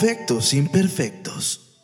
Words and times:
Perfectos 0.00 0.54
imperfectos. 0.54 1.76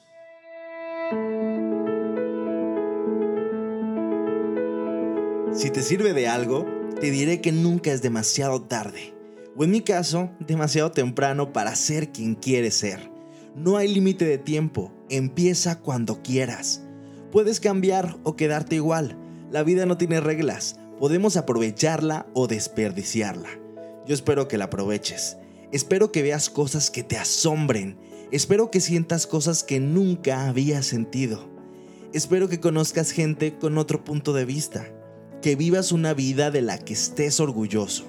Si 5.53 5.71
te 5.71 5.83
sirve 5.83 6.13
de 6.13 6.29
algo, 6.29 6.65
te 7.01 7.11
diré 7.11 7.41
que 7.41 7.51
nunca 7.51 7.91
es 7.91 8.03
demasiado 8.03 8.63
tarde, 8.63 9.13
o 9.57 9.65
en 9.65 9.73
mi 9.73 9.81
caso, 9.81 10.31
demasiado 10.39 10.93
temprano 10.93 11.53
para 11.53 11.75
ser 11.75 12.13
quien 12.13 12.37
quieres 12.37 12.75
ser. 12.75 13.11
No 13.57 13.79
hay 13.79 13.93
límite 13.93 14.25
de 14.27 14.39
tiempo, 14.39 14.93
empieza 15.11 15.81
cuando 15.81 16.23
quieras. 16.23 16.83
Puedes 17.33 17.59
cambiar 17.59 18.17
o 18.23 18.37
quedarte 18.37 18.77
igual, 18.77 19.19
la 19.51 19.65
vida 19.65 19.87
no 19.87 19.99
tiene 19.99 20.21
reglas, 20.21 20.77
podemos 21.01 21.37
aprovecharla 21.37 22.29
o 22.33 22.47
desperdiciarla. 22.47 23.49
Yo 24.07 24.15
espero 24.15 24.47
que 24.47 24.57
la 24.57 24.67
aproveches, 24.67 25.37
espero 25.73 26.13
que 26.13 26.23
veas 26.23 26.49
cosas 26.49 26.93
que 26.93 27.03
te 27.03 27.19
asombren, 27.19 28.04
espero 28.31 28.71
que 28.71 28.81
sientas 28.81 29.27
cosas 29.27 29.65
que 29.65 29.81
nunca 29.81 30.49
habías 30.49 30.87
sentido, 30.87 31.49
espero 32.13 32.49
que 32.49 32.61
conozcas 32.61 33.11
gente 33.11 33.57
con 33.59 33.79
otro 33.79 34.05
punto 34.05 34.33
de 34.33 34.45
vista 34.45 34.87
que 35.45 35.57
vivas 35.57 35.93
una 35.93 36.15
vida 36.15 36.51
de 36.51 36.63
la 36.63 36.79
que 36.79 36.95
estés 36.95 37.39
orgulloso. 37.39 38.05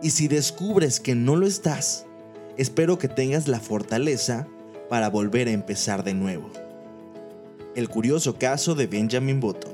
Y 0.00 0.10
si 0.10 0.28
descubres 0.28 1.00
que 1.00 1.16
no 1.16 1.34
lo 1.34 1.46
estás, 1.46 2.06
espero 2.56 2.98
que 2.98 3.08
tengas 3.08 3.48
la 3.48 3.58
fortaleza 3.58 4.46
para 4.88 5.10
volver 5.10 5.48
a 5.48 5.52
empezar 5.52 6.04
de 6.04 6.14
nuevo. 6.14 6.50
El 7.74 7.88
curioso 7.88 8.38
caso 8.38 8.76
de 8.76 8.86
Benjamin 8.86 9.40
Button. 9.40 9.71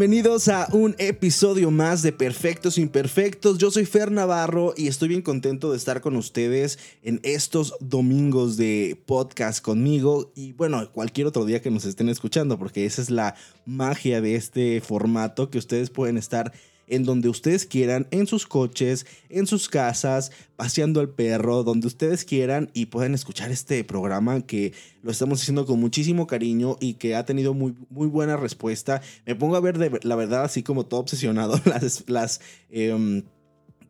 Bienvenidos 0.00 0.48
a 0.48 0.66
un 0.72 0.96
episodio 0.96 1.70
más 1.70 2.00
de 2.00 2.10
Perfectos 2.10 2.78
Imperfectos. 2.78 3.58
Yo 3.58 3.70
soy 3.70 3.84
Fer 3.84 4.10
Navarro 4.10 4.72
y 4.74 4.88
estoy 4.88 5.08
bien 5.08 5.20
contento 5.20 5.70
de 5.70 5.76
estar 5.76 6.00
con 6.00 6.16
ustedes 6.16 6.78
en 7.02 7.20
estos 7.22 7.74
domingos 7.80 8.56
de 8.56 8.98
podcast 9.04 9.62
conmigo 9.62 10.32
y 10.34 10.54
bueno, 10.54 10.90
cualquier 10.90 11.26
otro 11.26 11.44
día 11.44 11.60
que 11.60 11.70
nos 11.70 11.84
estén 11.84 12.08
escuchando, 12.08 12.58
porque 12.58 12.86
esa 12.86 13.02
es 13.02 13.10
la 13.10 13.34
magia 13.66 14.22
de 14.22 14.36
este 14.36 14.80
formato 14.80 15.50
que 15.50 15.58
ustedes 15.58 15.90
pueden 15.90 16.16
estar 16.16 16.54
en 16.90 17.04
donde 17.04 17.28
ustedes 17.28 17.64
quieran, 17.64 18.06
en 18.10 18.26
sus 18.26 18.46
coches, 18.46 19.06
en 19.28 19.46
sus 19.46 19.68
casas, 19.68 20.32
paseando 20.56 21.00
al 21.00 21.08
perro, 21.08 21.62
donde 21.62 21.86
ustedes 21.86 22.24
quieran 22.24 22.70
y 22.74 22.86
puedan 22.86 23.14
escuchar 23.14 23.50
este 23.50 23.82
programa 23.84 24.44
que 24.44 24.74
lo 25.02 25.10
estamos 25.10 25.40
haciendo 25.40 25.64
con 25.64 25.80
muchísimo 25.80 26.26
cariño 26.26 26.76
y 26.80 26.94
que 26.94 27.14
ha 27.14 27.24
tenido 27.24 27.54
muy, 27.54 27.74
muy 27.88 28.08
buena 28.08 28.36
respuesta. 28.36 29.00
Me 29.24 29.36
pongo 29.36 29.56
a 29.56 29.60
ver 29.60 29.78
de, 29.78 30.00
la 30.02 30.16
verdad 30.16 30.44
así 30.44 30.62
como 30.62 30.84
todo 30.84 31.00
obsesionado 31.00 31.60
las... 31.64 32.04
las 32.08 32.40
em, 32.70 33.22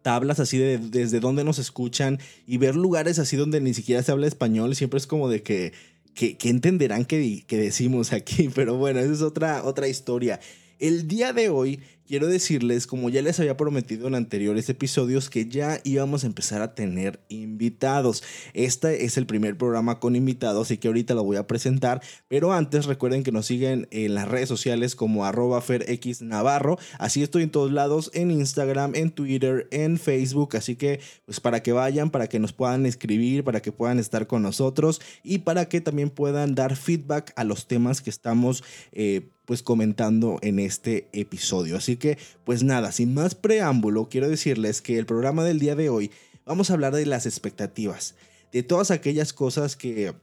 tablas 0.02 0.40
así 0.40 0.56
de 0.56 0.78
desde 0.78 1.20
dónde 1.20 1.44
nos 1.44 1.58
escuchan 1.58 2.18
y 2.46 2.56
ver 2.56 2.74
lugares 2.74 3.18
así 3.18 3.36
donde 3.36 3.60
ni 3.60 3.74
siquiera 3.74 4.02
se 4.02 4.10
habla 4.10 4.26
español, 4.26 4.74
siempre 4.74 4.96
es 4.96 5.06
como 5.06 5.28
de 5.28 5.42
que, 5.42 5.74
que, 6.14 6.36
entenderán 6.44 7.04
que, 7.04 7.44
que, 7.46 7.56
decimos 7.58 8.14
aquí, 8.14 8.48
pero 8.54 8.76
bueno, 8.76 9.00
esa 9.00 9.12
es 9.12 9.20
otra, 9.20 9.62
otra 9.62 9.88
historia. 9.88 10.40
El 10.78 11.06
día 11.06 11.34
de 11.34 11.50
hoy 11.50 11.80
quiero 12.10 12.26
decirles, 12.26 12.88
como 12.88 13.08
ya 13.08 13.22
les 13.22 13.38
había 13.38 13.56
prometido 13.56 14.08
en 14.08 14.16
anteriores 14.16 14.68
episodios, 14.68 15.30
que 15.30 15.46
ya 15.46 15.80
íbamos 15.84 16.24
a 16.24 16.26
empezar 16.26 16.60
a 16.60 16.74
tener 16.74 17.20
invitados. 17.28 18.24
Este 18.52 19.04
es 19.04 19.16
el 19.16 19.26
primer 19.26 19.56
programa 19.56 20.00
con 20.00 20.16
invitados, 20.16 20.66
así 20.66 20.76
que 20.76 20.88
ahorita 20.88 21.14
lo 21.14 21.22
voy 21.22 21.36
a 21.36 21.46
presentar. 21.46 22.02
Pero 22.26 22.52
antes 22.52 22.86
recuerden 22.86 23.22
que 23.22 23.30
nos 23.30 23.46
siguen 23.46 23.86
en 23.92 24.14
las 24.14 24.26
redes 24.26 24.48
sociales 24.48 24.96
como 24.96 25.24
arroba 25.24 25.60
ferxnavarro. 25.60 26.80
Así 26.98 27.22
estoy 27.22 27.44
en 27.44 27.50
todos 27.50 27.70
lados, 27.70 28.10
en 28.12 28.32
Instagram, 28.32 28.96
en 28.96 29.12
Twitter, 29.12 29.68
en 29.70 29.96
Facebook. 29.96 30.56
Así 30.56 30.74
que 30.74 30.98
pues 31.26 31.38
para 31.38 31.62
que 31.62 31.70
vayan, 31.70 32.10
para 32.10 32.26
que 32.26 32.40
nos 32.40 32.52
puedan 32.52 32.86
escribir, 32.86 33.44
para 33.44 33.62
que 33.62 33.70
puedan 33.70 34.00
estar 34.00 34.26
con 34.26 34.42
nosotros 34.42 35.00
y 35.22 35.38
para 35.38 35.68
que 35.68 35.80
también 35.80 36.10
puedan 36.10 36.56
dar 36.56 36.74
feedback 36.74 37.32
a 37.36 37.44
los 37.44 37.68
temas 37.68 38.00
que 38.00 38.10
estamos... 38.10 38.64
Eh, 38.90 39.28
pues 39.50 39.64
comentando 39.64 40.38
en 40.42 40.60
este 40.60 41.08
episodio. 41.12 41.76
Así 41.76 41.96
que 41.96 42.18
pues 42.44 42.62
nada, 42.62 42.92
sin 42.92 43.14
más 43.14 43.34
preámbulo, 43.34 44.08
quiero 44.08 44.28
decirles 44.28 44.80
que 44.80 44.96
el 44.96 45.06
programa 45.06 45.42
del 45.42 45.58
día 45.58 45.74
de 45.74 45.88
hoy 45.88 46.12
vamos 46.46 46.70
a 46.70 46.74
hablar 46.74 46.94
de 46.94 47.04
las 47.04 47.26
expectativas, 47.26 48.14
de 48.52 48.62
todas 48.62 48.92
aquellas 48.92 49.32
cosas 49.32 49.74
que 49.74 50.14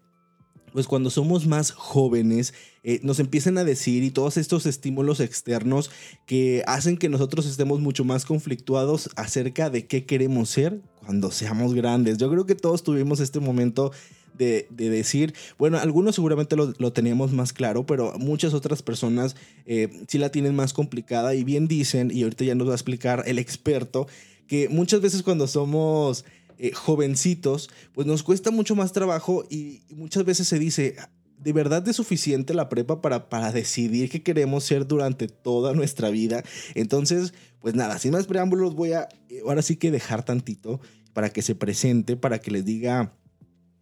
pues 0.71 0.87
cuando 0.87 1.09
somos 1.09 1.45
más 1.45 1.71
jóvenes 1.71 2.53
eh, 2.85 3.01
nos 3.03 3.19
empiezan 3.19 3.57
a 3.57 3.65
decir 3.65 4.01
y 4.05 4.11
todos 4.11 4.37
estos 4.37 4.65
estímulos 4.65 5.19
externos 5.19 5.91
que 6.25 6.63
hacen 6.65 6.95
que 6.95 7.09
nosotros 7.09 7.47
estemos 7.47 7.81
mucho 7.81 8.05
más 8.05 8.23
conflictuados 8.23 9.09
acerca 9.17 9.69
de 9.69 9.87
qué 9.87 10.05
queremos 10.05 10.51
ser 10.51 10.79
cuando 11.05 11.31
seamos 11.31 11.73
grandes. 11.73 12.17
Yo 12.17 12.31
creo 12.31 12.45
que 12.45 12.55
todos 12.55 12.81
tuvimos 12.81 13.19
este 13.19 13.41
momento 13.41 13.91
de, 14.37 14.67
decir, 14.69 15.33
bueno, 15.57 15.77
algunos 15.77 16.15
seguramente 16.15 16.55
lo, 16.55 16.93
teníamos 16.93 17.33
más 17.33 17.53
claro, 17.53 17.85
pero 17.85 18.17
muchas 18.19 18.53
otras 18.53 18.81
personas 18.81 19.35
eh, 19.65 19.89
sí 20.07 20.17
la 20.17 20.29
tienen 20.29 20.55
más 20.55 20.73
complicada 20.73 21.35
y 21.35 21.43
bien 21.43 21.67
dicen, 21.67 22.11
y 22.11 22.23
ahorita 22.23 22.45
ya 22.45 22.55
nos 22.55 22.67
va 22.67 22.71
a 22.71 22.75
explicar 22.75 23.23
el 23.25 23.39
experto, 23.39 24.07
que 24.47 24.69
muchas 24.69 25.01
veces 25.01 25.23
cuando 25.23 25.47
somos 25.47 26.25
eh, 26.59 26.71
jovencitos, 26.73 27.69
pues 27.93 28.07
nos 28.07 28.23
cuesta 28.23 28.49
mucho 28.49 28.75
más 28.75 28.91
trabajo 28.91 29.45
y, 29.49 29.81
muchas 29.89 30.25
veces 30.25 30.47
se 30.47 30.57
dice, 30.57 30.95
¿de 31.37 31.53
verdad 31.53 31.87
es 31.87 31.95
suficiente 31.95 32.53
la 32.53 32.69
prepa 32.69 33.01
para, 33.01 33.29
para 33.29 33.51
decidir 33.51 34.09
qué 34.09 34.23
queremos 34.23 34.63
ser 34.63 34.87
durante 34.87 35.27
toda 35.27 35.73
nuestra 35.73 36.09
vida? 36.09 36.43
Entonces, 36.73 37.33
pues 37.59 37.75
nada, 37.75 37.99
sin 37.99 38.11
más 38.11 38.25
preámbulos 38.25 38.73
voy 38.75 38.93
a 38.93 39.09
eh, 39.29 39.41
ahora 39.45 39.61
sí 39.61 39.75
que 39.75 39.91
dejar 39.91 40.23
tantito 40.23 40.79
para 41.13 41.29
que 41.29 41.41
se 41.41 41.55
presente, 41.55 42.15
para 42.15 42.39
que 42.39 42.51
les 42.51 42.65
diga 42.65 43.13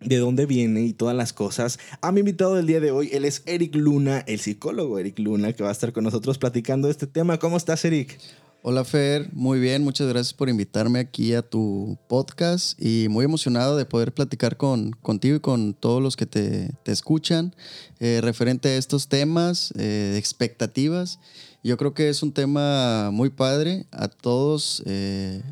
de 0.06 0.18
dónde 0.18 0.46
viene 0.46 0.82
y 0.82 0.94
todas 0.94 1.16
las 1.16 1.34
cosas. 1.34 1.80
A 2.02 2.12
mi 2.12 2.20
invitado 2.20 2.56
del 2.56 2.68
día 2.68 2.80
de 2.80 2.92
hoy, 2.92 3.10
él 3.12 3.26
es 3.26 3.44
Eric 3.46 3.76
Luna, 3.76 4.20
el 4.28 4.40
psicólogo 4.40 5.00
Eric 5.00 5.20
Luna, 5.20 5.54
que 5.54 5.64
va 5.64 5.70
a 5.70 5.72
estar 5.72 5.92
con 5.92 6.04
nosotros 6.04 6.38
platicando 6.38 6.88
de 6.88 6.92
este 6.92 7.08
tema. 7.08 7.40
¿Cómo 7.40 7.58
estás, 7.58 7.84
Eric? 7.86 8.20
Hola 8.68 8.84
Fer, 8.84 9.30
muy 9.32 9.60
bien, 9.60 9.84
muchas 9.84 10.08
gracias 10.08 10.34
por 10.34 10.50
invitarme 10.50 10.98
aquí 10.98 11.36
a 11.36 11.44
tu 11.44 12.00
podcast 12.08 12.82
y 12.82 13.08
muy 13.10 13.24
emocionado 13.24 13.78
de 13.78 13.86
poder 13.86 14.12
platicar 14.12 14.58
con, 14.58 14.90
contigo 15.04 15.36
y 15.36 15.40
con 15.40 15.76
todos 15.76 16.02
los 16.02 16.16
que 16.16 16.26
te, 16.26 16.72
escuchan 16.86 17.54
eh, 18.00 18.22
referente 18.24 18.70
a 18.70 18.78
estos 18.78 19.08
temas, 19.08 19.72
eh, 19.78 20.16
expectativas. 20.18 21.20
Yo 21.64 21.78
creo 21.78 21.94
que 21.94 22.10
es 22.10 22.24
un 22.24 22.32
tema 22.32 23.12
muy 23.12 23.30
padre, 23.30 23.86
a 23.92 24.08
todos 24.08 24.82
eh, 24.88 25.44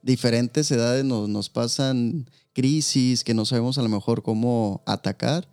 diferentes 0.00 0.70
edades 0.70 1.04
nos, 1.04 1.28
nos 1.28 1.50
pasan 1.50 2.30
crisis, 2.54 3.24
que 3.24 3.34
no 3.34 3.44
sabemos 3.44 3.76
a 3.78 3.82
lo 3.82 3.88
mejor 3.88 4.22
cómo 4.22 4.82
atacar. 4.86 5.48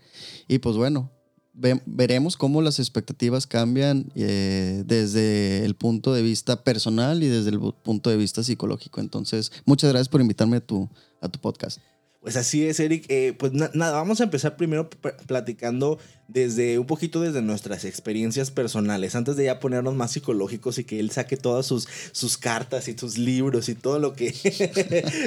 Y 0.48 0.60
pues 0.60 0.78
bueno, 0.78 1.12
veremos 1.54 2.38
cómo 2.38 2.62
las 2.62 2.80
expectativas 2.80 3.48
cambian 3.48 4.12
eh, 4.16 4.84
desde 4.86 5.66
el 5.66 5.76
punto 5.76 6.14
de 6.14 6.22
vista 6.22 6.64
personal 6.64 7.24
y 7.24 7.28
desde 7.28 7.50
el 7.50 7.60
punto 7.60 8.10
de 8.10 8.18
vista 8.18 8.44
psicológico. 8.44 9.02
Entonces, 9.02 9.52
muchas 9.66 9.90
gracias 9.90 10.10
por 10.10 10.22
invitarme 10.22 10.58
a 10.58 10.62
tu, 10.62 10.90
a 11.20 11.30
tu 11.30 11.40
podcast. 11.40 11.80
Pues 12.22 12.36
así 12.36 12.68
es, 12.68 12.80
Eric. 12.80 13.06
Eh, 13.10 13.34
pues 13.38 13.52
nada, 13.52 13.94
vamos 13.94 14.22
a 14.22 14.26
empezar 14.26 14.56
primero 14.56 14.88
platicando 15.26 15.98
desde 16.28 16.78
un 16.78 16.86
poquito 16.86 17.20
desde 17.20 17.42
nuestras 17.42 17.84
experiencias 17.84 18.52
personales, 18.52 19.16
antes 19.16 19.36
de 19.36 19.46
ya 19.46 19.60
ponernos 19.60 19.96
más 19.96 20.12
psicológicos 20.12 20.78
y 20.78 20.84
que 20.84 21.00
él 21.00 21.10
saque 21.10 21.36
todas 21.36 21.66
sus, 21.66 21.88
sus 22.12 22.38
cartas 22.38 22.88
y 22.88 22.96
sus 22.96 23.18
libros 23.18 23.70
y 23.70 23.76
todo 23.76 23.98
lo 23.98 24.14
que, 24.14 24.34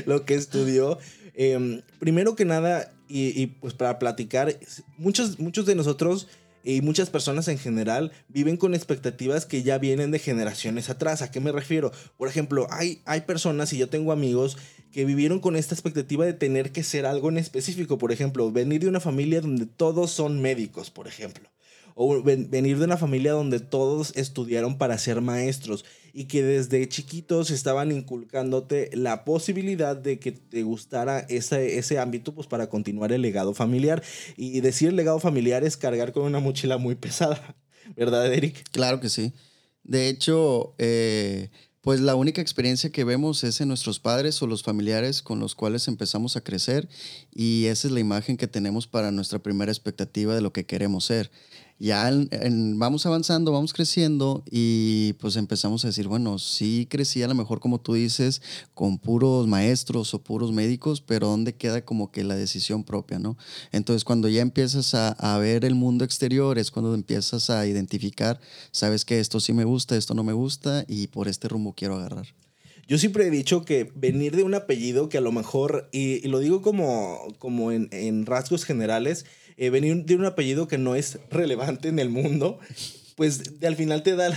lo 0.06 0.25
que 0.25 0.35
estudió. 0.35 0.99
Em, 1.34 1.82
primero 1.98 2.36
que 2.36 2.44
nada, 2.44 2.92
y, 3.08 3.46
pues 3.46 3.75
para 3.75 3.98
platicar, 3.98 4.58
muchos, 4.96 5.38
muchos 5.38 5.66
de 5.66 5.75
nosotros 5.75 6.28
y 6.62 6.81
muchas 6.81 7.10
personas 7.10 7.48
en 7.48 7.58
general 7.58 8.12
viven 8.28 8.56
con 8.56 8.75
expectativas 8.75 9.44
que 9.44 9.62
ya 9.62 9.78
vienen 9.78 10.10
de 10.10 10.19
generaciones 10.19 10.88
atrás. 10.88 11.20
¿A 11.20 11.31
qué 11.31 11.40
me 11.40 11.52
refiero? 11.52 11.92
Por 12.16 12.28
ejemplo, 12.28 12.66
hay, 12.70 13.02
hay 13.04 13.22
personas 13.22 13.72
y 13.72 13.78
yo 13.78 13.88
tengo 13.88 14.12
amigos 14.12 14.56
que 14.90 15.04
vivieron 15.04 15.40
con 15.40 15.56
esta 15.56 15.75
expectativa 15.75 16.25
de 16.25 16.32
tener 16.32 16.72
que 16.72 16.82
ser 16.82 17.04
algo 17.04 17.28
en 17.28 17.36
específico. 17.36 17.98
Por 17.98 18.12
ejemplo, 18.12 18.50
venir 18.50 18.81
de 18.81 18.88
una 18.88 19.00
familia 19.00 19.40
donde 19.40 19.66
todos 19.66 20.10
son 20.10 20.40
médicos, 20.40 20.90
por 20.90 21.06
ejemplo 21.06 21.50
o 21.94 22.23
venir 22.23 22.79
de 22.79 22.85
una 22.85 22.96
familia 22.96 23.32
donde 23.32 23.61
todos 23.61 24.12
estudiaron 24.17 24.79
para 24.79 24.99
ser 24.99 25.20
maestros 25.20 25.85
y 26.12 26.25
que 26.25 26.43
desde 26.43 26.88
chiquitos 26.88 27.50
estaban 27.50 27.91
inculcándote 27.91 28.91
la 28.94 29.25
posibilidad 29.25 29.96
de 29.96 30.19
que 30.19 30.32
te 30.32 30.62
gustara 30.62 31.20
ese, 31.20 31.79
ese 31.79 31.99
ámbito 31.99 32.35
pues 32.35 32.46
para 32.46 32.69
continuar 32.69 33.12
el 33.12 33.23
legado 33.23 33.52
familiar. 33.52 34.02
Y 34.37 34.61
decir 34.61 34.93
legado 34.93 35.19
familiar 35.19 35.64
es 35.64 35.76
cargar 35.76 36.12
con 36.12 36.23
una 36.23 36.38
mochila 36.41 36.79
muy 36.79 36.94
pesada, 36.94 37.56
¿verdad, 37.96 38.32
Eric? 38.32 38.64
Claro 38.70 39.00
que 39.00 39.08
sí. 39.08 39.32
De 39.82 40.08
hecho, 40.08 40.75
eh, 40.79 41.50
pues 41.85 42.00
la 42.00 42.14
única 42.14 42.41
experiencia 42.41 42.91
que 42.91 43.05
vemos 43.05 43.44
es 43.44 43.61
en 43.61 43.69
nuestros 43.69 44.00
padres 44.00 44.41
o 44.41 44.46
los 44.46 44.62
familiares 44.62 45.20
con 45.20 45.38
los 45.38 45.55
cuales 45.55 45.87
empezamos 45.87 46.37
a 46.37 46.41
crecer 46.41 46.88
y 47.31 47.67
esa 47.67 47.88
es 47.88 47.93
la 47.93 48.00
imagen 48.00 48.38
que 48.38 48.46
tenemos 48.46 48.87
para 48.87 49.11
nuestra 49.11 49.41
primera 49.41 49.70
expectativa 49.70 50.35
de 50.35 50.41
lo 50.41 50.52
que 50.52 50.64
queremos 50.64 51.05
ser. 51.05 51.31
Ya 51.79 52.11
vamos 52.76 53.05
avanzando, 53.05 53.53
vamos 53.53 53.73
creciendo 53.73 54.44
y 54.50 55.15
pues 55.15 55.37
empezamos 55.37 55.85
a 55.85 55.88
decir, 55.88 56.06
bueno, 56.06 56.38
sí 56.38 56.87
crecí 56.88 57.23
a 57.23 57.29
lo 57.29 57.35
mejor 57.35 57.61
como 57.61 57.81
tú 57.81 57.94
dices, 57.94 58.43
con 58.75 58.99
puros 58.99 59.49
maestros 59.49 60.15
o 60.15 60.23
puros 60.23 60.53
médicos, 60.53 61.00
pero 61.00 61.29
¿dónde 61.29 61.55
queda 61.55 61.85
como 61.85 62.12
que 62.12 62.23
la 62.23 62.37
decisión 62.37 62.85
propia, 62.85 63.19
no? 63.19 63.37
Entonces 63.73 64.05
cuando 64.05 64.29
ya 64.29 64.41
empiezas 64.41 64.94
a, 64.94 65.38
ver 65.38 65.65
el 65.65 65.75
mundo 65.75 66.05
exterior 66.05 66.59
es 66.59 66.71
cuando 66.71 66.94
empiezas 66.94 67.50
a 67.50 67.67
identificar, 67.67 68.41
sabes 68.70 69.05
que 69.05 69.19
esto 69.19 69.41
sí 69.41 69.53
me 69.53 69.65
gusta, 69.65 69.97
esto 69.97 70.15
no 70.15 70.23
me 70.23 70.32
gusta 70.32 70.85
y 70.87 71.09
por 71.09 71.27
este 71.27 71.49
rumbo 71.49 71.75
quiero 71.75 71.97
agarrar. 71.97 72.27
Yo 72.87 72.99
siempre 72.99 73.27
he 73.27 73.31
dicho 73.31 73.65
que 73.65 73.91
venir 73.94 74.37
de 74.37 74.43
un 74.43 74.55
apellido 74.55 75.09
que 75.09 75.19
a 75.19 75.23
lo 75.23 75.32
mejor, 75.32 75.88
y, 75.91 76.27
lo 76.29 76.38
digo 76.38 76.62
como, 76.62 77.35
como 77.38 77.73
en 77.73 78.27
rasgos 78.27 78.65
generales, 78.65 79.25
eh, 79.56 79.71
venir 79.71 80.05
de 80.05 80.17
un 80.17 80.25
apellido 80.25 80.69
que 80.69 80.79
no 80.79 80.95
es 80.95 81.19
relevante 81.31 81.89
en 81.89 81.99
el 81.99 82.11
mundo, 82.11 82.59
pues 83.17 83.43
al 83.62 83.77
final 83.77 84.03
te 84.03 84.17
da 84.17 84.29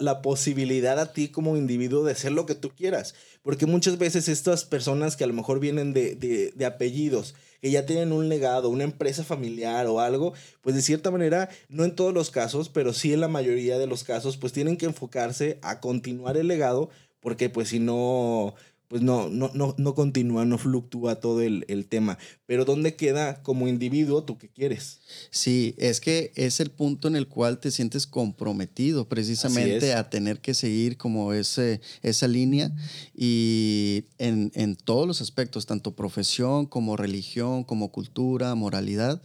la, 0.00 0.22
posibilidad 0.22 0.98
a 0.98 1.12
ti 1.12 1.28
como 1.28 1.56
individuo 1.56 2.04
de 2.04 2.14
ser 2.14 2.32
lo 2.32 2.46
que 2.46 2.54
tú 2.54 2.70
quieras. 2.70 3.14
Porque 3.42 3.66
muchas 3.66 3.98
veces 3.98 4.28
estas 4.28 4.64
personas 4.64 5.16
que 5.16 5.24
a 5.24 5.28
lo 5.28 5.34
mejor 5.34 5.60
vienen 5.60 5.92
de, 5.92 6.16
de, 6.16 6.52
de, 6.54 6.66
apellidos, 6.66 7.34
que 7.60 7.70
ya 7.70 7.86
tienen 7.86 8.12
un 8.12 8.28
legado, 8.28 8.68
una 8.70 8.84
empresa 8.84 9.22
familiar 9.22 9.86
o 9.86 10.00
algo, 10.00 10.32
pues 10.62 10.74
de 10.74 10.82
cierta 10.82 11.10
manera, 11.10 11.48
no 11.68 11.84
en 11.84 11.94
todos 11.94 12.12
los 12.12 12.30
casos, 12.30 12.68
pero 12.68 12.92
sí 12.92 13.12
en 13.12 13.20
la 13.20 13.28
mayoría 13.28 13.78
de 13.78 13.86
los 13.86 14.02
casos, 14.02 14.36
pues 14.36 14.52
tienen 14.52 14.76
que 14.76 14.86
enfocarse 14.86 15.58
a 15.62 15.80
continuar 15.80 16.36
el 16.36 16.48
legado 16.48 16.90
porque 17.26 17.50
pues 17.50 17.70
si 17.70 17.80
no, 17.80 18.54
pues 18.88 19.02
no, 19.02 19.28
no, 19.28 19.50
no, 19.54 19.74
no 19.78 19.94
continúa, 19.94 20.44
no 20.44 20.58
fluctúa 20.58 21.16
todo 21.16 21.40
el, 21.40 21.64
el, 21.68 21.86
tema. 21.86 22.18
Pero 22.46 22.64
¿dónde 22.64 22.94
queda 22.94 23.42
como 23.42 23.66
individuo 23.66 24.22
tú 24.24 24.38
qué 24.38 24.48
quieres? 24.48 25.00
Sí, 25.30 25.74
es 25.78 26.00
que 26.00 26.32
es 26.36 26.60
el 26.60 26.70
punto 26.70 27.08
en 27.08 27.16
el 27.16 27.26
cual 27.26 27.58
te 27.58 27.70
sientes 27.70 28.06
comprometido 28.06 29.08
precisamente 29.08 29.94
a 29.94 30.08
tener 30.08 30.40
que 30.40 30.54
seguir 30.54 30.96
como 30.96 31.32
ese, 31.32 31.80
esa 32.02 32.28
línea 32.28 32.72
y 33.14 34.04
en, 34.18 34.52
en 34.54 34.76
todos 34.76 35.06
los 35.06 35.20
aspectos, 35.20 35.66
tanto 35.66 35.96
profesión 35.96 36.66
como 36.66 36.96
religión, 36.96 37.64
como 37.64 37.90
cultura, 37.90 38.54
moralidad 38.54 39.20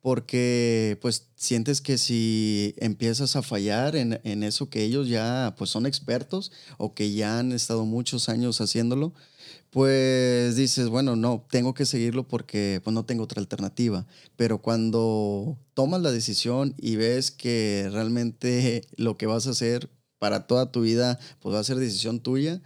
porque 0.00 0.98
pues 1.00 1.28
sientes 1.36 1.80
que 1.80 1.98
si 1.98 2.74
empiezas 2.78 3.36
a 3.36 3.42
fallar 3.42 3.96
en, 3.96 4.20
en, 4.24 4.42
eso 4.42 4.70
que 4.70 4.84
ellos 4.84 5.08
ya 5.08 5.54
pues 5.58 5.70
son 5.70 5.86
expertos 5.86 6.52
o 6.76 6.94
que 6.94 7.12
ya 7.12 7.38
han 7.38 7.52
estado 7.52 7.84
muchos 7.84 8.28
años 8.28 8.60
haciéndolo, 8.60 9.12
pues 9.70 10.56
dices, 10.56 10.88
bueno, 10.88 11.16
no, 11.16 11.44
tengo 11.50 11.74
que 11.74 11.84
seguirlo 11.84 12.26
porque 12.26 12.80
pues 12.82 12.94
no 12.94 13.04
tengo 13.04 13.24
otra 13.24 13.40
alternativa. 13.40 14.06
Pero 14.36 14.62
cuando 14.62 15.58
tomas 15.74 16.00
la 16.00 16.10
decisión 16.10 16.74
y 16.78 16.96
ves 16.96 17.30
que 17.30 17.88
realmente 17.92 18.82
lo 18.96 19.16
que 19.16 19.26
vas 19.26 19.46
a 19.46 19.50
hacer 19.50 19.90
para 20.18 20.46
toda 20.46 20.72
tu 20.72 20.82
vida 20.82 21.18
pues 21.40 21.54
va 21.54 21.60
a 21.60 21.64
ser 21.64 21.76
decisión 21.76 22.20
tuya, 22.20 22.62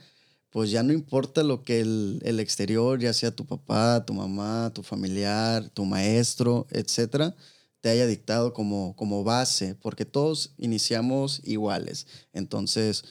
pues 0.53 0.71
ya 0.71 0.83
no 0.83 0.93
importa 0.93 1.43
lo 1.43 1.65
que 1.65 1.81
el, 1.81 2.21
el, 2.25 2.39
exterior, 2.39 3.01
ya 3.01 3.15
sea 3.15 3.31
tu 3.31 3.47
papá, 3.47 4.05
tu 4.05 4.13
mamá, 4.13 4.71
tu 4.75 4.83
familiar, 4.83 5.69
tu 5.71 5.87
maestro, 5.87 6.67
etcétera, 6.71 7.35
te 7.81 7.89
haya 7.89 8.07
dictado 8.07 8.53
como, 8.53 8.95
como 8.95 9.25
base, 9.25 9.75
porque 9.75 10.05
todos 10.05 10.53
iniciamos 10.59 11.41
iguales. 11.43 12.07
Entonces, 12.35 13.03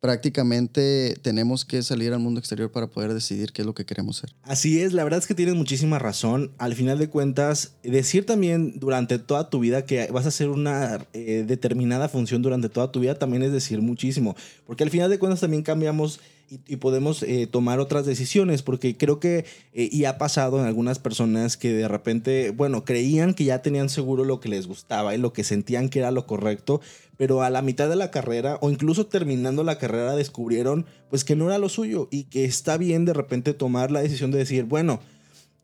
prácticamente 0.00 1.16
tenemos 1.22 1.64
que 1.64 1.82
salir 1.82 2.12
al 2.12 2.20
mundo 2.20 2.38
exterior 2.38 2.70
para 2.70 2.88
poder 2.88 3.14
decidir 3.14 3.52
qué 3.52 3.62
es 3.62 3.66
lo 3.66 3.74
que 3.74 3.84
queremos 3.84 4.18
ser. 4.18 4.34
Así 4.42 4.80
es, 4.80 4.92
la 4.92 5.04
verdad 5.04 5.20
es 5.20 5.26
que 5.26 5.34
tienes 5.34 5.54
muchísima 5.54 5.98
razón. 5.98 6.52
Al 6.58 6.74
final 6.74 6.98
de 6.98 7.08
cuentas, 7.08 7.74
decir 7.82 8.26
también 8.26 8.78
durante 8.78 9.18
toda 9.18 9.50
tu 9.50 9.60
vida 9.60 9.84
que 9.84 10.08
vas 10.12 10.24
a 10.24 10.28
hacer 10.28 10.48
una 10.48 11.06
eh, 11.12 11.44
determinada 11.46 12.08
función 12.08 12.42
durante 12.42 12.68
toda 12.68 12.92
tu 12.92 13.00
vida 13.00 13.16
también 13.16 13.42
es 13.42 13.52
decir 13.52 13.82
muchísimo, 13.82 14.36
porque 14.66 14.84
al 14.84 14.90
final 14.90 15.10
de 15.10 15.18
cuentas 15.18 15.40
también 15.40 15.62
cambiamos 15.62 16.20
y, 16.48 16.76
podemos 16.76 17.22
eh, 17.22 17.46
tomar 17.46 17.78
otras 17.78 18.06
decisiones, 18.06 18.62
porque 18.62 18.96
creo 18.96 19.20
que, 19.20 19.44
eh, 19.72 19.88
y 19.92 20.04
ha 20.04 20.18
pasado 20.18 20.58
en 20.58 20.66
algunas 20.66 20.98
personas 20.98 21.56
que 21.56 21.72
de 21.72 21.88
repente, 21.88 22.50
bueno, 22.50 22.84
creían 22.84 23.34
que 23.34 23.44
ya 23.44 23.60
tenían 23.60 23.88
seguro 23.88 24.24
lo 24.24 24.40
que 24.40 24.48
les 24.48 24.66
gustaba 24.66 25.14
y 25.14 25.18
lo 25.18 25.32
que 25.32 25.44
sentían 25.44 25.88
que 25.88 25.98
era 25.98 26.10
lo 26.10 26.26
correcto, 26.26 26.80
pero 27.16 27.42
a 27.42 27.50
la 27.50 27.62
mitad 27.62 27.88
de 27.88 27.96
la 27.96 28.10
carrera 28.10 28.58
o 28.62 28.70
incluso 28.70 29.06
terminando 29.06 29.64
la 29.64 29.78
carrera 29.78 30.16
descubrieron 30.16 30.86
pues 31.10 31.24
que 31.24 31.36
no 31.36 31.46
era 31.46 31.58
lo 31.58 31.68
suyo 31.68 32.08
y 32.10 32.24
que 32.24 32.44
está 32.44 32.76
bien 32.76 33.04
de 33.04 33.12
repente 33.12 33.54
tomar 33.54 33.90
la 33.90 34.00
decisión 34.00 34.30
de 34.30 34.38
decir, 34.38 34.64
bueno, 34.64 35.00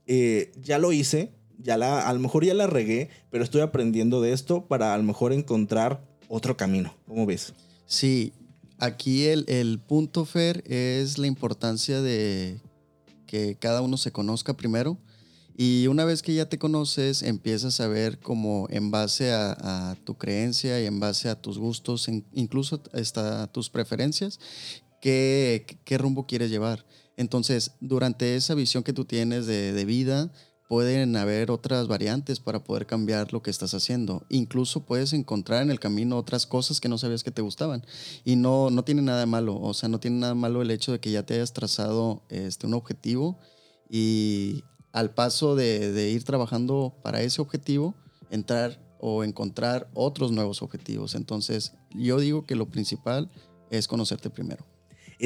eh, 0.07 0.53
ya 0.61 0.79
lo 0.79 0.93
hice, 0.93 1.33
ya 1.59 1.79
la, 1.79 2.07
a 2.07 2.13
lo 2.13 2.21
mejor 2.21 2.45
ya 2.45 2.55
la 2.55 2.67
regué, 2.67 3.09
pero 3.31 3.45
estoy 3.45 3.63
aprendiendo 3.63 4.21
de 4.21 4.33
esto 4.33 4.67
para 4.67 4.93
a 4.93 4.99
lo 4.99 5.05
mejor 5.05 5.33
encontrar 5.33 6.05
otro 6.29 6.57
camino. 6.57 6.95
¿Cómo 7.07 7.25
ves? 7.25 7.55
Sí, 7.87 8.33
Aquí 8.85 9.25
el, 9.25 9.79
punto, 9.79 10.27
Fer, 10.27 10.63
es 10.67 11.17
la 11.17 11.27
importancia 11.27 12.03
de 12.03 12.61
que 13.27 13.57
cada 13.57 13.81
uno 13.81 13.97
se 13.97 14.13
conozca 14.13 14.53
primero. 14.53 14.99
Y 15.57 15.87
una 15.87 16.05
vez 16.05 16.21
que 16.21 16.35
ya 16.35 16.51
te 16.51 16.59
conoces, 16.59 17.23
empiezas 17.23 17.81
a 17.81 17.89
ver 17.89 18.19
como 18.19 18.67
en 18.69 18.91
base 18.91 19.33
a, 19.33 19.97
tu 20.05 20.19
creencia 20.19 20.83
y 20.83 20.85
en 20.85 21.01
base 21.01 21.31
a 21.31 21.41
tus 21.41 21.57
gustos, 21.57 22.11
incluso 22.35 22.83
hasta 22.93 23.47
tus 23.47 23.71
preferencias, 23.71 24.39
qué, 25.01 25.65
qué 25.87 25.97
rumbo 25.97 26.27
quieres 26.27 26.51
llevar. 26.51 26.85
Entonces, 27.17 27.71
durante 27.81 28.37
esa 28.37 28.55
visión 28.55 28.83
que 28.83 28.93
tú 28.93 29.07
tienes 29.07 29.47
de, 29.47 29.73
de 29.73 29.85
vida, 29.87 30.31
pueden 30.69 31.17
haber 31.17 31.51
otras 31.51 31.89
variantes 31.89 32.41
para 32.41 32.65
poder 32.65 32.87
cambiar 32.87 33.33
lo 33.33 33.43
que 33.43 33.51
estás 33.51 33.75
haciendo. 33.75 34.25
Incluso 34.29 34.85
puedes 34.85 35.13
encontrar 35.13 35.63
en 35.63 35.71
el 35.71 35.81
camino 35.81 36.17
otras 36.17 36.47
cosas 36.47 36.81
que 36.81 36.89
no 36.89 36.99
sabías 36.99 37.23
que 37.23 37.31
te 37.31 37.43
gustaban. 37.43 37.85
Y 38.25 38.37
no, 38.37 38.71
no 38.71 38.85
tiene 38.85 39.03
nada 39.03 39.21
de 39.21 39.27
malo. 39.27 39.61
O 39.61 39.75
sea, 39.75 39.89
no 39.89 40.01
tiene 40.01 40.19
nada 40.19 40.35
malo 40.35 40.63
el 40.63 40.71
hecho 40.71 40.93
de 40.93 41.01
que 41.01 41.11
ya 41.11 41.25
te 41.25 41.35
hayas 41.35 41.53
trazado 41.53 42.23
este, 42.29 42.67
un 42.67 42.75
objetivo 42.75 43.39
y 43.91 44.65
al 44.93 45.13
paso 45.13 45.55
de, 45.55 45.93
de 45.93 46.11
ir 46.11 46.25
trabajando 46.25 46.95
para 47.03 47.21
ese 47.21 47.43
objetivo, 47.43 47.95
entrar 48.31 48.81
o 49.01 49.23
encontrar 49.23 49.91
otros 49.93 50.33
nuevos 50.33 50.63
objetivos. 50.63 51.15
Entonces, 51.15 51.73
yo 51.95 52.19
digo 52.19 52.47
que 52.47 52.57
lo 52.57 52.67
principal 52.67 53.31
es 53.71 53.87
conocerte 53.87 54.31
primero. 54.31 54.65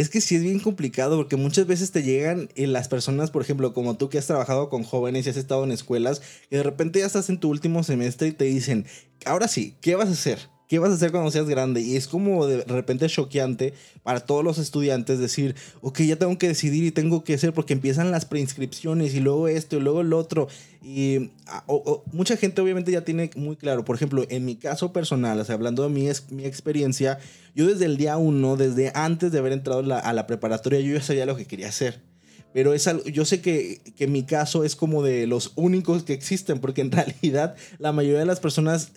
Es 0.00 0.08
que 0.08 0.20
sí 0.20 0.36
es 0.36 0.42
bien 0.42 0.60
complicado 0.60 1.16
porque 1.16 1.34
muchas 1.34 1.66
veces 1.66 1.90
te 1.90 2.04
llegan 2.04 2.48
y 2.54 2.66
las 2.66 2.86
personas, 2.86 3.32
por 3.32 3.42
ejemplo, 3.42 3.72
como 3.74 3.96
tú 3.96 4.08
que 4.08 4.18
has 4.18 4.26
trabajado 4.26 4.68
con 4.70 4.84
jóvenes 4.84 5.26
y 5.26 5.30
has 5.30 5.36
estado 5.36 5.64
en 5.64 5.72
escuelas, 5.72 6.22
y 6.50 6.56
de 6.56 6.62
repente 6.62 7.00
ya 7.00 7.06
estás 7.06 7.28
en 7.30 7.40
tu 7.40 7.48
último 7.48 7.82
semestre 7.82 8.28
y 8.28 8.32
te 8.32 8.44
dicen, 8.44 8.86
ahora 9.24 9.48
sí, 9.48 9.74
¿qué 9.80 9.96
vas 9.96 10.08
a 10.08 10.12
hacer? 10.12 10.38
¿Qué 10.68 10.78
vas 10.78 10.90
a 10.90 10.94
hacer 10.94 11.12
cuando 11.12 11.30
seas 11.30 11.48
grande? 11.48 11.80
Y 11.80 11.96
es 11.96 12.06
como 12.06 12.46
de 12.46 12.62
repente 12.64 13.08
choqueante 13.08 13.72
para 14.02 14.20
todos 14.20 14.44
los 14.44 14.58
estudiantes 14.58 15.18
decir, 15.18 15.56
ok, 15.80 16.00
ya 16.00 16.16
tengo 16.16 16.36
que 16.36 16.46
decidir 16.46 16.84
y 16.84 16.90
tengo 16.90 17.24
que 17.24 17.32
hacer 17.32 17.54
porque 17.54 17.72
empiezan 17.72 18.10
las 18.10 18.26
preinscripciones 18.26 19.14
y 19.14 19.20
luego 19.20 19.48
esto 19.48 19.78
y 19.78 19.80
luego 19.80 20.02
el 20.02 20.12
otro. 20.12 20.46
Y 20.82 21.30
ah, 21.46 21.64
mucha 22.12 22.36
gente 22.36 22.60
obviamente 22.60 22.92
ya 22.92 23.02
tiene 23.02 23.30
muy 23.34 23.56
claro, 23.56 23.86
por 23.86 23.96
ejemplo, 23.96 24.26
en 24.28 24.44
mi 24.44 24.56
caso 24.56 24.92
personal, 24.92 25.40
o 25.40 25.44
sea, 25.44 25.54
hablando 25.54 25.84
de 25.84 25.88
mi, 25.88 26.06
mi 26.30 26.44
experiencia, 26.44 27.18
yo 27.54 27.66
desde 27.66 27.86
el 27.86 27.96
día 27.96 28.18
uno, 28.18 28.56
desde 28.56 28.92
antes 28.94 29.32
de 29.32 29.38
haber 29.38 29.52
entrado 29.52 29.80
a 29.94 30.12
la 30.12 30.26
preparatoria, 30.26 30.80
yo 30.80 30.94
ya 30.94 31.02
sabía 31.02 31.24
lo 31.24 31.36
que 31.36 31.46
quería 31.46 31.68
hacer. 31.68 32.07
Pero 32.52 32.72
es 32.72 32.86
algo, 32.86 33.04
yo 33.04 33.24
sé 33.24 33.40
que, 33.40 33.80
que 33.96 34.06
mi 34.06 34.22
caso 34.22 34.64
es 34.64 34.74
como 34.74 35.02
de 35.02 35.26
los 35.26 35.52
únicos 35.54 36.02
que 36.02 36.14
existen, 36.14 36.60
porque 36.60 36.80
en 36.80 36.90
realidad 36.92 37.54
la 37.78 37.92
mayoría 37.92 38.20
de 38.20 38.26
las 38.26 38.40
personas 38.40 38.92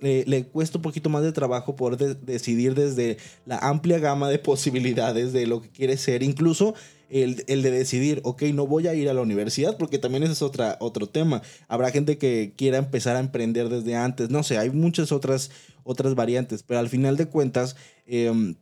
le, 0.00 0.44
cuesta 0.46 0.78
un 0.78 0.82
poquito 0.82 1.08
más 1.08 1.22
de 1.22 1.32
trabajo 1.32 1.76
poder 1.76 2.18
decidir 2.20 2.74
desde 2.74 3.18
la 3.44 3.58
amplia 3.58 3.98
gama 3.98 4.28
de 4.28 4.38
posibilidades 4.46 5.32
de 5.32 5.46
lo 5.46 5.62
que 5.62 5.68
quiere 5.68 5.96
ser, 5.96 6.22
incluso 6.22 6.74
el, 7.08 7.44
el, 7.46 7.62
de 7.62 7.70
decidir, 7.70 8.20
ok, 8.24 8.42
no 8.54 8.66
voy 8.66 8.88
a 8.88 8.94
ir 8.94 9.08
a 9.08 9.14
la 9.14 9.20
universidad, 9.20 9.76
porque 9.76 9.98
también 9.98 10.24
ese 10.24 10.32
es 10.32 10.42
otra, 10.42 10.76
otro 10.80 11.06
tema. 11.08 11.40
Habrá 11.68 11.92
gente 11.92 12.18
que 12.18 12.52
quiera 12.56 12.78
empezar 12.78 13.14
a 13.14 13.20
emprender 13.20 13.68
desde 13.68 13.94
antes, 13.94 14.30
no 14.30 14.42
sé, 14.42 14.58
hay 14.58 14.70
muchas 14.70 15.12
otras, 15.12 15.52
otras 15.84 16.16
variantes, 16.16 16.64
pero 16.64 16.80
al 16.80 16.88
final 16.88 17.16
de 17.16 17.26
cuentas... 17.26 17.76
Eh, 18.06 18.54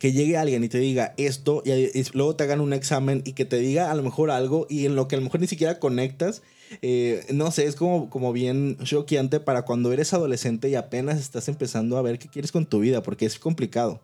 que 0.00 0.12
llegue 0.12 0.38
alguien 0.38 0.64
y 0.64 0.68
te 0.70 0.78
diga 0.78 1.12
esto 1.18 1.62
y, 1.64 2.02
luego 2.14 2.34
te 2.34 2.44
hagan 2.44 2.62
un 2.62 2.72
examen 2.72 3.22
y 3.26 3.34
que 3.34 3.44
te 3.44 3.58
diga 3.58 3.90
a 3.90 3.94
lo 3.94 4.02
mejor 4.02 4.30
algo 4.30 4.66
y 4.70 4.86
en 4.86 4.96
lo 4.96 5.06
que 5.06 5.14
a 5.14 5.18
lo 5.18 5.24
mejor 5.24 5.40
ni 5.40 5.46
siquiera 5.46 5.78
conectas. 5.78 6.42
Eh, 6.80 7.26
no 7.34 7.50
sé, 7.50 7.66
es 7.66 7.76
como, 7.76 8.08
como 8.08 8.32
bien 8.32 8.78
choqueante 8.82 9.40
para 9.40 9.62
cuando 9.66 9.92
eres 9.92 10.14
adolescente 10.14 10.70
y 10.70 10.74
apenas 10.74 11.20
estás 11.20 11.48
empezando 11.48 11.98
a 11.98 12.02
ver 12.02 12.18
qué 12.18 12.28
quieres 12.28 12.50
con 12.50 12.64
tu 12.64 12.80
vida, 12.80 13.02
porque 13.02 13.26
es 13.26 13.38
complicado. 13.38 14.00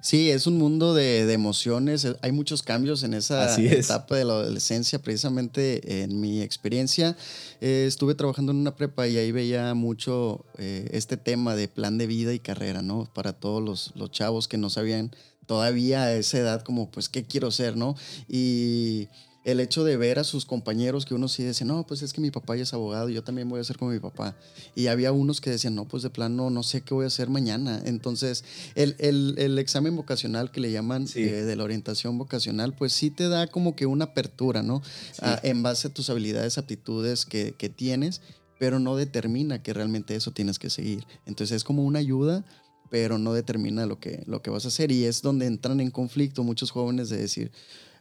Sí, 0.00 0.30
es 0.30 0.46
un 0.46 0.56
mundo 0.56 0.94
de, 0.94 1.30
emociones. 1.32 2.06
Hay 2.22 2.32
muchos 2.32 2.62
cambios 2.62 3.02
en 3.02 3.14
esa 3.14 3.54
etapa 3.60 4.16
de 4.16 4.24
la 4.24 4.34
adolescencia. 4.34 4.98
Precisamente 5.00 6.02
en 6.02 6.20
mi 6.20 6.40
experiencia, 6.40 7.16
eh, 7.60 7.84
estuve 7.86 8.14
trabajando 8.14 8.52
en 8.52 8.58
una 8.58 8.76
prepa 8.76 9.06
y 9.06 9.18
ahí 9.18 9.30
veía 9.30 9.74
mucho 9.74 10.44
eh, 10.58 10.88
este 10.92 11.16
tema 11.16 11.54
de 11.54 11.68
plan 11.68 11.98
de 11.98 12.06
vida 12.06 12.32
y 12.32 12.38
carrera, 12.38 12.82
¿no? 12.82 13.10
Para 13.12 13.34
todos 13.34 13.62
los, 13.62 13.92
los 13.94 14.10
chavos 14.10 14.48
que 14.48 14.56
no 14.56 14.70
sabían 14.70 15.14
todavía 15.46 16.04
a 16.04 16.12
esa 16.14 16.38
edad 16.38 16.62
como, 16.62 16.90
pues, 16.90 17.08
¿qué 17.08 17.24
quiero 17.24 17.50
ser, 17.50 17.76
no? 17.76 17.96
Y 18.28 19.08
el 19.42 19.60
hecho 19.60 19.84
de 19.84 19.96
ver 19.96 20.18
a 20.18 20.24
sus 20.24 20.44
compañeros 20.44 21.06
que 21.06 21.14
uno 21.14 21.26
sí 21.26 21.42
dice, 21.44 21.64
no, 21.64 21.86
pues 21.86 22.02
es 22.02 22.12
que 22.12 22.20
mi 22.20 22.30
papá 22.30 22.56
ya 22.56 22.64
es 22.64 22.74
abogado, 22.74 23.08
yo 23.08 23.24
también 23.24 23.48
voy 23.48 23.60
a 23.60 23.64
ser 23.64 23.78
como 23.78 23.90
mi 23.90 23.98
papá. 23.98 24.36
Y 24.74 24.88
había 24.88 25.12
unos 25.12 25.40
que 25.40 25.50
decían, 25.50 25.74
no, 25.74 25.88
pues 25.88 26.02
de 26.02 26.10
plano 26.10 26.50
no 26.50 26.62
sé 26.62 26.82
qué 26.82 26.92
voy 26.92 27.04
a 27.04 27.06
hacer 27.06 27.30
mañana. 27.30 27.80
Entonces, 27.86 28.44
el, 28.74 28.96
el, 28.98 29.36
el 29.38 29.58
examen 29.58 29.96
vocacional 29.96 30.50
que 30.50 30.60
le 30.60 30.70
llaman 30.70 31.06
eh, 31.14 31.20
de 31.20 31.56
la 31.56 31.64
orientación 31.64 32.18
vocacional, 32.18 32.74
pues 32.74 32.92
sí 32.92 33.10
te 33.10 33.28
da 33.28 33.46
como 33.46 33.74
que 33.74 33.86
una 33.86 34.06
apertura, 34.06 34.62
¿no? 34.62 34.82
Ah, 35.22 35.40
en 35.42 35.62
base 35.62 35.88
a 35.88 35.94
tus 35.94 36.10
habilidades, 36.10 36.58
aptitudes 36.58 37.24
que, 37.24 37.54
que 37.56 37.70
tienes, 37.70 38.20
pero 38.58 38.78
no 38.78 38.94
determina 38.94 39.62
que 39.62 39.72
realmente 39.72 40.14
eso 40.14 40.32
tienes 40.32 40.58
que 40.58 40.68
seguir. 40.68 41.06
Entonces 41.24 41.56
es 41.56 41.64
como 41.64 41.84
una 41.84 41.98
ayuda 41.98 42.44
pero 42.90 43.18
no 43.18 43.32
determina 43.32 43.86
lo 43.86 44.00
que, 44.00 44.24
lo 44.26 44.42
que 44.42 44.50
vas 44.50 44.64
a 44.64 44.68
hacer. 44.68 44.90
Y 44.90 45.04
es 45.04 45.22
donde 45.22 45.46
entran 45.46 45.80
en 45.80 45.92
conflicto 45.92 46.42
muchos 46.42 46.72
jóvenes 46.72 47.08
de 47.08 47.18
decir, 47.18 47.52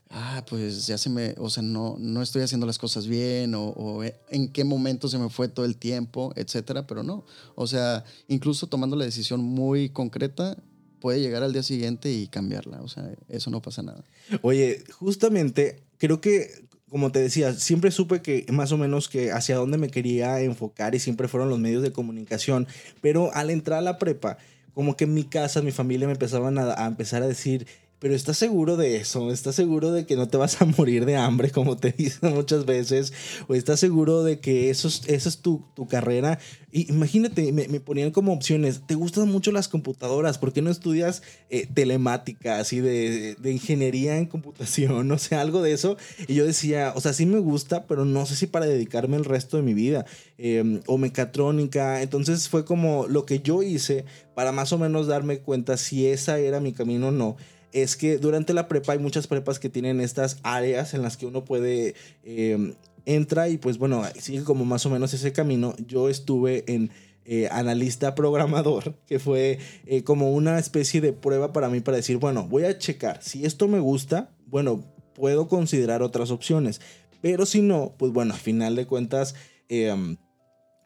ah, 0.09 0.43
pues 0.49 0.87
ya 0.87 0.97
se 0.97 1.09
me, 1.09 1.35
o 1.37 1.49
sea, 1.49 1.63
no, 1.63 1.95
no 1.99 2.21
estoy 2.21 2.41
haciendo 2.41 2.65
las 2.67 2.77
cosas 2.77 3.07
bien, 3.07 3.53
o, 3.55 4.03
eh, 4.03 4.15
en 4.29 4.51
qué 4.51 4.63
momento 4.63 5.07
se 5.07 5.17
me 5.17 5.29
fue 5.29 5.47
todo 5.47 5.65
el 5.65 5.77
tiempo, 5.77 6.33
etcétera, 6.35 6.87
pero 6.87 7.03
no. 7.03 7.25
O 7.55 7.67
sea, 7.67 8.03
incluso 8.27 8.67
tomando 8.67 8.95
la 8.95 9.05
decisión 9.05 9.41
muy 9.41 9.89
concreta, 9.89 10.57
puede 10.99 11.21
llegar 11.21 11.43
al 11.43 11.53
día 11.53 11.63
siguiente 11.63 12.11
y 12.11 12.27
cambiarla. 12.27 12.81
O 12.81 12.87
sea, 12.87 13.09
eso 13.29 13.49
no 13.49 13.61
pasa 13.61 13.81
nada. 13.83 14.03
Oye, 14.41 14.83
justamente 14.91 15.83
creo 15.97 16.19
que 16.21 16.67
como 16.89 17.11
te 17.11 17.19
decía, 17.19 17.53
siempre 17.53 17.91
supe 17.91 18.21
que 18.21 18.45
más 18.51 18.71
o 18.71 18.77
menos 18.77 19.09
que 19.09 19.31
hacia 19.31 19.55
dónde 19.55 19.77
me 19.77 19.89
quería 19.89 20.41
enfocar 20.41 20.95
y 20.95 20.99
siempre 20.99 21.27
fueron 21.27 21.49
los 21.49 21.59
medios 21.59 21.83
de 21.83 21.91
comunicación, 21.91 22.67
pero 23.01 23.33
al 23.33 23.51
entrar 23.51 23.79
a 23.79 23.81
la 23.81 23.99
prepa, 23.99 24.37
como 24.73 24.97
que 24.97 25.05
mi 25.05 25.23
casa, 25.23 25.61
mi 25.61 25.71
familia 25.71 26.07
me 26.07 26.13
empezaban 26.13 26.57
a, 26.57 26.85
empezar 26.87 27.21
a 27.21 27.27
decir, 27.27 27.67
pero 27.99 28.15
¿estás 28.15 28.37
seguro 28.37 28.77
de 28.77 28.95
eso? 28.95 29.31
¿Estás 29.31 29.55
seguro 29.55 29.91
de 29.91 30.05
que 30.05 30.15
no 30.15 30.27
te 30.27 30.37
vas 30.37 30.61
a 30.61 30.65
morir 30.65 31.05
de 31.05 31.17
hambre, 31.17 31.51
como 31.51 31.77
te 31.77 31.91
dicen 31.91 32.33
muchas 32.33 32.65
veces? 32.65 33.13
¿O 33.47 33.55
estás 33.55 33.79
seguro 33.79 34.23
de 34.23 34.39
que 34.39 34.69
eso 34.69 34.87
es, 34.87 35.03
esa 35.07 35.29
es 35.29 35.39
tu, 35.39 35.65
tu 35.75 35.87
carrera? 35.87 36.39
Y 36.71 36.89
imagínate, 36.89 37.51
me, 37.51 37.67
me, 37.67 37.79
ponían 37.79 38.11
como 38.11 38.31
opciones, 38.31 38.81
¿te 38.85 38.95
gustan 38.95 39.27
mucho 39.27 39.51
las 39.51 39.67
computadoras? 39.67 40.37
¿Por 40.37 40.53
qué 40.53 40.61
no 40.61 40.69
estudias 40.69 41.23
eh, 41.49 41.67
telemática, 41.73 42.59
así 42.59 42.79
de, 42.79 43.35
de, 43.35 43.51
ingeniería 43.51 44.17
en 44.17 44.25
computación? 44.25 45.11
O 45.19 45.21
sea, 45.21 45.41
algo 45.41 45.61
de 45.61 45.73
eso. 45.73 45.97
Y 46.27 46.35
yo 46.35 46.45
decía, 46.45 46.93
o 46.95 47.01
sea, 47.01 47.11
sí 47.11 47.25
me 47.25 47.39
gusta, 47.39 47.87
pero 47.87 48.05
no 48.05 48.25
sé 48.25 48.35
si 48.35 48.47
para 48.47 48.67
dedicarme 48.67 49.17
el 49.17 49.25
resto 49.25 49.57
de 49.57 49.63
mi 49.63 49.73
vida. 49.73 50.05
Em, 50.41 50.79
o 50.85 50.97
mecatrónica. 50.97 52.01
Entonces 52.01 52.47
fue 52.47 52.63
como 52.63 53.07
lo 53.07 53.25
que 53.25 53.41
yo 53.41 53.61
hice 53.61 54.05
para 54.35 54.53
más 54.53 54.71
o 54.71 54.77
menos 54.77 55.07
darme 55.07 55.39
cuenta 55.39 55.75
si 55.75 56.07
esa 56.07 56.39
era 56.39 56.61
mi 56.61 56.71
camino 56.71 57.09
o 57.09 57.11
no 57.11 57.35
es 57.73 57.95
que 57.95 58.17
durante 58.17 58.53
la 58.53 58.67
prepa 58.67 58.93
hay 58.93 58.99
muchas 58.99 59.27
prepas 59.27 59.59
que 59.59 59.69
tienen 59.69 60.01
estas 60.01 60.37
áreas 60.43 60.93
en 60.93 61.01
las 61.01 61.17
que 61.17 61.25
uno 61.25 61.45
puede 61.45 61.95
eh, 62.23 62.73
entra 63.05 63.49
y 63.49 63.57
pues 63.57 63.77
bueno, 63.77 64.03
sigue 64.19 64.43
como 64.43 64.65
más 64.65 64.85
o 64.85 64.89
menos 64.89 65.13
ese 65.13 65.31
camino. 65.31 65.75
Yo 65.87 66.09
estuve 66.09 66.63
en 66.67 66.91
eh, 67.25 67.47
analista 67.51 68.15
programador, 68.15 68.95
que 69.07 69.19
fue 69.19 69.59
eh, 69.85 70.03
como 70.03 70.33
una 70.33 70.57
especie 70.59 71.01
de 71.01 71.13
prueba 71.13 71.53
para 71.53 71.69
mí 71.69 71.79
para 71.79 71.97
decir, 71.97 72.17
bueno, 72.17 72.47
voy 72.47 72.63
a 72.63 72.77
checar, 72.77 73.21
si 73.21 73.45
esto 73.45 73.67
me 73.67 73.79
gusta, 73.79 74.31
bueno, 74.47 74.83
puedo 75.13 75.47
considerar 75.47 76.01
otras 76.01 76.31
opciones, 76.31 76.81
pero 77.21 77.45
si 77.45 77.61
no, 77.61 77.93
pues 77.97 78.11
bueno, 78.11 78.33
a 78.33 78.37
final 78.37 78.75
de 78.75 78.87
cuentas... 78.87 79.35
Em, 79.67 80.17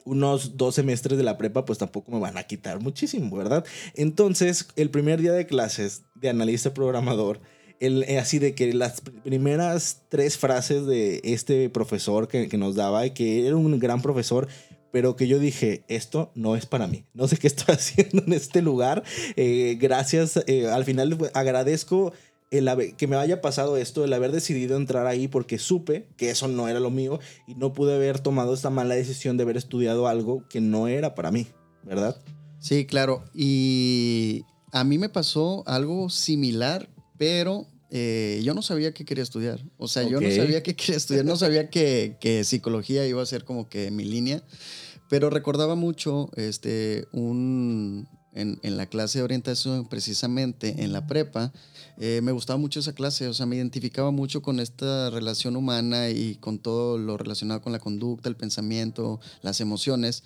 unos 0.06 0.58
dos 0.58 0.76
semestres 0.76 1.18
de 1.18 1.24
la 1.24 1.38
prepa, 1.38 1.66
pues 1.66 1.80
tampoco 1.80 2.12
me 2.12 2.20
van 2.20 2.38
a 2.38 2.44
quitar 2.44 2.80
muchísimo, 2.80 3.36
¿verdad? 3.36 3.66
Entonces, 3.96 4.68
el 4.76 4.90
primer 4.90 5.22
día 5.22 5.34
de 5.34 5.46
clases 5.46 6.04
de 6.16 6.30
analista 6.30 6.74
programador, 6.74 7.40
el, 7.80 8.04
eh, 8.04 8.20
así 8.20 8.40
de 8.40 8.56
que 8.56 8.74
las 8.74 9.02
primeras 9.02 10.04
tres 10.10 10.38
frases 10.38 10.86
de 10.86 11.22
este 11.24 11.70
profesor 11.70 12.28
que, 12.28 12.48
que 12.48 12.58
nos 12.58 12.76
daba, 12.76 13.08
que 13.10 13.46
era 13.48 13.56
un 13.56 13.80
gran 13.80 14.02
profesor, 14.02 14.48
pero 14.94 15.16
que 15.16 15.28
yo 15.28 15.40
dije, 15.40 15.84
esto 15.88 16.32
no 16.36 16.56
es 16.56 16.68
para 16.68 16.86
mí. 16.86 17.04
No 17.16 17.28
sé 17.28 17.38
qué 17.38 17.48
estoy 17.48 17.74
haciendo 17.76 18.24
en 18.28 18.34
este 18.34 18.62
lugar. 18.62 19.04
Eh, 19.36 19.76
gracias, 19.82 20.44
eh, 20.46 20.68
al 20.68 20.86
final 20.86 21.18
agradezco 21.34 22.14
el 22.54 22.96
que 22.96 23.08
me 23.08 23.16
haya 23.16 23.42
pasado 23.42 23.78
esto, 23.78 24.04
el 24.04 24.14
haber 24.14 24.32
decidido 24.32 24.78
entrar 24.78 25.08
ahí 25.08 25.28
porque 25.28 25.58
supe 25.58 26.08
que 26.18 26.30
eso 26.30 26.48
no 26.48 26.68
era 26.68 26.80
lo 26.80 26.92
mío 26.92 27.20
y 27.48 27.56
no 27.56 27.74
pude 27.74 27.96
haber 27.96 28.20
tomado 28.20 28.54
esta 28.54 28.70
mala 28.70 28.96
decisión 28.96 29.38
de 29.38 29.44
haber 29.44 29.58
estudiado 29.58 30.08
algo 30.08 30.48
que 30.50 30.62
no 30.62 30.88
era 30.88 31.16
para 31.16 31.32
mí, 31.32 31.48
¿verdad? 31.84 32.22
Sí, 32.60 32.86
claro. 32.86 33.24
Y 33.34 34.44
a 34.72 34.84
mí 34.84 34.98
me 34.98 35.10
pasó 35.10 35.64
algo 35.68 36.10
similar, 36.10 36.90
pero 37.18 37.68
eh, 37.90 38.42
yo 38.44 38.54
no 38.54 38.62
sabía 38.62 38.94
que 38.94 39.06
quería 39.06 39.24
estudiar. 39.24 39.60
O 39.78 39.88
sea, 39.88 40.02
yo 40.04 40.20
no 40.20 40.32
sabía 40.32 40.64
que 40.64 40.76
quería 40.76 40.98
estudiar, 40.98 41.26
no 41.26 41.36
sabía 41.36 41.70
que, 41.70 42.18
que, 42.20 42.44
psicología 42.44 43.06
iba 43.06 43.22
a 43.22 43.26
ser 43.26 43.44
como 43.44 43.70
que 43.70 43.92
mi 43.92 44.04
línea, 44.04 44.44
pero 45.10 45.30
recordaba 45.30 45.76
mucho 45.76 46.32
este, 46.36 47.06
un, 47.12 48.08
en, 48.34 48.60
en 48.64 48.78
la 48.78 48.88
clase 48.88 49.20
de 49.20 49.26
orientación, 49.26 49.88
precisamente 49.88 50.84
en 50.84 50.92
la 50.92 51.06
prepa, 51.06 51.54
eh, 51.98 52.22
me 52.24 52.32
gustaba 52.32 52.58
mucho 52.58 52.80
esa 52.80 52.94
clase, 52.94 53.28
o 53.28 53.34
sea, 53.34 53.46
me 53.46 53.56
identificaba 53.56 54.12
mucho 54.12 54.42
con 54.42 54.60
esta 54.60 55.10
relación 55.10 55.56
humana 55.56 56.10
y 56.10 56.36
con 56.36 56.60
todo 56.60 56.98
lo 56.98 57.18
relacionado 57.18 57.62
con 57.62 57.72
la 57.72 57.80
conducta, 57.80 58.30
el 58.30 58.36
pensamiento, 58.36 59.20
las 59.42 59.62
emociones. 59.62 60.24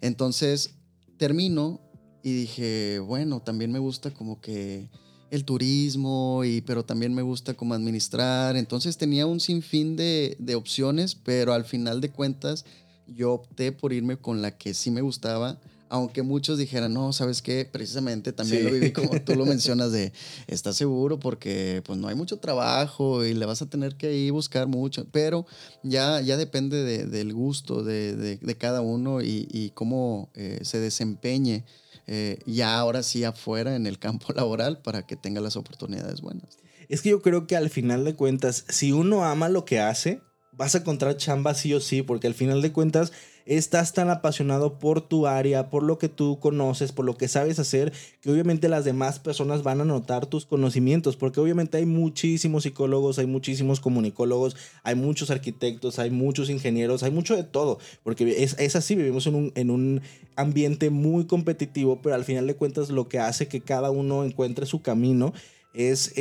Entonces, 0.00 0.74
termino 1.16 1.80
y 2.22 2.32
dije, 2.32 3.00
bueno, 3.00 3.40
también 3.40 3.72
me 3.72 3.78
gusta 3.78 4.12
como 4.12 4.40
que 4.40 4.88
el 5.30 5.44
turismo, 5.44 6.42
y, 6.44 6.60
pero 6.62 6.84
también 6.84 7.14
me 7.14 7.22
gusta 7.22 7.54
como 7.54 7.74
administrar. 7.74 8.56
Entonces 8.56 8.96
tenía 8.96 9.26
un 9.26 9.40
sinfín 9.40 9.96
de, 9.96 10.36
de 10.38 10.54
opciones, 10.54 11.14
pero 11.14 11.52
al 11.52 11.64
final 11.64 12.00
de 12.00 12.10
cuentas 12.10 12.64
yo 13.06 13.32
opté 13.32 13.72
por 13.72 13.92
irme 13.92 14.16
con 14.16 14.42
la 14.42 14.56
que 14.56 14.74
sí 14.74 14.90
me 14.90 15.00
gustaba 15.00 15.58
aunque 15.90 16.22
muchos 16.22 16.58
dijeran, 16.58 16.94
no, 16.94 17.12
¿sabes 17.12 17.42
qué? 17.42 17.68
Precisamente 17.70 18.32
también 18.32 18.64
lo 18.64 18.70
viví 18.70 18.92
como 18.92 19.20
tú 19.20 19.34
lo 19.34 19.44
mencionas 19.46 19.92
de, 19.92 20.12
¿estás 20.46 20.76
seguro? 20.76 21.18
Porque 21.18 21.82
pues 21.84 21.98
no 21.98 22.08
hay 22.08 22.14
mucho 22.14 22.38
trabajo 22.38 23.24
y 23.24 23.34
le 23.34 23.46
vas 23.46 23.62
a 23.62 23.68
tener 23.68 23.96
que 23.96 24.14
ir 24.14 24.32
buscar 24.32 24.66
mucho, 24.68 25.06
pero 25.10 25.46
ya, 25.82 26.20
ya 26.20 26.36
depende 26.36 27.06
del 27.06 27.32
gusto 27.32 27.82
de, 27.82 28.56
cada 28.58 28.80
uno 28.80 29.20
y, 29.20 29.72
cómo 29.74 30.30
eh, 30.34 30.60
se 30.62 30.78
desempeñe 30.80 31.64
eh, 32.06 32.38
ya 32.46 32.78
ahora 32.78 33.02
sí 33.02 33.24
afuera 33.24 33.76
en 33.76 33.86
el 33.86 33.98
campo 33.98 34.32
laboral 34.34 34.80
para 34.80 35.06
que 35.06 35.16
tenga 35.16 35.40
las 35.40 35.56
oportunidades 35.56 36.20
buenas. 36.20 36.58
Es 36.88 37.02
que 37.02 37.10
yo 37.10 37.20
creo 37.20 37.46
que 37.46 37.56
al 37.56 37.68
final 37.68 38.04
de 38.04 38.14
cuentas, 38.14 38.64
si 38.68 38.92
uno 38.92 39.24
ama 39.24 39.48
lo 39.48 39.64
que 39.64 39.78
hace, 39.78 40.22
vas 40.52 40.74
a 40.74 40.78
encontrar 40.78 41.16
chamba 41.16 41.54
sí 41.54 41.74
o 41.74 41.80
sí, 41.80 42.02
porque 42.02 42.26
al 42.26 42.34
final 42.34 42.62
de 42.62 42.72
cuentas 42.72 43.12
estás 43.48 43.94
tan 43.94 44.10
apasionado 44.10 44.78
por 44.78 45.00
tu 45.00 45.26
área, 45.26 45.70
por 45.70 45.82
lo 45.82 45.98
que 45.98 46.10
tú 46.10 46.38
conoces, 46.38 46.92
por 46.92 47.06
lo 47.06 47.16
que 47.16 47.28
sabes 47.28 47.58
hacer, 47.58 47.92
que 48.20 48.30
obviamente 48.30 48.68
las 48.68 48.84
demás 48.84 49.18
personas 49.18 49.62
van 49.62 49.80
a 49.80 49.86
notar 49.86 50.26
tus 50.26 50.44
conocimientos, 50.44 51.16
porque 51.16 51.40
obviamente 51.40 51.78
hay 51.78 51.86
muchísimos 51.86 52.64
psicólogos, 52.64 53.18
hay 53.18 53.26
muchísimos 53.26 53.80
comunicólogos, 53.80 54.54
hay 54.82 54.96
muchos 54.96 55.30
arquitectos, 55.30 55.98
hay 55.98 56.10
muchos 56.10 56.50
ingenieros, 56.50 57.02
hay 57.02 57.10
mucho 57.10 57.34
de 57.34 57.44
todo, 57.44 57.78
porque 58.02 58.42
es, 58.42 58.76
así, 58.76 58.94
vivimos 58.94 59.26
en 59.26 59.34
un, 59.34 59.52
en 59.54 59.70
un 59.70 60.02
ambiente 60.36 60.90
muy 60.90 61.24
competitivo, 61.24 62.00
pero 62.02 62.14
al 62.14 62.24
final 62.24 62.46
de 62.46 62.54
cuentas 62.54 62.90
lo 62.90 63.08
que 63.08 63.18
hace 63.18 63.48
que 63.48 63.62
cada 63.62 63.90
uno 63.90 64.24
encuentre 64.24 64.66
su 64.66 64.82
camino 64.82 65.32
es 65.78 66.12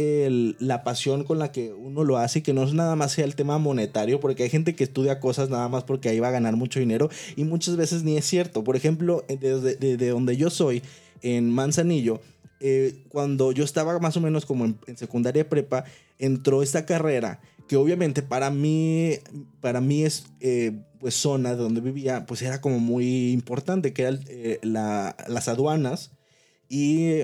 la 0.60 0.84
pasión 0.84 1.24
con 1.24 1.40
la 1.40 1.52
que 1.52 1.74
uno 1.74 2.04
lo 2.04 2.18
hace 2.18 2.40
y 2.40 2.42
que 2.44 2.54
no 2.54 2.64
es 2.64 2.76
nada 2.76 2.96
más 2.96 3.14
sea 3.14 3.26
el 3.26 3.36
tema 3.36 3.58
monetario, 3.58 4.20
porque 4.20 4.44
hay 4.44 4.50
gente 4.52 4.76
que 4.76 4.84
estudia 4.84 5.20
cosas 5.20 5.50
nada 5.50 5.68
más 5.68 5.84
porque 5.84 6.10
ahí 6.10 6.20
va 6.20 6.28
a 6.28 6.32
ganar 6.32 6.56
mucho 6.56 6.80
dinero 6.80 7.10
y 7.36 7.44
muchas 7.44 7.76
veces 7.76 8.04
ni 8.04 8.18
es 8.18 8.26
cierto. 8.26 8.64
Por 8.64 8.76
ejemplo, 8.76 9.26
desde 9.28 9.76
de, 9.76 10.10
donde 10.10 10.38
yo 10.38 10.52
soy, 10.52 10.84
en 11.24 11.50
Manzanillo, 11.50 12.22
eh, 12.60 13.04
cuando 13.10 13.52
yo 13.52 13.64
estaba 13.64 13.98
más 13.98 14.16
o 14.16 14.22
menos 14.22 14.46
como 14.46 14.66
en, 14.66 14.78
secundaria 14.96 15.50
prepa, 15.50 15.86
entró 16.20 16.62
esta 16.62 16.86
carrera 16.86 17.40
que 17.68 17.78
obviamente 17.78 18.22
para 18.22 18.52
mí, 18.52 19.14
para 19.60 19.82
mí 19.82 20.04
es, 20.04 20.26
eh, 20.40 20.84
pues 21.00 21.16
zona 21.16 21.56
de 21.56 21.58
donde 21.58 21.82
vivía, 21.82 22.28
pues 22.28 22.44
era 22.44 22.62
como 22.62 22.80
muy 22.80 23.32
importante, 23.32 23.92
que 23.92 24.04
eran 24.04 24.20
eh, 24.28 24.60
las 24.62 25.48
aduanas 25.48 26.12
y 26.70 27.24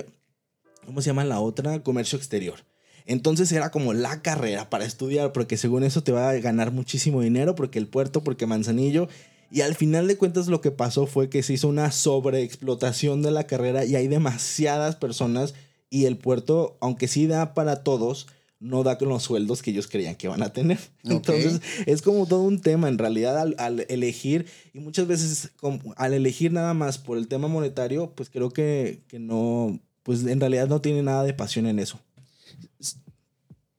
¿cómo 0.84 1.00
se 1.00 1.06
llama 1.06 1.24
la 1.24 1.40
otra? 1.40 1.82
Comercio 1.82 2.18
exterior. 2.18 2.64
Entonces 3.06 3.52
era 3.52 3.70
como 3.70 3.92
la 3.92 4.22
carrera 4.22 4.70
para 4.70 4.84
estudiar, 4.84 5.32
porque 5.32 5.56
según 5.56 5.84
eso 5.84 6.02
te 6.02 6.12
va 6.12 6.30
a 6.30 6.34
ganar 6.34 6.72
muchísimo 6.72 7.20
dinero, 7.20 7.54
porque 7.54 7.78
el 7.78 7.86
puerto, 7.86 8.24
porque 8.24 8.46
Manzanillo. 8.46 9.08
Y 9.50 9.60
al 9.60 9.74
final 9.74 10.08
de 10.08 10.16
cuentas 10.16 10.48
lo 10.48 10.60
que 10.60 10.70
pasó 10.70 11.06
fue 11.06 11.28
que 11.28 11.42
se 11.42 11.52
hizo 11.52 11.68
una 11.68 11.92
sobreexplotación 11.92 13.22
de 13.22 13.30
la 13.30 13.46
carrera 13.46 13.84
y 13.84 13.94
hay 13.94 14.08
demasiadas 14.08 14.96
personas 14.96 15.54
y 15.90 16.06
el 16.06 16.16
puerto, 16.16 16.76
aunque 16.80 17.06
sí 17.06 17.26
da 17.26 17.54
para 17.54 17.84
todos, 17.84 18.26
no 18.58 18.82
da 18.82 18.96
con 18.96 19.10
los 19.10 19.22
sueldos 19.22 19.62
que 19.62 19.70
ellos 19.70 19.86
creían 19.86 20.16
que 20.16 20.26
van 20.26 20.42
a 20.42 20.52
tener. 20.52 20.78
Entonces 21.04 21.60
es 21.86 22.02
como 22.02 22.26
todo 22.26 22.42
un 22.42 22.60
tema 22.60 22.88
en 22.88 22.98
realidad 22.98 23.38
al, 23.38 23.86
elegir 23.88 24.46
y 24.72 24.80
muchas 24.80 25.06
veces 25.06 25.52
al 25.96 26.14
elegir 26.14 26.50
nada 26.50 26.72
más 26.72 26.98
por 26.98 27.18
el 27.18 27.28
tema 27.28 27.46
monetario, 27.46 28.12
pues 28.16 28.30
creo 28.30 28.50
que, 28.50 29.02
que 29.06 29.18
no, 29.18 29.78
pues 30.04 30.24
en 30.24 30.38
realidad 30.38 30.68
no 30.68 30.80
tiene 30.80 31.02
nada 31.02 31.24
de 31.24 31.34
pasión 31.34 31.66
en 31.66 31.80
eso. 31.80 31.98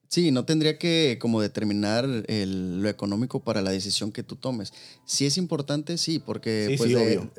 Sí, 0.08 0.30
no 0.30 0.44
tendría 0.44 0.78
que 0.78 1.18
como 1.20 1.40
determinar 1.40 2.06
el, 2.28 2.80
lo 2.80 2.88
económico 2.88 3.40
para 3.40 3.60
la 3.60 3.70
decisión 3.70 4.12
que 4.12 4.22
tú 4.22 4.36
tomes. 4.36 4.72
Si 5.04 5.26
es 5.26 5.36
importante, 5.36 5.98
sí, 5.98 6.18
porque 6.18 6.74
pues, 6.78 6.92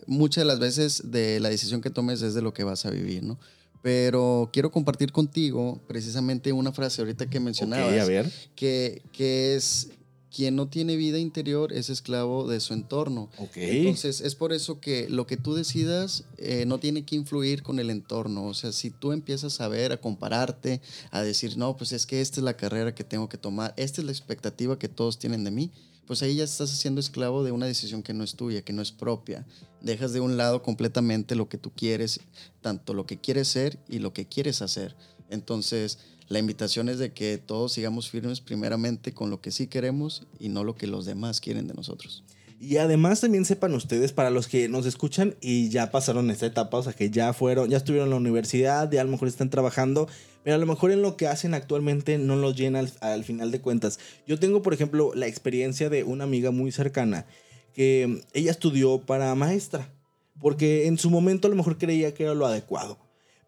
muchas 0.06 0.44
de 0.44 0.46
las 0.46 0.60
veces 0.60 1.12
de 1.12 1.40
la 1.40 1.50
decisión 1.50 1.82
que 1.82 1.90
tomes 1.90 2.22
es 2.22 2.34
de 2.34 2.42
lo 2.42 2.54
que 2.54 2.64
vas 2.64 2.86
a 2.86 2.90
vivir, 2.90 3.24
¿no? 3.24 3.40
Pero 3.82 4.50
quiero 4.52 4.72
compartir 4.72 5.12
contigo 5.12 5.82
precisamente 5.88 6.52
una 6.52 6.72
frase 6.72 7.02
ahorita 7.02 7.30
que 7.30 7.40
mencionabas. 7.40 8.00
a 8.00 8.06
ver. 8.06 8.32
Que, 8.56 9.02
que 9.12 9.56
es 9.56 9.90
quien 10.38 10.56
no 10.56 10.68
tiene 10.68 10.98
vida 10.98 11.18
interior 11.18 11.74
es 11.74 11.90
esclavo 11.90 12.48
de 12.48 12.60
su 12.60 12.76
entorno. 12.76 13.32
Entonces, 13.56 14.22
es 14.22 14.36
por 14.36 14.54
eso 14.54 14.80
que 14.80 15.10
lo 15.10 15.26
que 15.26 15.36
tú 15.36 15.56
decidas 15.56 16.26
eh, 16.38 16.66
no 16.68 16.78
tiene 16.78 17.04
que 17.06 17.16
influir 17.16 17.64
con 17.64 17.80
el 17.80 17.90
entorno. 17.90 18.46
O 18.46 18.54
sea, 18.54 18.72
si 18.72 18.92
tú 18.92 19.14
empiezas 19.14 19.60
a 19.62 19.68
ver, 19.68 19.94
a 19.94 20.00
compararte, 20.00 20.80
a 21.10 21.24
decir, 21.24 21.58
no, 21.58 21.76
pues 21.76 21.92
es 21.92 22.06
que 22.06 22.22
esta 22.22 22.40
es 22.40 22.44
la 22.44 22.56
carrera 22.56 22.94
que 22.94 23.04
tengo 23.04 23.28
que 23.28 23.40
tomar, 23.40 23.74
esta 23.78 24.00
es 24.00 24.06
la 24.06 24.12
expectativa 24.12 24.78
que 24.78 24.88
todos 24.88 25.18
tienen 25.18 25.44
de 25.44 25.50
mí, 25.50 25.72
pues 26.06 26.22
ahí 26.22 26.36
ya 26.36 26.44
estás 26.44 26.70
siendo 26.70 27.02
esclavo 27.02 27.44
de 27.44 27.52
una 27.52 27.66
decisión 27.66 28.04
que 28.04 28.14
no 28.14 28.24
es 28.24 28.36
tuya, 28.36 28.62
que 28.62 28.74
no 28.74 28.84
es 28.84 28.92
propia. 28.92 29.44
Dejas 29.82 30.14
de 30.14 30.20
un 30.20 30.38
lado 30.38 30.62
completamente 30.62 31.34
lo 31.34 31.50
que 31.50 31.58
tú 31.58 31.72
quieres, 31.76 32.20
tanto 32.62 32.94
lo 32.94 33.08
que 33.08 33.18
quieres 33.18 33.48
ser 33.48 33.80
y 33.90 33.98
lo 33.98 34.14
que 34.14 34.28
quieres 34.28 34.62
hacer. 34.62 34.96
Entonces, 35.32 35.98
la 36.30 36.40
invitación 36.40 36.90
es 36.90 37.00
de 37.00 37.14
que 37.14 37.38
todos 37.38 37.74
sigamos 37.74 38.10
firmes 38.10 38.42
primeramente 38.42 39.14
con 39.14 39.30
lo 39.30 39.42
que 39.42 39.52
sí 39.52 39.68
queremos 39.68 40.24
y 40.40 40.50
no 40.50 40.64
lo 40.64 40.76
que 40.76 40.88
los 40.88 41.06
demás 41.06 41.40
quieren 41.40 41.68
de 41.68 41.74
nosotros. 41.74 42.24
Y 42.60 42.78
además 42.78 43.22
también 43.22 43.46
sepan 43.46 43.74
ustedes, 43.76 44.14
para 44.14 44.32
los 44.32 44.48
que 44.48 44.68
nos 44.68 44.88
escuchan 44.88 45.36
y 45.42 45.70
ya 45.70 45.92
pasaron 45.92 46.32
esta 46.32 46.48
etapa, 46.48 46.78
o 46.78 46.84
sea 46.84 46.94
que 46.94 47.12
ya 47.12 47.32
fueron, 47.32 47.70
ya 47.70 47.78
estuvieron 47.78 48.08
en 48.08 48.12
la 48.12 48.18
universidad, 48.18 48.92
ya 48.92 49.02
a 49.02 49.04
lo 49.04 49.12
mejor 49.12 49.28
están 49.28 49.52
trabajando, 49.52 50.10
pero 50.44 50.56
a 50.56 50.60
lo 50.60 50.66
mejor 50.66 50.92
en 50.92 51.04
lo 51.04 51.18
que 51.18 51.28
hacen 51.28 51.54
actualmente 51.54 52.18
no 52.18 52.36
los 52.36 52.56
llena 52.56 52.84
al, 53.02 53.24
final 53.24 53.52
de 53.52 53.62
cuentas. 53.62 54.00
Yo 54.26 54.40
tengo, 54.40 54.64
por 54.64 54.74
ejemplo, 54.74 55.12
la 55.14 55.28
experiencia 55.28 55.90
de 55.90 56.04
una 56.04 56.24
amiga 56.24 56.50
muy 56.50 56.72
cercana 56.72 57.28
que 57.74 58.24
ella 58.34 58.50
estudió 58.50 59.02
para 59.02 59.36
maestra, 59.36 59.94
porque 60.42 60.88
en 60.88 60.98
su 60.98 61.12
momento 61.12 61.48
a 61.48 61.52
lo 61.52 61.56
mejor 61.56 61.78
creía 61.78 62.16
que 62.16 62.24
era 62.24 62.34
lo 62.34 62.48
adecuado, 62.48 62.98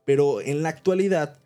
pero 0.05 0.39
en 0.39 0.61
la 0.61 0.69
actualidad 0.69 1.39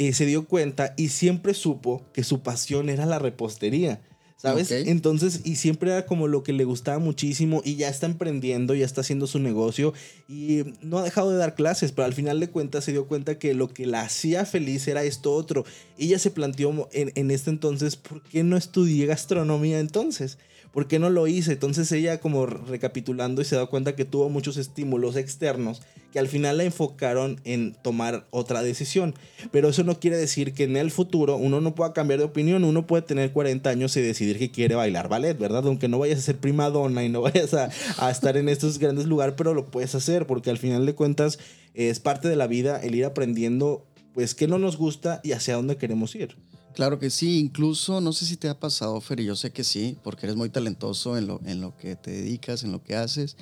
eh, 0.00 0.14
se 0.14 0.24
dio 0.24 0.46
cuenta 0.46 0.94
y 0.96 1.10
siempre 1.10 1.52
supo 1.52 2.06
que 2.14 2.24
su 2.24 2.40
pasión 2.40 2.88
era 2.88 3.04
la 3.04 3.18
repostería. 3.18 4.00
¿Sabes? 4.38 4.70
Entonces, 4.70 5.42
y 5.44 5.56
siempre 5.56 5.90
era 5.90 6.06
como 6.06 6.26
lo 6.26 6.42
que 6.42 6.54
le 6.54 6.64
gustaba 6.64 6.98
muchísimo 6.98 7.60
y 7.62 7.76
ya 7.76 7.90
está 7.90 8.06
emprendiendo, 8.06 8.74
ya 8.74 8.86
está 8.86 9.02
haciendo 9.02 9.26
su 9.26 9.38
negocio 9.38 9.92
y 10.26 10.62
no 10.80 10.96
ha 10.96 11.02
dejado 11.02 11.30
de 11.30 11.36
dar 11.36 11.54
clases, 11.54 11.92
pero 11.92 12.06
al 12.06 12.14
final 12.14 12.40
de 12.40 12.48
cuentas 12.48 12.84
se 12.84 12.92
dio 12.92 13.06
cuenta 13.06 13.38
que 13.38 13.52
lo 13.52 13.68
que 13.68 13.84
la 13.84 14.00
hacía 14.00 14.46
feliz 14.46 14.88
era 14.88 15.04
esto 15.04 15.34
otro. 15.34 15.66
Y 15.98 16.06
ella 16.06 16.18
se 16.18 16.30
planteó 16.30 16.88
en, 16.92 17.12
en 17.14 17.30
este 17.30 17.50
entonces, 17.50 17.96
¿por 17.96 18.22
qué 18.22 18.42
no 18.42 18.56
estudié 18.56 19.04
gastronomía 19.04 19.80
entonces? 19.80 20.38
¿por 20.72 20.86
qué 20.86 20.98
no 20.98 21.10
lo 21.10 21.26
hice? 21.26 21.52
Entonces 21.52 21.90
ella 21.92 22.20
como 22.20 22.46
recapitulando 22.46 23.42
y 23.42 23.44
se 23.44 23.56
da 23.56 23.66
cuenta 23.66 23.96
que 23.96 24.04
tuvo 24.04 24.30
muchos 24.30 24.56
estímulos 24.56 25.16
externos 25.16 25.82
que 26.12 26.18
al 26.18 26.28
final 26.28 26.58
la 26.58 26.64
enfocaron 26.64 27.40
en 27.44 27.74
tomar 27.74 28.26
otra 28.30 28.62
decisión. 28.62 29.14
Pero 29.50 29.68
eso 29.68 29.84
no 29.84 29.98
quiere 29.98 30.16
decir 30.16 30.54
que 30.54 30.64
en 30.64 30.76
el 30.76 30.90
futuro 30.90 31.36
uno 31.36 31.60
no 31.60 31.74
pueda 31.74 31.92
cambiar 31.92 32.18
de 32.18 32.26
opinión, 32.26 32.64
uno 32.64 32.86
puede 32.86 33.02
tener 33.02 33.32
40 33.32 33.70
años 33.70 33.96
y 33.96 34.00
decidir 34.00 34.38
que 34.38 34.50
quiere 34.50 34.74
bailar 34.74 35.08
ballet, 35.08 35.38
¿verdad? 35.38 35.66
Aunque 35.66 35.88
no 35.88 35.98
vayas 35.98 36.18
a 36.18 36.22
ser 36.22 36.38
prima 36.38 36.70
donna 36.70 37.04
y 37.04 37.08
no 37.08 37.20
vayas 37.22 37.54
a, 37.54 37.70
a 37.98 38.10
estar 38.10 38.36
en 38.36 38.48
estos 38.48 38.78
grandes 38.78 39.06
lugares, 39.06 39.34
pero 39.36 39.54
lo 39.54 39.70
puedes 39.70 39.94
hacer 39.94 40.26
porque 40.26 40.50
al 40.50 40.58
final 40.58 40.86
de 40.86 40.94
cuentas 40.94 41.38
es 41.74 42.00
parte 42.00 42.28
de 42.28 42.36
la 42.36 42.46
vida 42.46 42.80
el 42.80 42.94
ir 42.94 43.04
aprendiendo 43.04 43.86
pues 44.14 44.34
qué 44.34 44.48
no 44.48 44.58
nos 44.58 44.76
gusta 44.76 45.20
y 45.22 45.32
hacia 45.32 45.54
dónde 45.54 45.76
queremos 45.76 46.14
ir. 46.14 46.36
Claro 46.74 46.98
que 46.98 47.10
sí, 47.10 47.38
incluso 47.38 48.00
no 48.00 48.12
sé 48.12 48.26
si 48.26 48.36
te 48.36 48.48
ha 48.48 48.58
pasado, 48.58 49.00
Fer, 49.00 49.20
y 49.20 49.24
yo 49.24 49.34
sé 49.34 49.50
que 49.50 49.64
sí, 49.64 49.96
porque 50.02 50.26
eres 50.26 50.36
muy 50.36 50.50
talentoso 50.50 51.18
en 51.18 51.26
lo, 51.26 51.40
en 51.44 51.60
lo 51.60 51.76
que 51.76 51.96
te 51.96 52.10
dedicas, 52.10 52.62
en 52.62 52.72
lo 52.72 52.82
que 52.82 52.94
haces. 52.94 53.36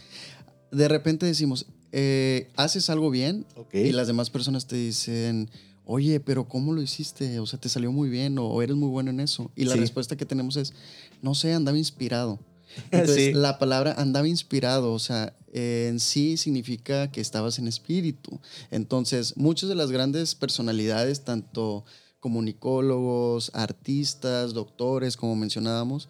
De 0.71 0.89
repente 0.89 1.27
decimos, 1.27 1.67
eh, 1.93 2.51
haces 2.57 2.91
algo 2.91 3.11
bien 3.11 3.47
y 3.73 3.93
las 3.93 4.07
demás 4.07 4.31
personas 4.31 4.67
te 4.67 4.77
dicen, 4.77 5.51
oye, 5.85 6.21
pero 6.21 6.49
¿cómo 6.49 6.73
lo 6.73 6.83
hiciste? 6.83 7.39
O 7.41 7.47
sea, 7.47 7.59
te 7.59 7.69
salió 7.69 7.93
muy 7.93 8.09
bien 8.09 8.39
o 8.39 8.61
eres 8.63 8.77
muy 8.77 8.89
bueno 8.89 9.11
en 9.11 9.21
eso. 9.21 9.51
Y 9.57 9.65
la 9.65 9.77
respuesta 9.77 10.17
que 10.17 10.27
tenemos 10.27 10.57
es, 10.57 10.75
no 11.23 11.35
sé, 11.35 11.53
andaba 11.53 11.79
inspirado. 11.79 12.39
Entonces, 12.91 13.35
la 13.35 13.59
palabra 13.59 13.95
andaba 13.97 14.29
inspirado, 14.29 14.93
o 14.93 14.99
sea, 14.99 15.35
en 15.53 15.99
sí 16.01 16.37
significa 16.37 17.11
que 17.11 17.21
estabas 17.21 17.59
en 17.59 17.67
espíritu. 17.67 18.39
Entonces, 18.71 19.37
muchas 19.37 19.69
de 19.69 19.75
las 19.75 19.91
grandes 19.91 20.35
personalidades, 20.35 21.25
tanto 21.25 21.85
comunicólogos, 22.21 23.51
artistas, 23.55 24.53
doctores, 24.53 25.17
como 25.17 25.37
mencionábamos, 25.37 26.09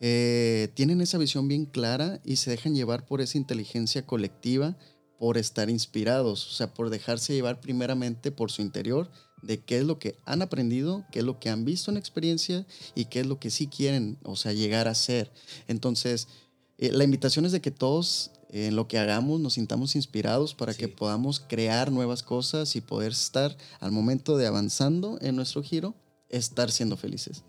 eh, 0.00 0.68
tienen 0.74 1.00
esa 1.00 1.18
visión 1.18 1.48
bien 1.48 1.66
clara 1.66 2.20
y 2.24 2.36
se 2.36 2.50
dejan 2.50 2.74
llevar 2.74 3.04
por 3.04 3.20
esa 3.20 3.36
inteligencia 3.36 4.06
colectiva, 4.06 4.76
por 5.18 5.36
estar 5.36 5.68
inspirados, 5.68 6.46
o 6.46 6.50
sea, 6.52 6.72
por 6.72 6.90
dejarse 6.90 7.34
llevar 7.34 7.60
primeramente 7.60 8.30
por 8.30 8.52
su 8.52 8.62
interior 8.62 9.10
de 9.42 9.60
qué 9.60 9.78
es 9.78 9.84
lo 9.84 9.98
que 9.98 10.16
han 10.24 10.42
aprendido, 10.42 11.04
qué 11.12 11.20
es 11.20 11.24
lo 11.24 11.38
que 11.38 11.50
han 11.50 11.64
visto 11.64 11.90
en 11.90 11.96
experiencia 11.96 12.66
y 12.94 13.06
qué 13.06 13.20
es 13.20 13.26
lo 13.26 13.38
que 13.38 13.50
sí 13.50 13.66
quieren, 13.66 14.18
o 14.22 14.36
sea, 14.36 14.52
llegar 14.52 14.88
a 14.88 14.94
ser. 14.94 15.30
Entonces, 15.66 16.28
eh, 16.78 16.92
la 16.92 17.04
invitación 17.04 17.44
es 17.44 17.52
de 17.52 17.60
que 17.60 17.70
todos 17.70 18.30
en 18.50 18.76
lo 18.76 18.88
que 18.88 18.98
hagamos 18.98 19.40
nos 19.40 19.54
sintamos 19.54 19.94
inspirados 19.94 20.54
para 20.54 20.74
que 20.74 20.88
podamos 20.88 21.40
crear 21.40 21.92
nuevas 21.92 22.22
cosas 22.22 22.76
y 22.76 22.80
poder 22.80 23.12
estar 23.12 23.56
al 23.80 23.92
momento 23.92 24.36
de 24.36 24.46
avanzando 24.46 25.18
en 25.20 25.36
nuestro 25.36 25.62
giro, 25.62 25.94
estar 26.28 26.70
siendo 26.70 26.96
felices. 26.96 27.44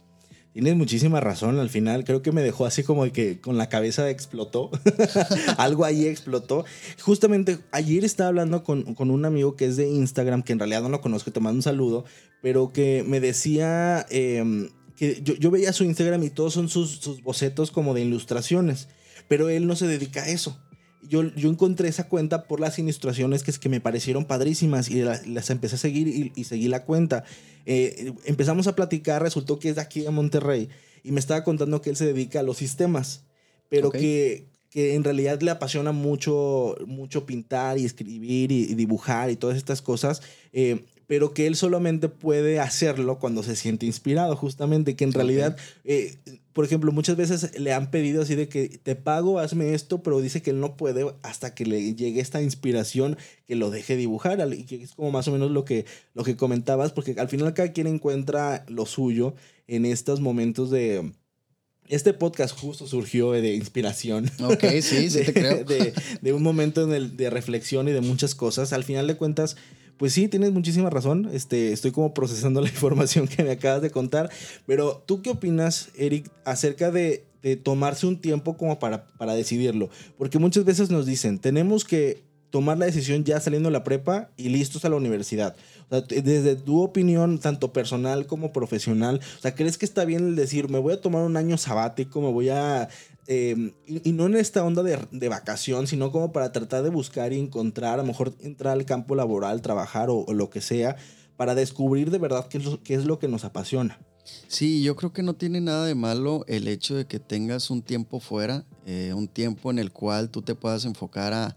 Tienes 0.60 0.76
muchísima 0.76 1.22
razón, 1.22 1.58
al 1.58 1.70
final. 1.70 2.04
Creo 2.04 2.22
que 2.22 2.34
me 2.34 2.42
dejó 2.42 2.66
así 2.66 2.84
como 2.84 3.10
que 3.14 3.40
con 3.40 3.58
la 3.58 3.70
cabeza 3.70 4.10
explotó, 4.10 4.70
algo 5.58 5.86
ahí 5.86 6.06
explotó. 6.06 6.66
Justamente 7.00 7.60
ayer 7.72 8.04
estaba 8.04 8.28
hablando 8.28 8.62
con, 8.66 8.94
con, 8.94 9.10
un 9.10 9.24
amigo 9.24 9.56
que 9.56 9.64
es 9.64 9.78
de 9.78 9.88
Instagram, 9.88 10.44
que 10.44 10.52
en 10.52 10.60
realidad 10.60 10.82
no 10.82 10.90
lo 10.90 11.00
conozco, 11.00 11.32
te 11.32 11.40
mando 11.40 11.60
un 11.60 11.64
saludo, 11.64 12.04
pero 12.42 12.74
que 12.74 13.06
me 13.08 13.22
decía 13.22 14.06
em, 14.10 14.68
que 14.98 15.22
yo, 15.24 15.36
yo, 15.36 15.50
veía 15.50 15.72
su 15.72 15.86
Instagram 15.86 16.24
y 16.24 16.30
todos 16.30 16.56
son 16.56 16.68
sus, 16.68 16.98
sus 16.98 17.24
bocetos 17.24 17.72
como 17.72 17.94
de 17.94 18.02
ilustraciones, 18.02 18.90
pero 19.30 19.48
él 19.48 19.66
no 19.66 19.78
se 19.78 19.88
dedica 19.88 20.24
a 20.24 20.28
eso 20.28 20.60
yo, 21.10 21.24
yo 21.36 21.50
encontré 21.50 21.90
esa 21.90 22.08
cuenta 22.08 22.44
por 22.44 22.60
las 22.60 22.78
ilustraciones 22.78 23.44
que, 23.44 23.52
que 23.52 23.68
me 23.68 23.82
parecieron 23.82 24.26
padrísimas 24.26 24.90
y 24.90 25.02
las, 25.02 25.50
empecé 25.50 25.76
a 25.76 25.80
seguir 25.80 26.32
y, 26.36 26.44
seguí 26.44 26.68
la 26.68 26.86
cuenta. 26.86 27.24
Eh, 27.66 28.14
empezamos 28.26 28.68
a 28.68 28.76
platicar, 28.76 29.22
resultó 29.22 29.58
que 29.58 29.70
es 29.70 29.76
de 29.76 29.82
aquí 29.82 30.02
de 30.02 30.12
Monterrey 30.12 30.70
y 31.04 31.12
me 31.12 31.20
estaba 31.20 31.44
contando 31.44 31.82
que 31.82 31.90
él 31.90 31.96
se 31.96 32.06
dedica 32.06 32.42
a 32.42 32.44
los 32.44 32.58
sistemas, 32.58 33.24
pero 33.70 33.90
que, 33.90 34.46
que 34.70 34.94
en 34.94 35.04
realidad 35.04 35.42
le 35.42 35.50
apasiona 35.50 35.92
mucho, 35.92 36.76
mucho 36.86 37.26
pintar 37.26 37.80
y 37.80 37.86
escribir 37.86 38.52
y, 38.52 38.76
dibujar 38.76 39.32
y 39.32 39.36
todas 39.36 39.58
estas 39.58 39.82
cosas. 39.82 40.22
Eh, 40.54 40.86
pero 41.10 41.34
que 41.34 41.48
él 41.48 41.56
solamente 41.56 42.08
puede 42.08 42.60
hacerlo 42.60 43.18
cuando 43.18 43.42
se 43.42 43.56
siente 43.56 43.88
inspirado, 43.88 44.36
justamente, 44.36 44.96
que 44.96 45.06
en 45.06 45.12
realidad, 45.12 45.58
eh, 45.84 46.18
por 46.54 46.66
ejemplo, 46.66 46.92
muchas 46.92 47.16
veces 47.16 47.60
le 47.60 47.74
han 47.74 47.90
pedido 47.90 48.22
así 48.22 48.36
de 48.36 48.48
que 48.48 48.70
te 48.70 48.96
pago, 48.96 49.40
hazme 49.40 49.74
esto, 49.74 50.04
pero 50.04 50.22
dice 50.22 50.44
que 50.44 50.52
él 50.52 50.60
no 50.60 50.78
puede 50.78 51.12
hasta 51.24 51.56
que 51.56 51.66
le 51.66 51.96
llegue 51.96 52.22
esta 52.22 52.44
inspiración 52.44 53.18
que 53.48 53.56
lo 53.56 53.72
deje 53.72 53.98
dibujar, 53.98 54.48
y 54.54 54.66
que 54.66 54.84
es 54.84 54.94
como 54.94 55.10
más 55.10 55.28
o 55.28 55.32
menos 55.32 55.50
lo 55.50 55.66
que, 55.66 55.86
lo 56.14 56.24
que 56.24 56.36
comentabas, 56.36 56.92
porque 56.92 57.16
al 57.18 57.28
final 57.28 57.56
cada 57.56 57.74
quien 57.74 57.88
encuentra 57.88 58.64
lo 58.68 58.86
suyo 58.86 59.34
en 59.66 59.88
estos 59.88 60.22
momentos 60.22 60.70
de... 60.70 61.12
Este 61.88 62.14
podcast 62.14 62.56
justo 62.56 62.86
surgió 62.86 63.32
de 63.32 63.56
inspiración. 63.56 64.30
Ok, 64.44 64.64
sí, 64.84 65.10
sí 65.10 65.22
te 65.26 65.34
creo. 65.34 65.64
De, 65.64 65.92
de, 66.22 66.34
un 66.34 66.44
momento 66.44 66.84
en 66.84 66.94
el, 66.94 67.18
de 67.18 67.32
reflexión 67.32 67.88
y 67.88 67.94
de 67.94 68.02
muchas 68.02 68.36
cosas. 68.36 68.74
Al 68.74 68.84
final 68.84 69.08
de 69.08 69.18
cuentas, 69.18 69.56
pues 70.00 70.14
sí, 70.14 70.30
tienes 70.30 70.52
muchísima 70.54 70.90
razón. 70.90 71.30
Este, 71.34 71.74
estoy 71.74 71.92
como 71.92 72.14
procesando 72.14 72.62
la 72.62 72.70
información 72.70 73.28
que 73.28 73.44
me 73.44 73.52
acabas 73.52 73.82
de 73.82 73.92
contar. 73.92 74.32
Pero, 74.66 75.04
¿tú 75.06 75.22
qué 75.22 75.30
opinas, 75.30 75.90
Eric, 75.96 76.32
acerca 76.46 76.90
de, 76.90 77.26
tomarse 77.64 78.08
un 78.08 78.20
tiempo 78.20 78.58
como 78.58 78.80
para, 78.80 79.08
para 79.18 79.36
decidirlo? 79.36 79.90
Porque 80.18 80.40
muchas 80.40 80.64
veces 80.64 80.90
nos 80.90 81.06
dicen, 81.06 81.38
tenemos 81.38 81.84
que 81.84 82.24
tomar 82.50 82.78
la 82.78 82.86
decisión 82.86 83.24
ya 83.24 83.40
saliendo 83.40 83.70
de 83.70 83.74
la 83.74 83.84
prepa 83.84 84.30
y 84.38 84.50
listos 84.50 84.86
a 84.86 84.90
la 84.90 84.96
universidad. 84.96 85.56
O 85.90 85.90
sea, 85.90 86.02
desde 86.02 86.56
tu 86.56 86.82
opinión, 86.82 87.40
tanto 87.40 87.74
personal 87.74 88.26
como 88.28 88.52
profesional, 88.52 89.20
o 89.38 89.42
sea, 89.42 89.56
¿crees 89.56 89.78
que 89.78 89.86
está 89.86 90.06
bien 90.06 90.30
el 90.30 90.36
decir, 90.36 90.70
me 90.70 90.80
voy 90.80 90.94
a 90.94 91.02
tomar 91.02 91.24
un 91.24 91.38
año 91.38 91.58
sabático, 91.58 92.22
me 92.22 92.32
voy 92.32 92.50
a 92.50 92.90
Em, 93.32 93.74
y, 93.86 94.12
no 94.12 94.26
en 94.26 94.36
esta 94.36 94.66
onda 94.66 94.82
de, 94.82 95.30
vacación, 95.30 95.86
sino 95.86 96.12
como 96.12 96.32
para 96.32 96.52
tratar 96.52 96.82
de 96.82 96.90
buscar 96.90 97.32
y 97.32 97.38
encontrar, 97.38 97.94
a 97.94 97.98
lo 97.98 98.06
mejor 98.06 98.34
entrar 98.40 98.74
al 98.74 98.86
campo 98.86 99.14
laboral, 99.14 99.62
trabajar 99.62 100.10
o, 100.10 100.26
lo 100.34 100.50
que 100.50 100.62
sea, 100.62 100.96
para 101.38 101.54
descubrir 101.54 102.10
de 102.10 102.18
verdad 102.18 102.48
qué 102.48 102.58
es, 102.58 102.66
lo, 102.66 102.82
qué 102.82 102.96
es 102.96 103.06
lo 103.06 103.20
que 103.20 103.28
nos 103.28 103.46
apasiona. 103.46 104.00
Sí, 104.48 104.82
yo 104.82 104.96
creo 104.96 105.14
que 105.14 105.22
no 105.22 105.36
tiene 105.36 105.62
nada 105.62 105.86
de 105.86 105.94
malo 105.94 106.44
el 106.48 106.68
hecho 106.68 106.96
de 106.96 107.06
que 107.06 107.20
tengas 107.20 107.70
un 107.70 107.84
tiempo 107.84 108.20
fuera, 108.20 108.66
eh, 108.88 109.14
un 109.16 109.28
tiempo 109.28 109.70
en 109.70 109.78
el 109.78 109.92
cual 109.92 110.32
tú 110.32 110.42
te 110.42 110.56
puedas 110.56 110.86
enfocar 110.86 111.32
a, 111.32 111.56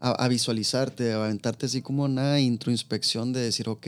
a, 0.00 0.28
visualizarte, 0.28 1.12
a 1.12 1.24
aventarte 1.24 1.66
así 1.66 1.82
como 1.82 2.04
una 2.04 2.40
introinspección 2.40 3.32
de 3.32 3.40
decir, 3.40 3.68
ok, 3.68 3.86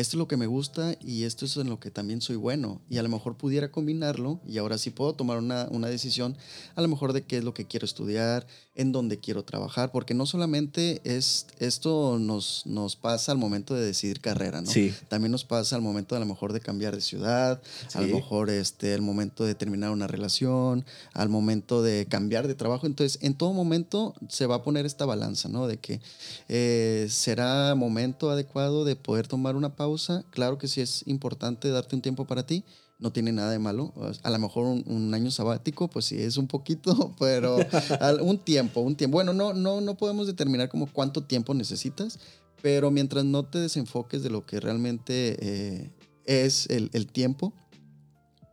esto 0.00 0.16
es 0.16 0.18
lo 0.18 0.28
que 0.28 0.36
me 0.36 0.46
gusta 0.46 0.94
y 1.00 1.24
esto 1.24 1.44
es 1.44 1.56
en 1.56 1.68
lo 1.68 1.80
que 1.80 1.90
también 1.90 2.20
soy 2.20 2.36
bueno. 2.36 2.80
Y 2.88 2.98
a 2.98 3.02
lo 3.02 3.08
mejor 3.08 3.36
pudiera 3.36 3.70
combinarlo 3.70 4.40
y 4.46 4.58
ahora 4.58 4.78
sí 4.78 4.90
puedo 4.90 5.14
tomar 5.14 5.38
una, 5.38 5.66
una 5.70 5.88
decisión 5.88 6.36
a 6.76 6.82
lo 6.82 6.88
mejor 6.88 7.12
de 7.12 7.22
qué 7.24 7.38
es 7.38 7.44
lo 7.44 7.54
que 7.54 7.66
quiero 7.66 7.84
estudiar, 7.84 8.46
en 8.74 8.92
dónde 8.92 9.18
quiero 9.18 9.42
trabajar, 9.44 9.90
porque 9.90 10.14
no 10.14 10.24
solamente 10.24 11.00
es, 11.02 11.46
esto 11.58 12.18
nos, 12.20 12.62
nos 12.64 12.94
pasa 12.94 13.32
al 13.32 13.38
momento 13.38 13.74
de 13.74 13.84
decidir 13.84 14.20
carrera, 14.20 14.60
¿no? 14.60 14.70
Sí. 14.70 14.94
También 15.08 15.32
nos 15.32 15.44
pasa 15.44 15.74
al 15.74 15.82
momento 15.82 16.14
a 16.14 16.20
lo 16.20 16.26
mejor 16.26 16.52
de 16.52 16.60
cambiar 16.60 16.94
de 16.94 17.00
ciudad, 17.00 17.60
a 17.94 18.00
lo 18.00 18.06
Sí. 18.06 18.12
mejor 18.14 18.50
este, 18.50 18.94
el 18.94 19.02
momento 19.02 19.44
de 19.44 19.56
terminar 19.56 19.90
una 19.90 20.06
relación, 20.06 20.84
al 21.12 21.28
momento 21.28 21.82
de 21.82 22.06
cambiar 22.08 22.46
de 22.46 22.54
trabajo. 22.54 22.86
Entonces, 22.86 23.18
en 23.20 23.34
todo 23.34 23.52
momento 23.52 24.14
se 24.28 24.46
va 24.46 24.56
a 24.56 24.62
poner 24.62 24.86
esta 24.86 25.04
balanza, 25.06 25.48
¿no? 25.48 25.66
De 25.66 25.78
que 25.78 26.00
eh, 26.48 27.08
será 27.10 27.74
momento 27.74 28.30
adecuado 28.30 28.84
de 28.84 28.94
poder 28.94 29.26
tomar 29.26 29.56
una 29.56 29.74
pausa. 29.74 29.87
Claro 30.30 30.58
que 30.58 30.68
sí 30.68 30.80
es 30.80 31.06
importante 31.06 31.70
darte 31.70 31.96
un 31.96 32.02
tiempo 32.02 32.26
para 32.26 32.44
ti. 32.46 32.64
No 32.98 33.12
tiene 33.12 33.32
nada 33.32 33.50
de 33.50 33.58
malo. 33.58 33.92
A 34.22 34.30
lo 34.30 34.38
mejor 34.38 34.66
un, 34.66 34.84
un 34.86 35.14
año 35.14 35.30
sabático, 35.30 35.88
pues 35.88 36.06
sí 36.06 36.20
es 36.20 36.36
un 36.36 36.48
poquito, 36.48 37.14
pero 37.18 37.56
un 38.22 38.38
tiempo, 38.38 38.80
un 38.80 38.96
tiempo. 38.96 39.16
Bueno, 39.16 39.32
no, 39.32 39.52
no, 39.52 39.80
no 39.80 39.96
podemos 39.96 40.26
determinar 40.26 40.68
como 40.68 40.86
cuánto 40.92 41.22
tiempo 41.22 41.54
necesitas, 41.54 42.18
pero 42.60 42.90
mientras 42.90 43.24
no 43.24 43.44
te 43.44 43.58
desenfoques 43.58 44.22
de 44.22 44.30
lo 44.30 44.44
que 44.44 44.60
realmente 44.60 45.36
eh, 45.40 45.90
es 46.24 46.66
el, 46.70 46.90
el 46.92 47.06
tiempo, 47.06 47.54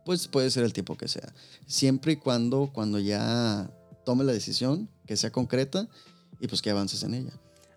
pues 0.04 0.28
puede 0.28 0.50
ser 0.50 0.64
el 0.64 0.72
tiempo 0.72 0.96
que 0.96 1.08
sea. 1.08 1.34
Siempre 1.66 2.12
y 2.12 2.16
cuando, 2.16 2.70
cuando 2.72 3.00
ya 3.00 3.68
tome 4.04 4.22
la 4.22 4.32
decisión, 4.32 4.88
que 5.06 5.16
sea 5.16 5.32
concreta 5.32 5.88
y 6.40 6.46
pues 6.46 6.62
que 6.62 6.70
avances 6.70 7.02
en 7.02 7.14
ella. 7.14 7.32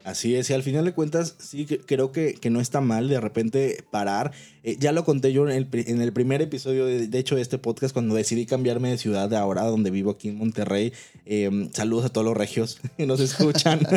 Así 0.05 0.35
es, 0.35 0.49
y 0.49 0.53
al 0.53 0.63
final 0.63 0.85
de 0.85 0.93
cuentas, 0.93 1.35
sí, 1.39 1.65
que- 1.65 1.79
creo 1.79 2.11
que, 2.11 2.33
que 2.33 2.49
no 2.49 2.61
está 2.61 2.79
mal 2.81 3.09
de 3.09 3.19
repente 3.19 3.83
parar. 3.91 4.31
Eh, 4.63 4.77
ya 4.79 4.91
lo 4.93 5.03
conté 5.03 5.33
yo 5.33 5.47
en 5.47 5.55
el, 5.55 5.67
en 5.73 6.01
el 6.01 6.13
primer 6.13 6.41
episodio, 6.41 6.85
de, 6.85 7.07
de 7.07 7.19
hecho, 7.19 7.35
de 7.35 7.41
este 7.41 7.57
podcast, 7.57 7.93
cuando 7.93 8.15
decidí 8.15 8.45
cambiarme 8.45 8.89
de 8.89 8.97
ciudad 8.97 9.29
de 9.29 9.35
ahora, 9.37 9.63
donde 9.63 9.91
vivo 9.91 10.11
aquí 10.11 10.29
en 10.29 10.37
Monterrey. 10.37 10.93
Eh, 11.25 11.69
saludos 11.73 12.05
a 12.05 12.09
todos 12.09 12.25
los 12.25 12.35
regios 12.37 12.79
que 12.97 13.05
nos 13.05 13.19
escuchan. 13.19 13.79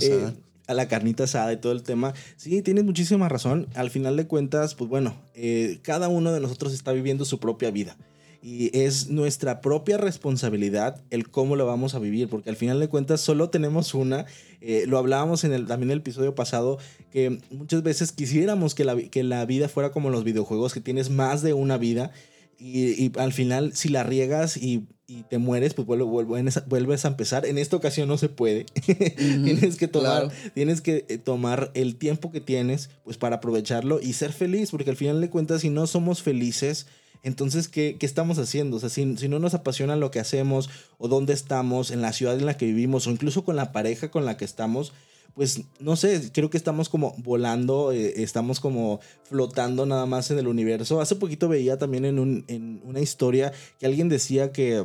Eh, 0.00 0.32
a 0.66 0.72
la 0.74 0.88
carnita 0.88 1.24
asada 1.24 1.52
y 1.52 1.56
todo 1.58 1.72
el 1.72 1.82
tema. 1.82 2.14
Sí, 2.36 2.62
tienes 2.62 2.84
muchísima 2.84 3.28
razón. 3.28 3.66
Al 3.74 3.90
final 3.90 4.16
de 4.16 4.26
cuentas, 4.26 4.74
pues 4.74 4.88
bueno, 4.88 5.14
eh, 5.34 5.78
cada 5.82 6.08
uno 6.08 6.32
de 6.32 6.40
nosotros 6.40 6.72
está 6.72 6.92
viviendo 6.92 7.24
su 7.24 7.38
propia 7.38 7.70
vida. 7.70 7.96
Y 8.46 8.70
es 8.78 9.08
nuestra 9.08 9.62
propia 9.62 9.96
responsabilidad 9.96 11.00
el 11.08 11.30
cómo 11.30 11.56
lo 11.56 11.64
vamos 11.64 11.94
a 11.94 11.98
vivir, 11.98 12.28
porque 12.28 12.50
al 12.50 12.56
final 12.56 12.78
de 12.78 12.88
cuentas 12.88 13.22
solo 13.22 13.48
tenemos 13.48 13.94
una. 13.94 14.26
Eh, 14.60 14.84
lo 14.86 14.98
hablábamos 14.98 15.44
en 15.44 15.54
el, 15.54 15.66
también 15.66 15.88
en 15.88 15.92
el 15.94 15.98
episodio 16.00 16.34
pasado, 16.34 16.76
que 17.10 17.38
muchas 17.50 17.82
veces 17.82 18.12
quisiéramos 18.12 18.74
que 18.74 18.84
la, 18.84 18.96
que 18.96 19.22
la 19.22 19.46
vida 19.46 19.70
fuera 19.70 19.92
como 19.92 20.10
los 20.10 20.24
videojuegos, 20.24 20.74
que 20.74 20.80
tienes 20.82 21.08
más 21.08 21.40
de 21.40 21.54
una 21.54 21.78
vida. 21.78 22.10
Y, 22.58 23.02
y 23.02 23.12
al 23.16 23.32
final, 23.32 23.72
si 23.74 23.88
la 23.88 24.02
riegas 24.02 24.58
y, 24.58 24.84
y 25.06 25.22
te 25.22 25.38
mueres, 25.38 25.72
pues 25.72 25.86
vuelves, 25.86 26.56
a- 26.58 26.64
vuelves 26.68 27.04
a 27.06 27.08
empezar. 27.08 27.46
En 27.46 27.56
esta 27.56 27.76
ocasión 27.76 28.08
no 28.08 28.18
se 28.18 28.28
puede. 28.28 28.66
tienes 28.86 29.76
que 29.76 29.88
tomar, 29.88 30.28
claro. 30.28 30.50
tienes 30.54 30.80
que 30.82 31.06
eh, 31.08 31.16
tomar 31.18 31.70
el 31.74 31.96
tiempo 31.96 32.30
que 32.30 32.40
tienes, 32.42 32.90
pues 33.04 33.16
para 33.16 33.36
aprovecharlo 33.36 34.00
y 34.02 34.12
ser 34.12 34.32
feliz, 34.32 34.70
porque 34.70 34.90
al 34.90 34.96
final 34.96 35.20
de 35.22 35.30
cuentas, 35.30 35.62
si 35.62 35.70
no 35.70 35.86
somos 35.86 36.22
felices, 36.22 36.86
entonces, 37.24 37.68
¿qué, 37.68 37.96
qué 37.98 38.06
estamos 38.06 38.38
haciendo? 38.38 38.76
O 38.76 38.80
sea, 38.80 38.88
si, 38.88 39.16
si 39.16 39.28
no 39.28 39.38
nos 39.40 39.54
apasiona 39.54 39.96
lo 39.96 40.10
que 40.10 40.20
hacemos 40.20 40.70
o 40.98 41.08
dónde 41.08 41.32
estamos, 41.32 41.90
en 41.90 42.02
la 42.02 42.12
ciudad 42.12 42.38
en 42.38 42.46
la 42.46 42.56
que 42.56 42.66
vivimos 42.66 43.06
o 43.06 43.10
incluso 43.10 43.44
con 43.44 43.56
la 43.56 43.72
pareja 43.72 44.10
con 44.10 44.24
la 44.24 44.36
que 44.36 44.44
estamos, 44.44 44.92
pues 45.34 45.62
no 45.80 45.96
sé, 45.96 46.30
creo 46.32 46.48
que 46.48 46.56
estamos 46.56 46.88
como 46.88 47.14
volando, 47.18 47.90
eh, 47.90 48.22
estamos 48.22 48.60
como 48.60 49.00
flotando 49.24 49.84
nada 49.84 50.06
más 50.06 50.30
en 50.30 50.38
el 50.38 50.46
universo. 50.46 51.00
Hace 51.00 51.16
poquito 51.16 51.48
veía 51.48 51.76
también 51.76 52.04
en, 52.04 52.20
un- 52.20 52.44
en 52.46 52.80
una 52.84 53.00
historia 53.00 53.52
que 53.80 53.86
alguien 53.86 54.08
decía 54.08 54.52
que 54.52 54.84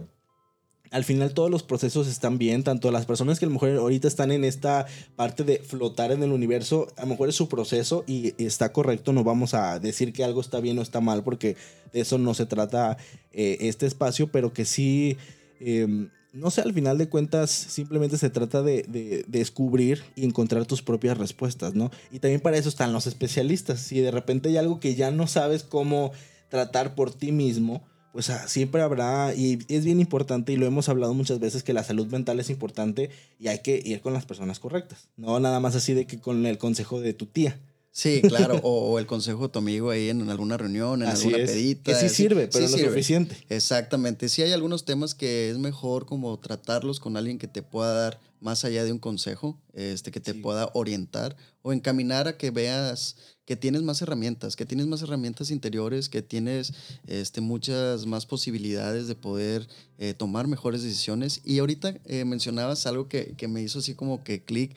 al 0.92 1.04
final 1.04 1.34
todos 1.34 1.52
los 1.52 1.64
procesos 1.64 2.08
están 2.08 2.38
bien, 2.38 2.64
tanto 2.64 2.92
las 2.92 3.06
personas 3.06 3.40
que 3.40 3.46
a 3.46 3.48
lo 3.48 3.54
mejor 3.54 3.70
ahorita 3.72 4.08
están 4.08 4.32
en 4.32 4.44
esta 4.44 4.88
parte 5.16 5.44
de 5.44 5.60
flotar 5.60 6.12
en 6.12 6.24
el 6.24 6.32
universo, 6.32 6.88
a 6.98 7.02
lo 7.02 7.08
mejor 7.08 7.30
es 7.30 7.36
su 7.36 7.48
proceso 7.48 8.04
y 8.08 8.34
está 8.44 8.74
correcto, 8.74 9.14
no 9.14 9.24
vamos 9.24 9.54
a 9.54 9.80
decir 9.80 10.14
que 10.14 10.24
algo 10.24 10.42
está 10.42 10.60
bien 10.60 10.80
o 10.80 10.82
está 10.82 11.00
mal, 11.02 11.24
porque 11.24 11.56
de 11.94 12.02
eso 12.02 12.18
no 12.18 12.34
se 12.34 12.46
trata 12.46 12.98
eh, 13.34 13.58
este 13.62 13.86
espacio, 13.86 14.32
pero 14.32 14.52
que 14.52 14.66
sí, 14.66 15.18
eh, 15.60 16.08
no 16.34 16.50
sé, 16.50 16.62
al 16.62 16.74
final 16.74 16.98
de 16.98 17.10
cuentas 17.10 17.52
simplemente 17.52 18.18
se 18.18 18.30
trata 18.30 18.64
de 18.64 19.26
descubrir 19.28 20.04
y 20.16 20.26
encontrar 20.26 20.66
tus 20.66 20.82
propias 20.82 21.18
respuestas, 21.18 21.76
¿no? 21.76 21.92
Y 22.12 22.20
también 22.20 22.42
para 22.42 22.58
eso 22.58 22.70
están 22.70 22.94
los 22.94 23.08
especialistas, 23.08 23.80
si 23.80 24.00
de 24.00 24.12
repente 24.12 24.50
hay 24.50 24.58
algo 24.58 24.80
que 24.80 24.96
ya 24.96 25.12
no 25.12 25.28
sabes 25.28 25.64
cómo 25.64 26.12
tratar 26.50 26.96
por 26.96 27.14
ti 27.14 27.32
mismo, 27.32 27.84
pues 28.14 28.32
siempre 28.48 28.82
habrá, 28.82 29.34
y 29.36 29.60
es 29.68 29.86
bien 29.86 30.00
importante, 30.00 30.52
y 30.54 30.58
lo 30.58 30.66
hemos 30.66 30.90
hablado 30.90 31.14
muchas 31.14 31.40
veces, 31.40 31.64
que 31.64 31.74
la 31.74 31.84
salud 31.84 32.08
mental 32.08 32.40
es 32.40 32.50
importante 32.50 33.10
y 33.40 33.48
hay 33.48 33.60
que 33.60 33.82
ir 33.84 34.02
con 34.02 34.14
las 34.14 34.26
personas 34.26 34.60
correctas. 34.60 35.08
No 35.18 35.40
nada 35.40 35.60
más 35.60 35.76
así 35.76 35.94
de 35.94 36.06
que 36.08 36.20
con 36.20 36.46
el 36.46 36.58
consejo 36.58 37.00
de 37.02 37.14
tu 37.14 37.26
tía. 37.28 37.60
Sí, 37.92 38.22
claro. 38.22 38.60
o, 38.64 38.92
o 38.92 39.00
el 39.00 39.08
consejo 39.08 39.44
de 39.48 39.50
tu 39.50 39.60
amigo 39.60 39.90
ahí 39.90 40.10
en, 40.10 40.30
alguna 40.30 40.58
reunión, 40.58 41.02
en 41.02 41.10
Así 41.10 41.26
alguna 41.28 41.44
es. 41.44 41.52
pedita. 41.52 41.84
Que 41.92 41.96
sí 42.00 42.06
así. 42.06 42.16
sirve, 42.16 42.48
pero 42.48 42.66
Sí 42.68 42.72
no 42.72 42.78
sirve. 42.78 42.92
suficiente. 42.92 43.36
Exactamente. 43.50 44.30
Sí 44.30 44.42
hay 44.44 44.52
algunos 44.54 44.86
temas 44.86 45.16
que 45.16 45.50
es 45.50 45.58
mejor 45.58 46.06
como 46.06 46.38
tratarlos 46.40 47.00
con 47.00 47.18
alguien 47.18 47.40
que 47.40 47.48
te 47.48 47.62
pueda 47.64 47.94
dar 47.94 48.20
más 48.42 48.64
allá 48.64 48.86
de 48.86 48.92
un 48.92 49.00
consejo, 49.00 49.60
este, 49.74 50.12
que 50.12 50.20
te 50.20 50.34
Sí. 50.34 50.40
pueda 50.40 50.70
orientar 50.74 51.36
o 51.62 51.74
encaminar 51.74 52.28
a 52.28 52.38
que 52.38 52.52
veas 52.52 53.18
que 53.50 53.56
tienes 53.56 53.82
más 53.82 54.00
herramientas, 54.04 54.56
que 54.56 54.64
tienes 54.68 54.86
más 54.86 55.02
herramientas 55.02 55.50
interiores, 55.50 56.08
que 56.08 56.22
tienes 56.22 56.72
este, 57.08 57.42
muchas 57.42 58.06
más 58.06 58.28
posibilidades 58.28 59.08
de 59.08 59.16
poder 59.16 59.68
eh, 59.98 60.14
tomar 60.14 60.46
mejores 60.46 60.84
decisiones. 60.84 61.42
Y 61.44 61.58
ahorita 61.58 61.96
eh, 62.06 62.26
mencionabas 62.26 62.86
algo 62.86 63.08
que, 63.08 63.34
que 63.38 63.48
me 63.48 63.64
hizo 63.64 63.80
así 63.80 63.96
como 63.96 64.24
que 64.24 64.44
clic, 64.44 64.76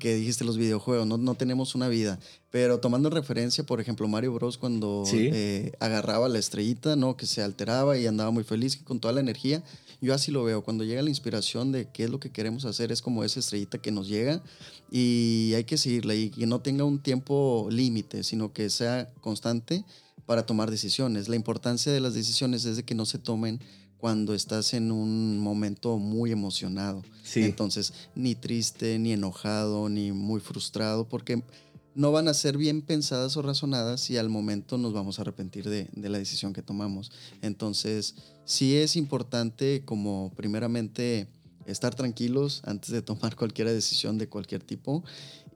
que 0.00 0.16
dijiste 0.16 0.42
los 0.42 0.56
videojuegos, 0.56 1.06
no, 1.06 1.16
no 1.16 1.36
tenemos 1.36 1.76
una 1.76 1.86
vida. 1.86 2.18
Pero 2.50 2.80
tomando 2.80 3.08
en 3.08 3.14
referencia, 3.14 3.62
por 3.62 3.80
ejemplo, 3.80 4.08
Mario 4.08 4.32
Bros. 4.34 4.58
cuando 4.58 5.04
Sí. 5.06 5.30
eh, 5.32 5.70
agarraba 5.78 6.28
la 6.28 6.40
estrellita, 6.40 6.96
¿no? 6.96 7.16
Que 7.16 7.26
se 7.26 7.40
alteraba 7.40 7.98
y 7.98 8.08
andaba 8.08 8.32
muy 8.32 8.42
feliz 8.42 8.78
con 8.78 8.98
toda 8.98 9.14
la 9.14 9.20
energía. 9.20 9.62
Yo 10.00 10.14
así 10.14 10.30
lo 10.30 10.44
veo. 10.44 10.62
Cuando 10.62 10.84
llega 10.84 11.02
la 11.02 11.08
inspiración 11.08 11.72
de 11.72 11.88
qué 11.92 12.04
es 12.04 12.10
lo 12.10 12.20
que 12.20 12.30
queremos 12.30 12.64
hacer, 12.64 12.92
es 12.92 13.02
como 13.02 13.24
esa 13.24 13.40
estrellita 13.40 13.78
que 13.78 13.90
nos 13.90 14.08
llega 14.08 14.42
y 14.90 15.52
hay 15.56 15.64
que 15.64 15.76
seguirla 15.76 16.14
y 16.14 16.30
que 16.30 16.46
no 16.46 16.60
tenga 16.60 16.84
un 16.84 17.00
tiempo 17.00 17.68
límite, 17.70 18.22
sino 18.22 18.52
que 18.52 18.70
sea 18.70 19.10
constante 19.20 19.84
para 20.26 20.46
tomar 20.46 20.70
decisiones. 20.70 21.28
La 21.28 21.36
importancia 21.36 21.90
de 21.90 22.00
las 22.00 22.14
decisiones 22.14 22.64
es 22.64 22.76
de 22.76 22.84
que 22.84 22.94
no 22.94 23.06
se 23.06 23.18
tomen 23.18 23.60
cuando 23.98 24.34
estás 24.34 24.74
en 24.74 24.92
un 24.92 25.38
momento 25.40 25.98
muy 25.98 26.30
emocionado. 26.30 27.02
Sí. 27.24 27.42
Entonces, 27.42 27.92
ni 28.14 28.36
triste, 28.36 28.98
ni 28.98 29.12
enojado, 29.12 29.88
ni 29.88 30.12
muy 30.12 30.40
frustrado, 30.40 31.08
porque 31.08 31.42
no 31.98 32.12
van 32.12 32.28
a 32.28 32.34
ser 32.34 32.56
bien 32.56 32.80
pensadas 32.80 33.36
o 33.36 33.42
razonadas 33.42 34.08
y 34.08 34.18
al 34.18 34.28
momento 34.28 34.78
nos 34.78 34.92
vamos 34.92 35.18
a 35.18 35.22
arrepentir 35.22 35.68
de, 35.68 35.88
la 35.96 36.16
decisión 36.16 36.52
que 36.52 36.62
tomamos. 36.62 37.10
Entonces, 37.42 38.14
sí 38.44 38.76
es 38.76 38.94
importante 38.94 39.82
como 39.84 40.32
primeramente 40.36 41.26
estar 41.66 41.96
tranquilos 41.96 42.62
antes 42.64 42.90
de 42.90 43.02
tomar 43.02 43.34
cualquier 43.36 43.68
decisión 43.68 44.16
de 44.16 44.28
cualquier 44.28 44.62
tipo 44.62 45.02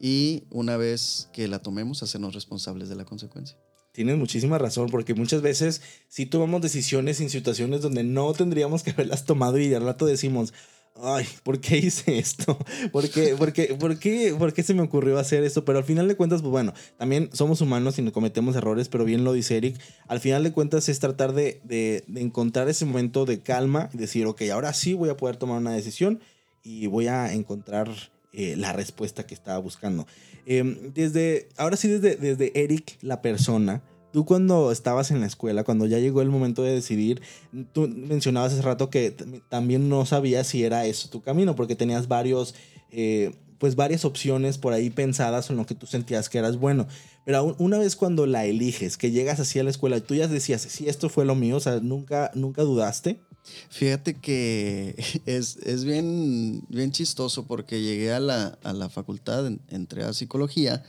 y 0.01 0.43
una 0.51 0.77
vez 0.77 1.29
que 1.33 1.47
la 1.47 1.61
tomemos, 1.61 2.03
hacernos 2.03 2.35
responsables 2.35 2.89
de 2.89 2.97
la 2.97 3.05
consecuencia. 3.05 3.57
Tienes 3.93 4.17
muchísima 4.17 4.59
razón, 4.59 4.89
porque 4.91 5.15
muchas 5.15 5.43
veces 5.43 5.81
sí 6.09 6.27
tomamos 6.27 6.61
decisiones 6.61 7.21
en 7.21 7.31
situaciones 7.31 7.83
donde 7.83 8.03
no 8.03 8.33
tendríamos 8.33 8.83
que 8.83 8.91
haberlas 8.91 9.27
tomado 9.27 9.59
y 9.59 9.73
al 9.75 9.85
rato 9.85 10.07
decimos, 10.07 10.53
ay, 11.01 11.27
¿por 11.43 11.61
qué 11.61 11.79
hice 11.79 12.19
esto? 12.19 12.59
¿Por 12.93 13.09
qué, 13.09 13.35
por, 13.37 13.53
qué, 13.53 13.75
por, 13.79 13.99
qué, 13.99 14.35
¿Por 14.39 14.53
qué 14.53 14.63
se 14.63 14.75
me 14.75 14.83
ocurrió 14.83 15.19
hacer 15.19 15.45
esto? 15.45 15.65
Pero 15.65 15.79
al 15.79 15.85
final 15.85 16.09
de 16.09 16.17
cuentas, 16.17 16.43
pues 16.43 16.51
bueno, 16.51 16.73
también 16.97 17.31
somos 17.33 17.61
humanos 17.61 17.99
y 17.99 18.03
no 18.03 18.13
cometemos 18.13 18.57
errores, 18.57 18.89
pero 18.89 19.05
bien 19.05 19.25
lo 19.25 19.33
dice 19.33 19.57
Eric, 19.57 19.81
al 20.07 20.21
final 20.21 20.43
de 20.43 20.53
cuentas 20.53 20.89
es 20.89 21.01
tratar 21.01 21.33
de, 21.33 22.05
encontrar 22.15 22.69
ese 22.69 22.85
momento 22.85 23.25
de 23.25 23.41
calma 23.41 23.91
y 23.93 23.99
decir, 23.99 24.27
ok, 24.27 24.43
ahora 24.53 24.73
sí 24.73 24.95
voy 24.95 25.11
a 25.11 25.17
poder 25.17 25.37
tomar 25.37 25.59
una 25.59 25.73
decisión 25.73 26.21
y 26.63 26.87
voy 26.87 27.09
a 27.09 27.33
encontrar 27.33 27.89
eh, 28.33 28.55
la 28.57 28.73
respuesta 28.73 29.27
que 29.27 29.35
estaba 29.35 29.59
buscando. 29.59 30.07
Eh, 30.47 30.91
desde, 30.95 31.49
ahora 31.57 31.77
sí, 31.77 31.89
desde, 31.89 32.17
desde 32.17 32.53
Eric, 32.63 32.99
la 33.01 33.23
persona, 33.23 33.83
tú 34.13 34.25
cuando 34.25 34.71
estabas 34.73 35.11
en 35.11 35.21
la 35.21 35.27
escuela, 35.27 35.65
cuando 35.65 35.87
ya 35.87 35.99
llegó 35.99 36.23
el 36.23 36.29
momento 36.31 36.63
de 36.63 36.73
decidir, 36.73 37.23
tú 37.73 37.89
mencionabas 37.89 38.53
hace 38.53 38.63
rato 38.63 38.91
que 38.91 39.11
también 39.49 39.89
no 39.89 40.05
sabías 40.07 40.47
si 40.47 40.65
era 40.65 40.87
eso 40.87 41.09
tu 41.09 41.23
camino, 41.23 41.57
porque 41.57 41.77
tenías 41.77 42.09
varios, 42.09 42.55
eh, 42.91 43.35
pues 43.59 43.77
varias 43.77 44.05
opciones 44.05 44.59
por 44.59 44.73
ahí 44.73 44.91
pensadas 44.91 45.49
en 45.51 45.57
lo 45.57 45.67
que 45.67 45.75
tú 45.75 45.87
sentías 45.87 46.29
que 46.29 46.39
eras 46.39 46.57
bueno. 46.59 46.87
Pero 47.25 47.55
una 47.59 47.79
vez 47.79 47.95
cuando 47.97 48.27
la 48.27 48.45
eliges, 48.45 48.97
que 48.97 49.11
llegas 49.13 49.39
así 49.41 49.59
a 49.59 49.65
la 49.65 49.71
escuela, 49.71 50.01
tú 50.01 50.15
ya 50.15 50.27
decías, 50.29 50.63
sí, 50.63 50.89
esto 50.89 51.09
fue 51.09 51.25
lo 51.25 51.35
mío, 51.37 51.57
o 51.57 51.61
sea, 51.61 51.79
nunca, 51.81 52.31
nunca 52.35 52.63
dudaste. 52.63 53.21
Fíjate 53.71 54.15
que 54.15 54.95
es, 55.27 55.57
es 55.59 55.85
bien, 55.85 56.65
bien 56.69 56.91
chistoso 56.93 57.47
porque 57.47 57.81
llegué 57.81 58.13
a 58.13 58.21
la, 58.21 58.59
a 58.65 58.73
la 58.73 58.89
facultad, 58.89 59.47
en- 59.47 59.61
entré 59.69 60.03
a 60.05 60.13
psicología 60.13 60.83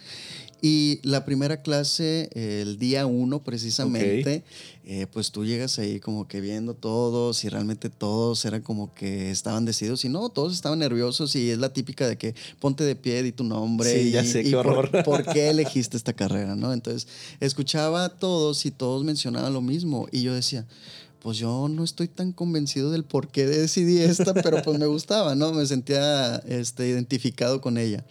Y 0.66 1.02
la 1.04 1.26
primera 1.26 1.62
clase, 1.62 2.30
el 2.36 2.80
día 2.80 3.06
uno 3.06 3.44
precisamente, 3.44 4.46
eh, 4.86 5.08
pues 5.12 5.30
tú 5.30 5.44
llegas 5.44 5.78
ahí 5.78 6.00
como 6.00 6.26
que 6.26 6.40
viendo 6.40 6.74
todos 6.74 7.44
y 7.44 7.50
realmente 7.50 7.90
todos 7.90 8.46
eran 8.46 8.62
como 8.62 8.94
que 8.94 9.30
estaban 9.30 9.66
decididos 9.66 10.06
y 10.06 10.10
no, 10.10 10.30
todos 10.30 10.54
estaban 10.54 10.80
nerviosos 10.80 11.36
y 11.36 11.50
es 11.50 11.58
la 11.58 11.74
típica 11.74 12.08
de 12.08 12.18
que 12.18 12.34
ponte 12.62 12.86
de 12.86 12.96
pie, 12.96 13.24
di 13.24 13.34
tu 13.34 13.44
nombre. 13.44 13.92
Sí, 13.92 14.08
y, 14.08 14.12
ya 14.12 14.24
sé, 14.24 14.40
y 14.40 14.52
qué 14.52 14.52
por- 14.52 14.68
horror. 14.68 15.04
Por, 15.04 15.26
qué 15.26 15.50
elegiste 15.50 15.98
esta 15.98 16.14
carrera, 16.14 16.56
¿no? 16.56 16.72
Entonces, 16.72 17.10
escuchaba 17.42 18.06
a 18.06 18.10
todos 18.18 18.66
y 18.66 18.72
todos 18.72 19.04
mencionaban 19.04 19.52
lo 19.52 19.60
mismo 19.60 20.08
y 20.14 20.22
yo 20.22 20.34
decía, 20.34 20.66
pues 21.22 21.38
yo 21.38 21.68
no 21.68 21.84
estoy 21.84 22.08
tan 22.08 22.32
convencido 22.32 22.90
del 22.90 23.04
por 23.04 23.28
qué 23.28 23.46
decidí 23.48 23.98
esta, 23.98 24.34
pero 24.34 24.62
pues 24.62 24.80
me 24.80 24.86
gustaba, 24.86 25.36
¿no? 25.36 25.52
Me 25.52 25.66
sentía 25.66 26.38
este, 26.48 26.88
identificado 26.88 27.60
con 27.60 27.78
ella. 27.78 28.06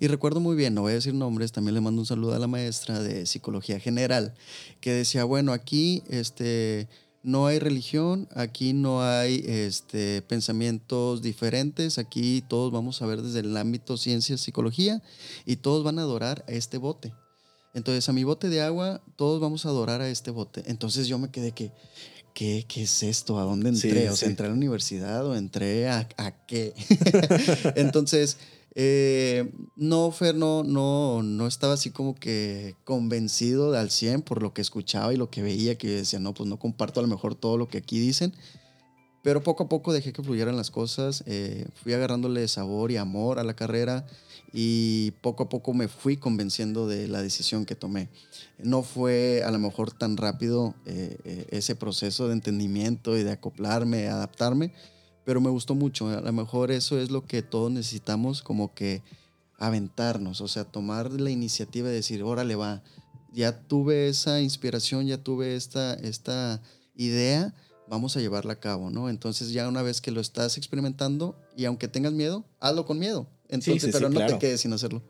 Y 0.00 0.06
recuerdo 0.06 0.40
muy 0.40 0.56
bien, 0.56 0.74
no 0.74 0.82
voy 0.82 0.92
a 0.92 0.96
decir 0.96 1.14
nombres, 1.14 1.52
también 1.52 1.74
le 1.74 1.80
mando 1.80 2.00
un 2.02 2.06
saludo 2.06 2.34
a 2.34 2.38
la 2.38 2.46
maestra 2.46 3.00
de 3.02 3.26
psicología 3.26 3.80
general, 3.80 4.34
que 4.80 4.92
decía, 4.92 5.24
bueno, 5.24 5.52
aquí 5.52 6.02
este, 6.08 6.88
no 7.22 7.46
hay 7.46 7.58
religión, 7.58 8.28
aquí 8.34 8.72
no 8.72 9.02
hay 9.02 9.42
este, 9.46 10.22
pensamientos 10.22 11.22
diferentes, 11.22 11.98
aquí 11.98 12.42
todos 12.48 12.72
vamos 12.72 13.00
a 13.02 13.06
ver 13.06 13.22
desde 13.22 13.40
el 13.40 13.56
ámbito 13.56 13.96
ciencia, 13.96 14.36
psicología, 14.36 15.02
y 15.46 15.56
todos 15.56 15.84
van 15.84 15.98
a 15.98 16.02
adorar 16.02 16.44
a 16.48 16.52
este 16.52 16.78
bote. 16.78 17.12
Entonces, 17.74 18.06
a 18.08 18.12
mi 18.12 18.22
bote 18.24 18.50
de 18.50 18.60
agua, 18.60 19.00
todos 19.16 19.40
vamos 19.40 19.64
a 19.64 19.70
adorar 19.70 20.02
a 20.02 20.08
este 20.10 20.30
bote. 20.30 20.62
Entonces 20.66 21.08
yo 21.08 21.18
me 21.18 21.30
quedé 21.30 21.52
que, 21.52 21.72
¿qué, 22.34 22.66
qué 22.68 22.82
es 22.82 23.02
esto? 23.02 23.38
¿A 23.38 23.44
dónde 23.44 23.74
Sí, 23.74 23.88
entré? 23.88 24.10
o 24.10 24.12
sí. 24.12 24.18
sea, 24.18 24.28
¿entré 24.28 24.44
a 24.44 24.50
la 24.50 24.54
universidad 24.56 25.24
o 25.26 25.34
entré 25.34 25.88
a, 25.88 26.06
a 26.18 26.32
qué? 26.44 26.74
Entonces, 27.76 28.36
eh, 28.74 29.52
no, 29.76 30.10
Fer, 30.12 30.34
no, 30.34 30.62
no, 30.64 31.22
no 31.22 31.46
estaba 31.46 31.74
así 31.74 31.90
como 31.90 32.14
que 32.14 32.74
convencido 32.84 33.74
al 33.76 33.90
100 33.90 34.22
por 34.22 34.42
lo 34.42 34.54
que 34.54 34.62
escuchaba 34.62 35.12
y 35.12 35.16
lo 35.16 35.30
que 35.30 35.42
veía, 35.42 35.76
que 35.76 35.88
decía, 35.88 36.20
no, 36.20 36.32
pues 36.32 36.48
no 36.48 36.58
comparto 36.58 37.00
a 37.00 37.02
lo 37.02 37.08
mejor 37.08 37.34
todo 37.34 37.58
lo 37.58 37.68
que 37.68 37.78
aquí 37.78 37.98
dicen. 37.98 38.32
Pero 39.22 39.42
poco 39.42 39.64
a 39.64 39.68
poco 39.68 39.92
dejé 39.92 40.12
que 40.12 40.22
fluyeran 40.22 40.56
las 40.56 40.70
cosas, 40.70 41.22
eh, 41.26 41.66
fui 41.82 41.92
agarrándole 41.92 42.48
sabor 42.48 42.90
y 42.90 42.96
amor 42.96 43.38
a 43.38 43.44
la 43.44 43.54
carrera 43.54 44.04
y 44.52 45.12
poco 45.20 45.44
a 45.44 45.48
poco 45.48 45.72
me 45.74 45.86
fui 45.86 46.16
convenciendo 46.16 46.88
de 46.88 47.06
la 47.06 47.22
decisión 47.22 47.64
que 47.64 47.76
tomé. 47.76 48.08
No 48.58 48.82
fue 48.82 49.42
a 49.44 49.50
lo 49.52 49.58
mejor 49.60 49.92
tan 49.92 50.16
rápido 50.16 50.74
eh, 50.86 51.46
ese 51.50 51.76
proceso 51.76 52.26
de 52.26 52.34
entendimiento 52.34 53.16
y 53.16 53.22
de 53.22 53.32
acoplarme, 53.32 54.08
adaptarme, 54.08 54.72
pero 55.24 55.40
me 55.40 55.50
gustó 55.50 55.74
mucho. 55.74 56.08
A 56.08 56.20
lo 56.20 56.32
mejor 56.32 56.70
eso 56.70 56.98
es 56.98 57.10
lo 57.10 57.26
que 57.26 57.42
todos 57.42 57.70
necesitamos, 57.70 58.42
como 58.42 58.74
que 58.74 59.02
aventarnos, 59.58 60.40
o 60.40 60.48
sea, 60.48 60.64
tomar 60.64 61.12
la 61.12 61.30
iniciativa 61.30 61.88
de 61.88 61.94
decir, 61.94 62.22
órale 62.22 62.56
va, 62.56 62.82
ya 63.32 63.60
tuve 63.60 64.08
esa 64.08 64.40
inspiración, 64.40 65.06
ya 65.06 65.18
tuve 65.18 65.54
esta, 65.54 65.94
esta 65.94 66.60
idea, 66.96 67.54
vamos 67.88 68.16
a 68.16 68.20
llevarla 68.20 68.54
a 68.54 68.60
cabo, 68.60 68.90
¿no? 68.90 69.08
Entonces 69.08 69.52
ya 69.52 69.68
una 69.68 69.82
vez 69.82 70.00
que 70.00 70.10
lo 70.10 70.20
estás 70.20 70.58
experimentando 70.58 71.36
y 71.56 71.64
aunque 71.64 71.88
tengas 71.88 72.12
miedo, 72.12 72.44
hazlo 72.58 72.84
con 72.86 72.98
miedo. 72.98 73.28
Entonces, 73.48 73.82
sí, 73.82 73.86
sí, 73.86 73.92
pero 73.92 74.08
no 74.08 74.16
claro. 74.16 74.32
te 74.34 74.38
quedes 74.38 74.62
sin 74.62 74.72
hacerlo. 74.72 75.02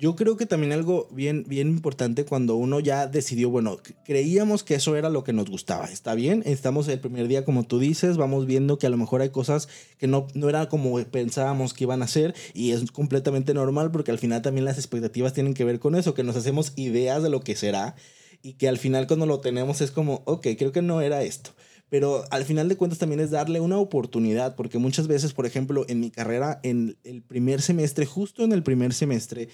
Yo 0.00 0.16
creo 0.16 0.38
que 0.38 0.46
también 0.46 0.72
algo 0.72 1.08
bien, 1.12 1.44
bien 1.46 1.68
importante 1.68 2.24
cuando 2.24 2.56
uno 2.56 2.80
ya 2.80 3.06
decidió, 3.06 3.50
bueno, 3.50 3.76
creíamos 4.02 4.64
que 4.64 4.74
eso 4.74 4.96
era 4.96 5.10
lo 5.10 5.24
que 5.24 5.34
nos 5.34 5.50
gustaba. 5.50 5.90
Está 5.90 6.14
bien, 6.14 6.42
estamos 6.46 6.88
el 6.88 7.00
primer 7.00 7.28
día, 7.28 7.44
como 7.44 7.64
tú 7.64 7.78
dices, 7.78 8.16
vamos 8.16 8.46
viendo 8.46 8.78
que 8.78 8.86
a 8.86 8.90
lo 8.90 8.96
mejor 8.96 9.20
hay 9.20 9.28
cosas 9.28 9.68
que 9.98 10.06
no, 10.06 10.26
no 10.32 10.48
era 10.48 10.70
como 10.70 10.98
pensábamos 11.04 11.74
que 11.74 11.84
iban 11.84 12.02
a 12.02 12.08
ser 12.08 12.34
y 12.54 12.70
es 12.70 12.90
completamente 12.92 13.52
normal 13.52 13.90
porque 13.90 14.10
al 14.10 14.18
final 14.18 14.40
también 14.40 14.64
las 14.64 14.78
expectativas 14.78 15.34
tienen 15.34 15.52
que 15.52 15.64
ver 15.64 15.78
con 15.80 15.94
eso, 15.94 16.14
que 16.14 16.24
nos 16.24 16.34
hacemos 16.34 16.72
ideas 16.76 17.22
de 17.22 17.28
lo 17.28 17.40
que 17.40 17.54
será 17.54 17.94
y 18.42 18.54
que 18.54 18.68
al 18.68 18.78
final 18.78 19.06
cuando 19.06 19.26
lo 19.26 19.40
tenemos 19.40 19.82
es 19.82 19.90
como, 19.90 20.22
ok, 20.24 20.46
creo 20.56 20.72
que 20.72 20.80
no 20.80 21.02
era 21.02 21.22
esto. 21.24 21.50
Pero 21.90 22.24
al 22.30 22.44
final 22.44 22.68
de 22.68 22.76
cuentas 22.76 23.00
también 23.00 23.20
es 23.20 23.32
darle 23.32 23.60
una 23.60 23.76
oportunidad, 23.76 24.54
porque 24.54 24.78
muchas 24.78 25.08
veces, 25.08 25.32
por 25.34 25.44
ejemplo, 25.44 25.84
en 25.88 25.98
mi 25.98 26.10
carrera, 26.10 26.60
en 26.62 26.96
el 27.02 27.20
primer 27.20 27.60
semestre, 27.60 28.06
justo 28.06 28.44
en 28.44 28.52
el 28.52 28.62
primer 28.62 28.94
semestre, 28.94 29.48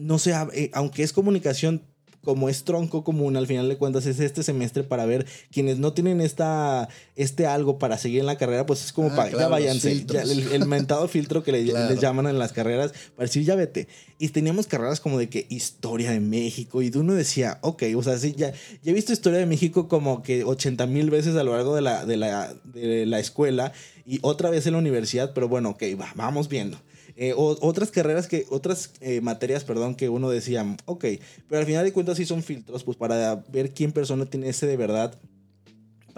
no 0.00 0.18
sé, 0.18 0.34
eh, 0.54 0.70
aunque 0.74 1.02
es 1.02 1.12
comunicación 1.12 1.82
como 2.22 2.50
es 2.50 2.64
tronco 2.64 3.02
común, 3.02 3.38
al 3.38 3.46
final 3.46 3.66
de 3.70 3.78
cuentas 3.78 4.04
es 4.04 4.20
este 4.20 4.42
semestre 4.42 4.82
para 4.82 5.06
ver 5.06 5.24
quienes 5.50 5.78
no 5.78 5.94
tienen 5.94 6.20
esta, 6.20 6.86
este 7.16 7.46
algo 7.46 7.78
para 7.78 7.96
seguir 7.96 8.20
en 8.20 8.26
la 8.26 8.36
carrera, 8.36 8.66
pues 8.66 8.84
es 8.84 8.92
como 8.92 9.08
Ah, 9.08 9.16
para, 9.16 9.30
claro, 9.30 9.44
ya 9.46 9.48
váyanse, 9.48 10.04
ya, 10.04 10.20
el, 10.20 10.52
el 10.52 10.66
mentado 10.66 11.08
filtro 11.08 11.42
que 11.42 11.50
le, 11.52 11.64
Claro. 11.64 11.88
les 11.88 11.98
llaman 11.98 12.26
en 12.26 12.38
las 12.38 12.52
carreras, 12.52 12.92
para 13.16 13.26
decir 13.26 13.42
ya 13.44 13.54
vete. 13.54 13.88
Y 14.18 14.28
teníamos 14.28 14.66
carreras 14.66 15.00
como 15.00 15.16
de 15.18 15.30
que 15.30 15.46
historia 15.48 16.10
de 16.10 16.20
México, 16.20 16.82
y 16.82 16.90
uno 16.94 17.14
decía, 17.14 17.56
ok, 17.62 17.84
o 17.96 18.02
sea, 18.02 18.18
sí, 18.18 18.34
ya, 18.36 18.52
ya 18.82 18.90
he 18.90 18.92
visto 18.92 19.14
historia 19.14 19.38
de 19.38 19.46
México 19.46 19.88
como 19.88 20.22
que 20.22 20.44
80 20.44 20.86
mil 20.88 21.08
veces 21.08 21.36
a 21.36 21.42
lo 21.42 21.52
largo 21.54 21.74
de 21.74 21.80
la, 21.80 22.04
de, 22.04 22.18
la, 22.18 22.52
de 22.64 23.06
la 23.06 23.18
escuela 23.18 23.72
y 24.04 24.18
otra 24.20 24.50
vez 24.50 24.66
en 24.66 24.74
la 24.74 24.78
universidad, 24.78 25.32
pero 25.32 25.48
bueno, 25.48 25.70
ok, 25.70 25.82
va, 25.98 26.12
vamos 26.16 26.50
viendo. 26.50 26.78
Eh, 27.22 27.34
o- 27.36 27.58
otras 27.60 27.90
carreras 27.90 28.26
que, 28.28 28.46
otras 28.48 28.92
eh, 29.02 29.20
materias, 29.20 29.62
perdón, 29.62 29.94
que 29.94 30.08
uno 30.08 30.30
decía, 30.30 30.64
ok, 30.86 31.04
pero 31.50 31.60
al 31.60 31.66
final 31.66 31.84
de 31.84 31.92
cuentas 31.92 32.16
sí 32.16 32.24
son 32.24 32.42
filtros, 32.42 32.82
pues 32.82 32.96
para 32.96 33.44
ver 33.52 33.74
quién 33.74 33.92
persona 33.92 34.24
tiene 34.24 34.48
ese 34.48 34.66
de 34.66 34.78
verdad 34.78 35.20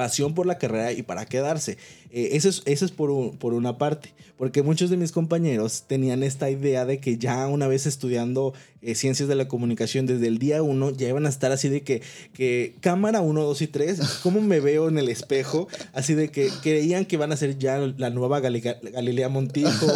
pasión 0.02 0.34
por 0.34 0.46
la 0.46 0.58
carrera 0.58 0.92
y 0.92 1.02
para 1.02 1.26
quedarse. 1.26 1.78
Eh, 2.10 2.30
eso 2.32 2.48
es, 2.48 2.62
eso 2.66 2.84
es 2.84 2.90
por, 2.90 3.10
un- 3.10 3.36
por 3.38 3.54
una 3.54 3.78
parte, 3.78 4.12
porque 4.36 4.62
muchos 4.62 4.90
de 4.90 4.96
mis 4.96 5.12
compañeros 5.12 5.84
tenían 5.86 6.22
esta 6.22 6.50
idea 6.50 6.84
de 6.84 6.98
que 6.98 7.16
ya 7.18 7.46
una 7.46 7.68
vez 7.68 7.86
estudiando 7.86 8.52
eh, 8.82 8.94
ciencias 8.96 9.28
de 9.28 9.36
la 9.36 9.46
comunicación 9.48 10.06
desde 10.06 10.26
el 10.26 10.38
día 10.38 10.60
uno, 10.62 10.90
ya 10.90 11.08
iban 11.08 11.24
a 11.24 11.28
estar 11.28 11.52
así 11.52 11.68
de 11.68 11.82
que, 11.82 12.02
que 12.34 12.74
cámara 12.80 13.20
1, 13.20 13.42
2 13.44 13.62
y 13.62 13.66
3, 13.68 14.00
¿cómo 14.24 14.40
me 14.40 14.58
veo 14.60 14.88
en 14.88 14.98
el 14.98 15.08
espejo? 15.08 15.68
Así 15.92 16.14
de 16.14 16.30
que 16.30 16.50
creían 16.62 17.04
que 17.06 17.14
iban 17.16 17.30
a 17.32 17.36
ser 17.36 17.56
ya 17.58 17.78
la 17.78 18.10
nueva 18.10 18.40
Gali- 18.42 18.60
Galilea 18.92 19.28
Montijo, 19.28 19.86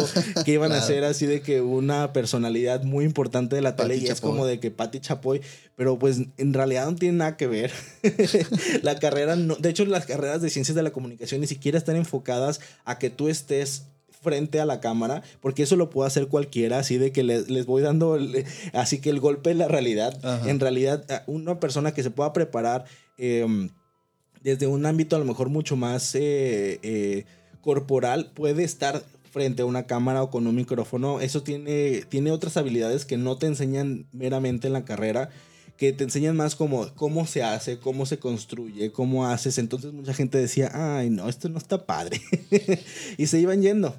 que 0.45 0.53
iban 0.53 0.71
a 0.71 0.75
Claro. 0.77 0.87
ser 0.87 1.03
así 1.03 1.25
de 1.25 1.41
que 1.41 1.59
una 1.61 2.13
personalidad 2.13 2.83
muy 2.83 3.03
importante 3.05 3.55
de 3.57 3.61
la 3.61 3.75
tele 3.75 3.95
Pati 3.95 4.05
y 4.05 4.09
es 4.09 4.15
Chapoy. 4.15 4.29
como 4.31 4.45
de 4.45 4.59
que 4.61 4.71
Patti 4.71 4.99
Chapoy, 5.01 5.41
pero 5.75 5.99
pues 5.99 6.19
en 6.37 6.53
realidad 6.53 6.89
no 6.89 6.95
tiene 6.95 7.17
nada 7.17 7.35
que 7.37 7.45
ver. 7.47 7.71
la 8.81 8.97
carrera, 8.99 9.35
no, 9.35 9.55
de 9.55 9.69
hecho 9.69 9.85
las 9.97 10.05
carreras 10.07 10.41
de 10.41 10.49
ciencias 10.49 10.75
de 10.75 10.83
la 10.83 10.91
comunicación 10.91 11.41
ni 11.41 11.47
siquiera 11.47 11.77
están 11.77 11.95
enfocadas 11.95 12.59
a 12.85 12.97
que 12.99 13.09
tú 13.09 13.27
estés 13.29 13.83
frente 14.21 14.59
a 14.59 14.65
la 14.65 14.79
cámara, 14.81 15.21
porque 15.41 15.63
eso 15.63 15.75
lo 15.75 15.89
puede 15.89 16.07
hacer 16.07 16.27
cualquiera, 16.27 16.79
así 16.79 16.97
de 16.97 17.11
que 17.11 17.23
les, 17.23 17.49
les 17.49 17.65
voy 17.65 17.81
dando, 17.83 18.15
el- 18.15 18.45
así 18.73 18.99
que 18.99 19.09
el 19.11 19.19
golpe 19.19 19.51
es 19.51 19.57
la 19.57 19.67
realidad. 19.67 20.17
Ajá. 20.25 20.49
En 20.49 20.59
realidad, 20.59 21.23
una 21.27 21.59
persona 21.59 21.93
que 21.93 22.01
se 22.03 22.09
pueda 22.09 22.33
preparar 22.33 22.85
eh, 23.17 23.45
desde 24.41 24.67
un 24.67 24.85
ámbito 24.85 25.15
a 25.15 25.19
lo 25.19 25.25
mejor 25.25 25.49
mucho 25.49 25.75
más 25.75 26.15
eh, 26.15 26.79
eh, 26.83 27.25
corporal 27.61 28.31
puede 28.33 28.63
estar 28.63 29.03
frente 29.31 29.61
a 29.61 29.65
una 29.65 29.83
cámara 29.85 30.23
o 30.23 30.31
con 30.31 30.47
un 30.47 30.55
micrófono. 30.55 31.19
Eso 31.21 31.43
tiene, 31.43 32.03
tiene 32.09 32.31
otras 32.31 32.57
habilidades 32.57 33.05
que 33.05 33.17
no 33.17 33.37
te 33.37 33.45
enseñan 33.45 34.07
meramente 34.13 34.67
en 34.67 34.73
la 34.73 34.83
carrera, 34.85 35.29
que 35.77 35.93
te 35.93 36.03
enseñan 36.03 36.35
más 36.35 36.55
como 36.55 36.93
cómo 36.95 37.25
se 37.27 37.43
hace, 37.43 37.79
cómo 37.79 38.05
se 38.05 38.19
construye, 38.19 38.91
cómo 38.91 39.27
haces. 39.27 39.57
Entonces 39.57 39.93
mucha 39.93 40.13
gente 40.13 40.37
decía, 40.37 40.71
ay, 40.73 41.09
no, 41.09 41.29
esto 41.29 41.49
no 41.49 41.57
está 41.57 41.85
padre. 41.85 42.21
y 43.17 43.27
se 43.27 43.39
iban 43.39 43.61
yendo. 43.61 43.95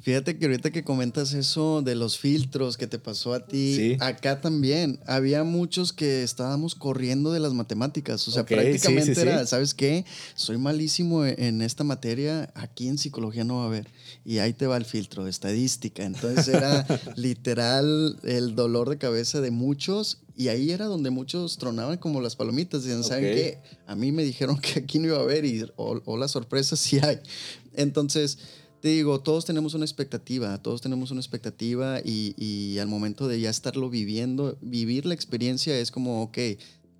Fíjate 0.00 0.36
que 0.36 0.44
ahorita 0.44 0.70
que 0.70 0.84
comentas 0.84 1.32
eso 1.32 1.80
de 1.80 1.94
los 1.94 2.18
filtros 2.18 2.76
que 2.76 2.86
te 2.86 2.98
pasó 2.98 3.32
a 3.32 3.46
ti, 3.46 3.74
Sí. 3.76 3.96
acá 4.00 4.40
también 4.42 5.00
había 5.06 5.44
muchos 5.44 5.94
que 5.94 6.22
estábamos 6.22 6.74
corriendo 6.74 7.32
de 7.32 7.40
las 7.40 7.54
matemáticas. 7.54 8.26
O 8.28 8.30
sea, 8.30 8.44
prácticamente 8.44 9.14
sí, 9.14 9.20
sí, 9.20 9.20
era. 9.22 9.46
¿sabes 9.46 9.72
qué? 9.72 10.04
Soy 10.34 10.58
malísimo 10.58 11.24
e-, 11.24 11.36
en 11.46 11.62
esta 11.62 11.84
materia, 11.84 12.50
aquí 12.54 12.88
en 12.88 12.98
psicología 12.98 13.44
no 13.44 13.58
va 13.58 13.62
a 13.62 13.66
haber. 13.66 13.88
Y 14.26 14.38
ahí 14.38 14.52
te 14.52 14.66
va 14.66 14.76
el 14.76 14.84
filtro 14.84 15.24
de 15.24 15.30
estadística. 15.30 16.04
Entonces 16.04 16.48
era 16.48 16.84
literal 17.16 18.18
el 18.24 18.54
dolor 18.56 18.90
de 18.90 18.98
cabeza 18.98 19.40
de 19.40 19.52
muchos. 19.52 20.18
Y 20.36 20.48
ahí 20.48 20.72
era 20.72 20.86
donde 20.86 21.10
muchos 21.10 21.58
tronaban 21.58 21.98
como 21.98 22.20
las 22.20 22.34
palomitas. 22.34 22.82
Decían, 22.82 23.04
¿saben 23.04 23.34
qué? 23.34 23.62
A 23.86 23.94
mí 23.94 24.12
me 24.12 24.24
dijeron 24.24 24.58
que 24.60 24.80
aquí 24.80 24.98
no 24.98 25.06
iba 25.06 25.18
a 25.18 25.22
haber 25.22 25.44
y 25.44 25.64
o, 25.76 26.00
o 26.04 26.16
la 26.16 26.28
sorpresa 26.28 26.76
sí 26.76 26.98
hay. 27.02 27.20
Entonces, 27.74 28.38
te 28.84 28.88
digo, 28.88 29.20
todos 29.20 29.46
tenemos 29.46 29.72
una 29.72 29.86
expectativa, 29.86 30.60
todos 30.60 30.82
tenemos 30.82 31.10
una 31.10 31.18
expectativa 31.18 32.00
y, 32.04 32.34
y 32.36 32.78
al 32.80 32.86
momento 32.86 33.28
de 33.28 33.40
ya 33.40 33.48
estarlo 33.48 33.88
viviendo, 33.88 34.58
vivir 34.60 35.06
la 35.06 35.14
experiencia 35.14 35.78
es 35.78 35.90
como, 35.90 36.22
ok, 36.22 36.38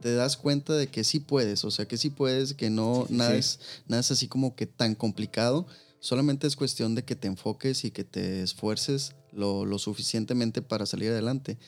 te 0.00 0.14
das 0.14 0.38
cuenta 0.38 0.72
de 0.74 0.86
que 0.86 1.04
sí 1.04 1.20
puedes, 1.20 1.62
o 1.64 1.70
sea, 1.70 1.86
que 1.86 1.98
sí 1.98 2.08
puedes, 2.08 2.54
que 2.54 2.70
no, 2.70 3.04
sí, 3.06 3.14
nada, 3.14 3.32
sí. 3.32 3.38
Es, 3.38 3.60
nada 3.86 4.00
es 4.00 4.10
así 4.10 4.28
como 4.28 4.56
que 4.56 4.66
tan 4.66 4.94
complicado, 4.94 5.66
solamente 6.00 6.46
es 6.46 6.56
cuestión 6.56 6.94
de 6.94 7.04
que 7.04 7.16
te 7.16 7.28
enfoques 7.28 7.84
y 7.84 7.90
que 7.90 8.04
te 8.04 8.42
esfuerces 8.42 9.14
lo, 9.34 9.64
lo 9.64 9.78
suficientemente 9.78 10.62
para 10.62 10.86
salir 10.86 11.10
adelante. 11.10 11.58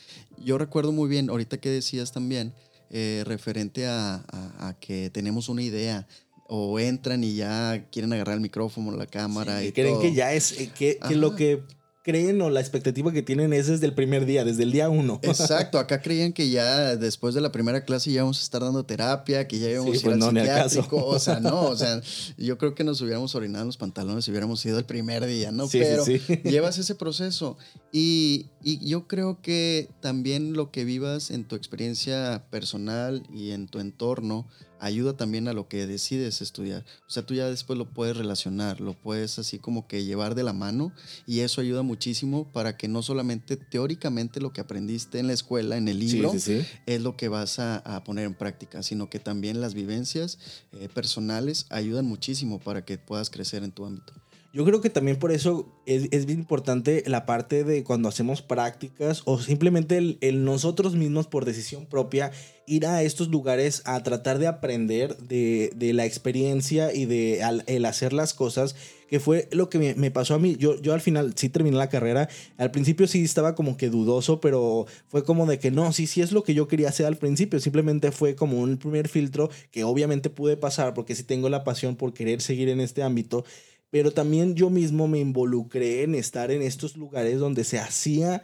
Yo 0.44 0.58
recuerdo 0.58 0.92
muy 0.92 1.08
bien, 1.08 1.28
ahorita 1.30 1.58
que 1.58 1.68
decías 1.70 2.12
también, 2.12 2.52
eh, 2.90 3.22
referente 3.26 3.86
a, 3.86 4.16
a- 4.30 4.68
a 4.68 4.74
que 4.78 5.10
tenemos 5.10 5.48
una 5.48 5.62
idea 5.62 6.06
o 6.48 6.78
entran 6.78 7.24
y 7.24 7.34
ya 7.34 7.86
quieren 7.90 8.12
agarrar 8.12 8.36
el 8.36 8.40
micrófono, 8.40 8.92
la 8.96 9.06
cámara 9.06 9.60
Sí, 9.60 9.68
y 9.68 9.72
creen 9.72 9.94
todo. 9.94 10.02
que 10.02 10.12
ya 10.14 10.32
es, 10.32 10.52
eh, 10.52 10.70
que, 10.76 10.98
que 11.08 11.16
lo 11.16 11.34
que 11.34 11.62
creen 12.06 12.40
o 12.40 12.50
la 12.50 12.60
expectativa 12.60 13.10
que 13.10 13.20
tienen 13.20 13.52
es 13.52 13.66
desde 13.66 13.84
el 13.84 13.92
primer 13.92 14.26
día, 14.26 14.44
desde 14.44 14.62
el 14.62 14.70
día 14.70 14.88
uno. 14.88 15.18
Exacto, 15.24 15.76
acá 15.76 16.00
creían 16.00 16.32
que 16.32 16.48
ya 16.50 16.94
después 16.94 17.34
de 17.34 17.40
la 17.40 17.50
primera 17.50 17.84
clase 17.84 18.12
ya 18.12 18.18
íbamos 18.18 18.38
a 18.38 18.42
estar 18.42 18.62
dando 18.62 18.84
terapia, 18.86 19.48
que 19.48 19.58
ya 19.58 19.68
íbamos 19.68 19.92
a 19.92 19.96
ir 19.96 20.02
pues 20.04 20.22
al 20.22 20.22
psiquiátrico. 20.22 21.04
O 21.04 21.18
sea, 21.18 21.40
no, 21.40 21.62
o 21.62 21.76
sea, 21.76 22.00
yo 22.38 22.58
creo 22.58 22.76
que 22.76 22.84
nos 22.84 23.00
hubiéramos 23.00 23.34
orinado 23.34 23.62
en 23.62 23.66
los 23.66 23.76
pantalones 23.76 24.24
si 24.24 24.30
hubiéramos 24.30 24.64
ido 24.64 24.78
el 24.78 24.84
primer 24.84 25.26
día, 25.26 25.50
¿no? 25.50 25.66
Pero 25.66 26.04
llevas 26.44 26.78
ese 26.78 26.94
proceso. 26.94 27.58
Y, 27.90 28.50
y 28.62 28.86
yo 28.88 29.08
creo 29.08 29.42
que 29.42 29.88
también 30.00 30.52
lo 30.52 30.70
que 30.70 30.84
vivas 30.84 31.32
en 31.32 31.42
tu 31.42 31.56
experiencia 31.56 32.44
personal 32.50 33.24
y 33.34 33.50
en 33.50 33.66
tu 33.66 33.80
entorno, 33.80 34.46
ayuda 34.80 35.16
también 35.16 35.48
a 35.48 35.52
lo 35.52 35.68
que 35.68 35.86
decides 35.86 36.40
estudiar. 36.40 36.84
O 37.06 37.10
sea, 37.10 37.24
tú 37.24 37.34
ya 37.34 37.48
después 37.48 37.78
lo 37.78 37.86
puedes 37.86 38.16
relacionar, 38.16 38.80
lo 38.80 38.94
puedes 38.94 39.38
así 39.38 39.58
como 39.58 39.86
que 39.86 40.04
llevar 40.04 40.34
de 40.34 40.42
la 40.42 40.52
mano 40.52 40.92
y 41.26 41.40
eso 41.40 41.60
ayuda 41.60 41.82
muchísimo 41.82 42.50
para 42.52 42.76
que 42.76 42.88
no 42.88 43.02
solamente 43.02 43.56
teóricamente 43.56 44.40
lo 44.40 44.52
que 44.52 44.60
aprendiste 44.60 45.18
en 45.18 45.26
la 45.26 45.32
escuela, 45.32 45.76
en 45.76 45.88
el 45.88 45.98
libro, 45.98 46.32
es 46.32 47.00
lo 47.00 47.16
que 47.16 47.28
vas 47.28 47.58
a, 47.58 48.02
poner 48.04 48.26
en 48.26 48.34
práctica, 48.34 48.82
sino 48.82 49.08
que 49.08 49.18
también 49.18 49.60
las 49.60 49.74
vivencias 49.74 50.38
eh, 50.72 50.88
personales 50.92 51.66
ayudan 51.70 52.04
muchísimo 52.06 52.60
para 52.60 52.84
que 52.84 52.98
puedas 52.98 53.30
crecer 53.30 53.64
en 53.64 53.72
tu 53.72 53.84
ámbito. 53.84 54.12
Yo 54.56 54.64
creo 54.64 54.80
que 54.80 54.88
también 54.88 55.18
por 55.18 55.32
eso 55.32 55.66
es, 55.84 56.08
es 56.12 56.24
bien 56.24 56.38
importante 56.38 57.02
la 57.04 57.26
parte 57.26 57.62
de 57.62 57.84
cuando 57.84 58.08
hacemos 58.08 58.40
prácticas 58.40 59.20
o 59.26 59.38
simplemente 59.38 59.98
el, 59.98 60.44
nosotros 60.46 60.94
mismos 60.94 61.26
por 61.26 61.44
decisión 61.44 61.84
propia 61.84 62.30
ir 62.66 62.86
a 62.86 63.02
estos 63.02 63.28
lugares 63.28 63.82
a 63.84 64.02
tratar 64.02 64.38
de 64.38 64.46
aprender 64.46 65.18
de, 65.18 65.72
de 65.76 65.92
la 65.92 66.06
experiencia 66.06 66.94
y 66.94 67.04
de 67.04 67.42
el 67.66 67.84
hacer 67.84 68.14
las 68.14 68.32
cosas, 68.32 68.76
que 69.10 69.20
fue 69.20 69.46
lo 69.52 69.68
que 69.68 69.94
me, 69.94 70.10
pasó 70.10 70.32
a 70.32 70.38
mí. 70.38 70.56
Yo, 70.58 70.80
yo 70.80 70.94
al 70.94 71.02
final 71.02 71.34
sí 71.36 71.50
terminé 71.50 71.76
la 71.76 71.90
carrera. 71.90 72.30
Al 72.56 72.70
principio 72.70 73.06
sí 73.06 73.22
estaba 73.22 73.54
como 73.54 73.76
que 73.76 73.90
dudoso, 73.90 74.40
pero 74.40 74.86
fue 75.06 75.22
como 75.22 75.44
de 75.44 75.58
que 75.58 75.70
no, 75.70 75.92
sí, 75.92 76.06
sí 76.06 76.22
es 76.22 76.32
lo 76.32 76.44
que 76.44 76.54
yo 76.54 76.66
quería 76.66 76.88
hacer 76.88 77.04
al 77.04 77.18
principio. 77.18 77.60
Simplemente 77.60 78.10
fue 78.10 78.34
como 78.34 78.58
un 78.58 78.78
primer 78.78 79.08
filtro 79.08 79.50
que 79.70 79.84
obviamente 79.84 80.30
pude 80.30 80.56
pasar 80.56 80.94
porque 80.94 81.14
sí 81.14 81.24
tengo 81.24 81.50
la 81.50 81.62
pasión 81.62 81.94
por 81.94 82.14
querer 82.14 82.40
seguir 82.40 82.70
en 82.70 82.80
este 82.80 83.02
ámbito 83.02 83.44
pero 83.90 84.10
también 84.10 84.54
yo 84.54 84.70
mismo 84.70 85.08
me 85.08 85.18
involucré 85.18 86.02
en 86.02 86.14
estar 86.14 86.50
en 86.50 86.62
estos 86.62 86.96
lugares 86.96 87.38
donde 87.38 87.64
se 87.64 87.78
hacía 87.78 88.42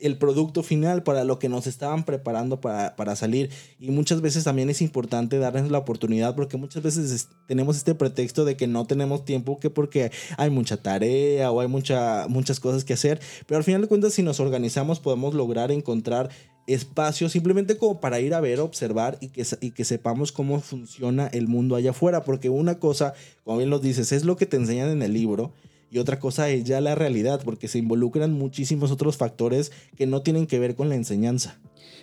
el 0.00 0.18
producto 0.18 0.62
final 0.62 1.02
para 1.02 1.24
lo 1.24 1.38
que 1.38 1.48
nos 1.48 1.66
estaban 1.66 2.04
preparando 2.04 2.60
para, 2.60 2.96
para, 2.96 3.16
salir. 3.16 3.50
Y 3.78 3.90
muchas 3.90 4.20
veces 4.20 4.44
también 4.44 4.70
es 4.70 4.80
importante 4.80 5.38
darles 5.38 5.70
la 5.70 5.78
oportunidad 5.78 6.34
porque 6.34 6.56
muchas 6.56 6.82
veces 6.82 7.28
tenemos 7.46 7.76
este 7.76 7.94
pretexto 7.94 8.44
de 8.44 8.56
que 8.56 8.66
no 8.66 8.86
tenemos 8.86 9.24
tiempo, 9.24 9.58
que 9.58 9.70
porque 9.70 10.12
hay 10.36 10.50
mucha 10.50 10.76
tarea 10.82 11.50
o 11.50 11.60
hay 11.60 11.68
mucha, 11.68 12.26
muchas 12.28 12.60
cosas 12.60 12.84
que 12.84 12.94
hacer. 12.94 13.20
Pero 13.46 13.58
al 13.58 13.64
final 13.64 13.82
de 13.82 13.88
cuentas, 13.88 14.14
si 14.14 14.22
nos 14.22 14.40
organizamos, 14.40 15.00
podemos 15.00 15.34
lograr 15.34 15.72
encontrar 15.72 16.30
espacio 16.68 17.28
simplemente 17.28 17.76
como 17.76 18.00
para 18.00 18.20
ir 18.20 18.34
a 18.34 18.40
ver, 18.40 18.60
observar 18.60 19.18
y 19.20 19.28
que, 19.28 19.44
y 19.60 19.72
que 19.72 19.84
sepamos 19.84 20.30
cómo 20.30 20.60
funciona 20.60 21.26
el 21.28 21.48
mundo 21.48 21.74
allá 21.74 21.90
afuera. 21.90 22.22
Porque 22.22 22.50
una 22.50 22.78
cosa, 22.78 23.14
como 23.42 23.58
bien 23.58 23.70
lo 23.70 23.80
dices, 23.80 24.12
es 24.12 24.24
lo 24.24 24.36
que 24.36 24.46
te 24.46 24.56
enseñan 24.56 24.90
en 24.90 25.02
el 25.02 25.12
libro 25.12 25.52
y 25.90 25.98
otra 25.98 26.20
cosa 26.20 26.50
es 26.50 26.64
ya 26.64 26.80
la 26.80 26.94
realidad, 26.94 27.40
porque 27.44 27.68
se 27.68 27.78
involucran 27.78 28.32
muchísimos 28.32 28.90
otros 28.90 29.16
factores 29.16 29.72
que 29.96 30.06
no 30.06 30.22
tienen 30.22 30.46
que 30.46 30.58
ver 30.58 30.74
con 30.74 30.88
la 30.88 30.94
enseñanza. 30.94 31.58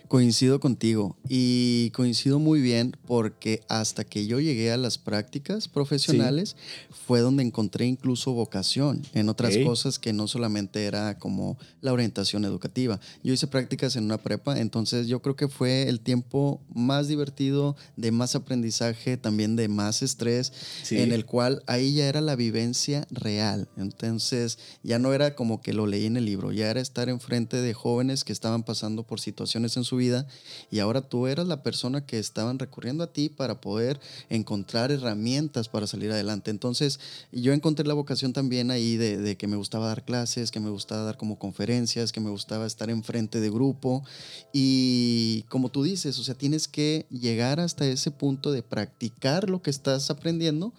Coincido 0.08 0.60
contigo 0.60 1.18
y 1.28 1.90
coincido 1.92 2.38
muy 2.38 2.62
bien 2.62 2.96
porque 3.08 3.62
hasta 3.70 4.04
que 4.04 4.28
yo 4.28 4.40
llegué 4.40 4.72
a 4.72 4.78
las 4.78 4.98
prácticas 4.98 5.68
profesionales 5.68 6.56
fue 7.08 7.22
donde 7.22 7.44
encontré 7.44 7.86
incluso 7.86 8.32
vocación 8.34 9.02
en 9.14 9.30
otras 9.30 9.58
cosas 9.58 9.98
que 9.98 10.14
no 10.14 10.28
solamente 10.28 10.86
era 10.86 11.18
como 11.18 11.58
la 11.82 11.92
orientación 11.92 12.46
educativa. 12.46 13.00
Yo 13.24 13.34
hice 13.34 13.48
prácticas 13.48 13.96
en 13.96 14.06
una 14.06 14.18
prepa, 14.18 14.60
entonces 14.60 15.08
yo 15.08 15.22
creo 15.22 15.36
que 15.36 15.48
fue 15.48 15.90
el 15.90 16.00
tiempo 16.00 16.62
más 16.74 17.08
divertido, 17.08 17.76
de 17.96 18.12
más 18.12 18.36
aprendizaje, 18.36 19.18
también 19.18 19.56
de 19.56 19.68
más 19.68 20.02
estrés, 20.02 20.54
en 20.92 21.12
el 21.12 21.26
cual 21.26 21.64
ahí 21.68 21.96
ya 21.96 22.08
era 22.08 22.22
la 22.22 22.36
vivencia 22.36 23.08
real. 23.10 23.68
Entonces 23.78 24.60
ya 24.84 25.00
no 25.00 25.14
era 25.14 25.36
como 25.36 25.62
que 25.62 25.74
lo 25.74 25.88
leí 25.88 26.06
en 26.06 26.18
el 26.18 26.26
libro, 26.26 26.52
ya 26.52 26.70
era 26.70 26.82
estar 26.82 27.10
enfrente 27.10 27.58
de 27.58 27.74
jóvenes 27.74 28.24
que 28.24 28.34
estaban 28.34 28.64
pasando 28.64 29.04
por 29.04 29.20
situaciones 29.20 29.78
en 29.78 29.84
su 29.84 29.95
vida 29.96 30.28
y 30.72 30.80
ahora 30.80 31.02
tú 31.02 31.28
eras 31.28 31.48
la 31.48 31.64
persona 31.64 32.06
que 32.06 32.20
estaban 32.20 32.60
recurriendo 32.60 33.04
a 33.04 33.14
ti 33.14 33.30
para 33.30 33.62
poder 33.62 34.00
encontrar 34.30 34.92
herramientas 34.92 35.70
para 35.70 35.88
salir 35.88 36.12
adelante. 36.12 36.52
Entonces 36.52 37.00
yo 37.32 37.54
encontré 37.54 37.86
la 37.86 37.94
vocación 37.94 38.34
también 38.34 38.72
ahí 38.72 38.98
de, 38.98 39.36
que 39.36 39.48
me 39.48 39.58
gustaba 39.58 39.88
dar 39.88 40.04
clases, 40.04 40.52
que 40.52 40.60
me 40.60 40.70
gustaba 40.70 41.04
dar 41.04 41.18
como 41.18 41.38
conferencias, 41.38 42.12
que 42.12 42.20
me 42.20 42.30
gustaba 42.30 42.66
estar 42.66 42.90
enfrente 42.90 43.40
de 43.40 43.50
grupo 43.50 44.04
y 44.54 45.44
como 45.50 45.70
tú 45.70 45.84
dices, 45.84 46.20
o 46.20 46.24
sea, 46.24 46.36
tienes 46.36 46.68
que 46.68 47.06
llegar 47.10 47.60
hasta 47.60 47.86
ese 47.86 48.12
punto 48.12 48.52
de 48.52 48.64
practicar 48.64 49.50
lo 49.50 49.62
que 49.62 49.70
estás 49.70 50.10
aprendiendo 50.10 50.74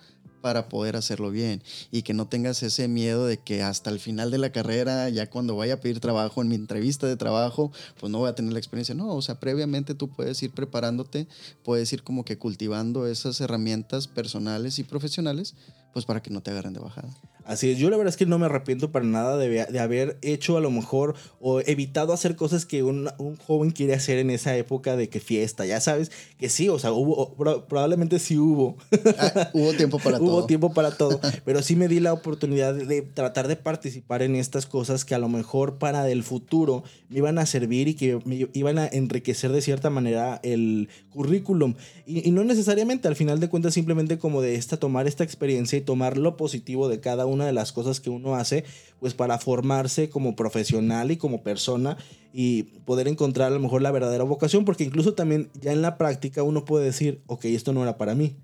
para 0.46 0.68
poder 0.68 0.94
hacerlo 0.94 1.32
bien 1.32 1.61
y 1.90 2.02
que 2.02 2.14
no 2.14 2.28
tengas 2.28 2.62
ese 2.62 2.87
miedo 2.87 3.26
de 3.26 3.37
que 3.37 3.64
hasta 3.64 3.90
el 3.90 3.98
final 3.98 4.30
de 4.30 4.38
la 4.38 4.52
carrera, 4.52 5.09
ya 5.09 5.28
cuando 5.28 5.56
vaya 5.56 5.74
a 5.74 5.80
pedir 5.80 5.98
trabajo, 5.98 6.40
en 6.40 6.46
mi 6.46 6.54
entrevista 6.54 7.09
de 7.09 7.16
trabajo, 7.16 7.72
pues 7.98 8.12
no 8.12 8.18
voy 8.18 8.28
a 8.28 8.37
tener 8.37 8.52
la 8.52 8.61
experiencia. 8.61 8.94
No, 8.94 9.09
o 9.09 9.22
sea, 9.22 9.40
previamente 9.40 9.96
tú 9.96 10.09
puedes 10.09 10.40
ir 10.44 10.52
preparándote, 10.52 11.26
puedes 11.64 11.92
ir 11.92 12.04
como 12.04 12.24
que 12.24 12.38
cultivando 12.38 13.09
esas 13.09 13.40
herramientas 13.40 14.06
personales 14.06 14.78
y 14.78 14.85
profesionales, 14.85 15.56
pues 15.92 16.04
para 16.04 16.22
que 16.22 16.30
no 16.30 16.40
te 16.40 16.52
agarren 16.52 16.74
de 16.74 16.78
bajada. 16.78 17.12
Así 17.46 17.70
es, 17.70 17.78
yo 17.78 17.90
la 17.90 17.96
verdad 17.96 18.11
es 18.11 18.16
que 18.16 18.26
no 18.26 18.40
me 18.40 18.46
arrepiento 18.46 18.90
para 18.90 19.04
nada 19.04 19.37
de, 19.37 19.66
de 19.66 19.78
haber 19.78 20.18
hecho 20.20 20.56
a 20.56 20.61
lo 20.61 20.72
mejor 20.72 21.14
o 21.40 21.61
evitado 21.61 22.12
hacer 22.12 22.35
cosas 22.35 22.66
que 22.66 22.82
un, 22.82 23.09
un, 23.18 23.37
joven 23.37 23.70
quiere 23.70 23.94
hacer 23.94 24.18
en 24.18 24.30
esa 24.30 24.56
época 24.56 24.96
de 24.96 25.09
que 25.09 25.20
fiesta, 25.20 25.64
ya 25.64 25.80
sabes, 25.80 26.11
que 26.40 26.48
sí, 26.48 26.68
o 26.68 26.80
sea, 26.80 26.90
hubo, 26.90 27.37
probablemente 27.68 28.18
sí 28.18 28.37
hubo. 28.37 28.76
Ah, 29.16 29.50
hubo 29.54 29.72
tiempo 29.74 30.00
para 30.00 30.18
todo. 30.18 30.28
Hubo 30.28 30.46
tiempo 30.46 30.74
para 30.74 30.90
todo, 30.96 31.20
pero 31.44 31.62
sí 31.62 31.76
me 31.76 31.87
di 31.87 32.00
la 32.00 32.12
oportunidad 32.12 32.74
de, 32.74 33.02
tratar 33.02 33.46
de 33.46 33.54
participar 33.54 34.22
en 34.22 34.35
estas 34.35 34.66
cosas 34.66 35.04
que 35.04 35.14
a 35.14 35.18
lo 35.18 35.28
mejor 35.28 35.78
para 35.78 36.11
el 36.11 36.24
futuro 36.24 36.82
me 37.09 37.18
iban 37.18 37.38
a 37.38 37.46
servir 37.46 37.87
y 37.87 37.94
que 37.94 38.18
me 38.24 38.48
iban 38.54 38.80
a 38.80 38.88
enriquecer 38.88 39.52
de 39.52 39.62
cierta 39.62 39.88
manera 39.88 40.40
el 40.42 40.88
currículum. 41.11 41.74
Y, 42.06 42.28
y 42.28 42.32
no 42.32 42.42
necesariamente, 42.42 43.06
al 43.06 43.14
final 43.14 43.38
de 43.38 43.48
cuentas, 43.48 43.74
simplemente 43.74 44.18
como 44.18 44.42
de 44.42 44.56
esta, 44.56 44.78
tomar 44.78 45.06
esta 45.06 45.22
experiencia 45.22 45.78
y 45.78 45.82
tomar 45.82 46.18
lo 46.18 46.37
positivo 46.37 46.88
de 46.88 46.98
cada 46.98 47.24
uno 47.26 47.36
una 47.37 47.46
de 47.46 47.53
las 47.53 47.72
cosas 47.72 48.01
que 48.01 48.11
uno 48.11 48.35
hace, 48.35 48.64
pues 48.99 49.14
para 49.14 49.38
formarse 49.38 50.11
como 50.11 50.35
profesional 50.37 51.11
y 51.11 51.16
como 51.16 51.42
persona 51.42 51.96
y 52.33 52.64
poder 52.85 53.09
encontrar 53.09 53.49
a 53.49 53.55
lo 53.55 53.61
mejor 53.61 53.83
la 53.83 53.92
verdadera 53.92 54.25
vocación, 54.25 54.64
porque 54.64 54.85
incluso 54.85 55.14
también 55.14 55.49
ya 55.61 55.72
en 55.72 55.83
la 55.83 55.96
práctica 55.96 56.42
uno 56.42 56.64
puede 56.64 56.85
decir, 56.85 57.22
ok, 57.27 57.46
esto 57.46 57.72
no 57.72 57.83
era 57.83 57.96
para 57.96 58.14
mí. 58.14 58.37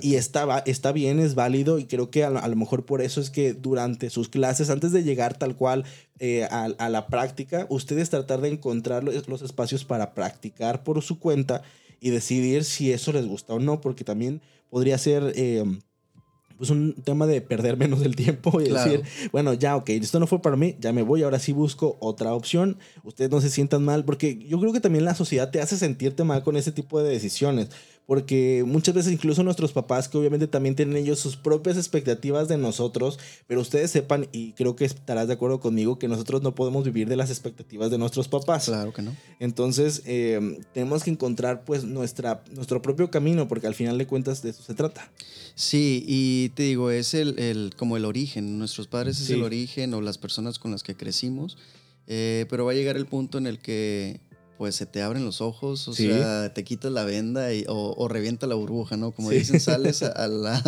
Y, 0.00 0.14
está, 0.14 0.60
está 0.60 0.92
bien, 0.92 1.20
es 1.20 1.34
válido 1.34 1.78
y 1.78 1.84
creo 1.84 2.10
que 2.10 2.24
a, 2.24 2.30
lo 2.30 2.56
mejor 2.56 2.86
por 2.86 3.02
eso 3.02 3.20
es 3.20 3.28
que 3.28 3.52
durante 3.52 4.08
sus 4.08 4.30
clases, 4.30 4.70
antes 4.70 4.92
de 4.92 5.04
llegar 5.04 5.36
tal 5.36 5.56
cual 5.56 5.84
eh, 6.20 6.44
a, 6.50 6.88
la 6.88 7.06
práctica, 7.08 7.66
ustedes 7.68 8.08
tratar 8.08 8.40
de 8.40 8.48
encontrar 8.48 9.04
los, 9.04 9.28
los, 9.28 9.42
espacios 9.42 9.84
para 9.84 10.14
practicar 10.14 10.84
por 10.84 11.02
su 11.02 11.18
cuenta 11.18 11.62
y 12.00 12.08
decidir 12.08 12.64
si 12.64 12.92
eso 12.92 13.12
les 13.12 13.26
gusta 13.26 13.52
o 13.52 13.58
no, 13.58 13.82
porque 13.82 14.04
también 14.04 14.40
podría 14.70 14.96
ser... 14.96 15.32
Eh, 15.36 15.64
pues 16.58 16.70
un 16.70 16.94
tema 17.04 17.26
de 17.26 17.40
perder 17.40 17.76
menos 17.76 18.02
el 18.02 18.16
tiempo 18.16 18.60
y 18.60 18.68
decir, 18.68 19.02
bueno, 19.32 19.54
ya, 19.54 19.76
ok, 19.76 19.90
esto 19.90 20.18
no 20.18 20.26
fue 20.26 20.42
para 20.42 20.56
mí, 20.56 20.76
ya 20.80 20.92
me 20.92 21.02
voy, 21.02 21.22
ahora 21.22 21.38
sí 21.38 21.52
busco 21.52 21.96
otra 22.00 22.34
opción. 22.34 22.78
Ustedes 23.04 23.30
no 23.30 23.40
se 23.40 23.48
sientan 23.48 23.84
mal, 23.84 24.04
porque 24.04 24.36
yo 24.46 24.58
creo 24.58 24.72
que 24.72 24.80
también 24.80 25.04
la 25.04 25.14
sociedad 25.14 25.50
te 25.50 25.60
hace 25.60 25.76
sentirte 25.76 26.24
mal 26.24 26.42
con 26.42 26.56
ese 26.56 26.72
tipo 26.72 27.00
de 27.00 27.10
decisiones 27.10 27.70
porque 28.08 28.64
muchas 28.66 28.94
veces 28.94 29.12
incluso 29.12 29.42
nuestros 29.42 29.72
papás, 29.72 30.08
que 30.08 30.16
obviamente 30.16 30.46
también 30.46 30.74
tienen 30.74 30.96
ellos 30.96 31.18
sus 31.18 31.36
propias 31.36 31.76
expectativas 31.76 32.48
de 32.48 32.56
nosotros, 32.56 33.18
pero 33.46 33.60
ustedes 33.60 33.90
sepan, 33.90 34.28
y 34.32 34.52
creo 34.52 34.76
que 34.76 34.86
estarás 34.86 35.28
de 35.28 35.34
acuerdo 35.34 35.60
conmigo, 35.60 35.98
que 35.98 36.08
nosotros 36.08 36.40
no 36.40 36.54
podemos 36.54 36.84
vivir 36.84 37.06
de 37.06 37.16
las 37.16 37.28
expectativas 37.28 37.90
de 37.90 37.98
nuestros 37.98 38.26
papás. 38.26 38.64
Claro 38.64 38.94
que 38.94 39.02
no. 39.02 39.14
Entonces, 39.40 40.04
eh, 40.06 40.58
tenemos 40.72 41.04
que 41.04 41.10
encontrar 41.10 41.66
pues 41.66 41.84
nuestra, 41.84 42.42
nuestro 42.54 42.80
propio 42.80 43.10
camino, 43.10 43.46
porque 43.46 43.66
al 43.66 43.74
final 43.74 43.98
de 43.98 44.06
cuentas 44.06 44.40
de 44.40 44.50
eso 44.50 44.62
se 44.62 44.72
trata. 44.72 45.12
Sí, 45.54 46.02
y 46.08 46.48
te 46.54 46.62
digo, 46.62 46.90
es 46.90 47.12
el, 47.12 47.38
el 47.38 47.74
como 47.76 47.98
el 47.98 48.06
origen, 48.06 48.58
nuestros 48.58 48.86
padres 48.86 49.20
es 49.20 49.28
el 49.28 49.42
origen 49.42 49.92
o 49.92 50.00
las 50.00 50.16
personas 50.16 50.58
con 50.58 50.70
las 50.70 50.82
que 50.82 50.94
crecimos, 50.94 51.58
eh, 52.06 52.46
pero 52.48 52.64
va 52.64 52.72
a 52.72 52.74
llegar 52.74 52.96
el 52.96 53.04
punto 53.04 53.36
en 53.36 53.46
el 53.46 53.58
que 53.58 54.22
pues 54.58 54.74
se 54.74 54.86
te 54.86 55.02
abren 55.02 55.24
los 55.24 55.40
ojos, 55.40 55.86
o 55.86 55.92
sea, 55.92 56.52
te 56.52 56.64
quitas 56.64 56.90
la 56.90 57.04
venda 57.04 57.54
y, 57.54 57.64
o, 57.68 58.08
revienta 58.08 58.48
la 58.48 58.56
burbuja, 58.56 58.96
¿no? 58.96 59.12
Como 59.12 59.30
dicen, 59.30 59.60
sales 59.60 60.02
a, 60.02 60.26
la, 60.26 60.60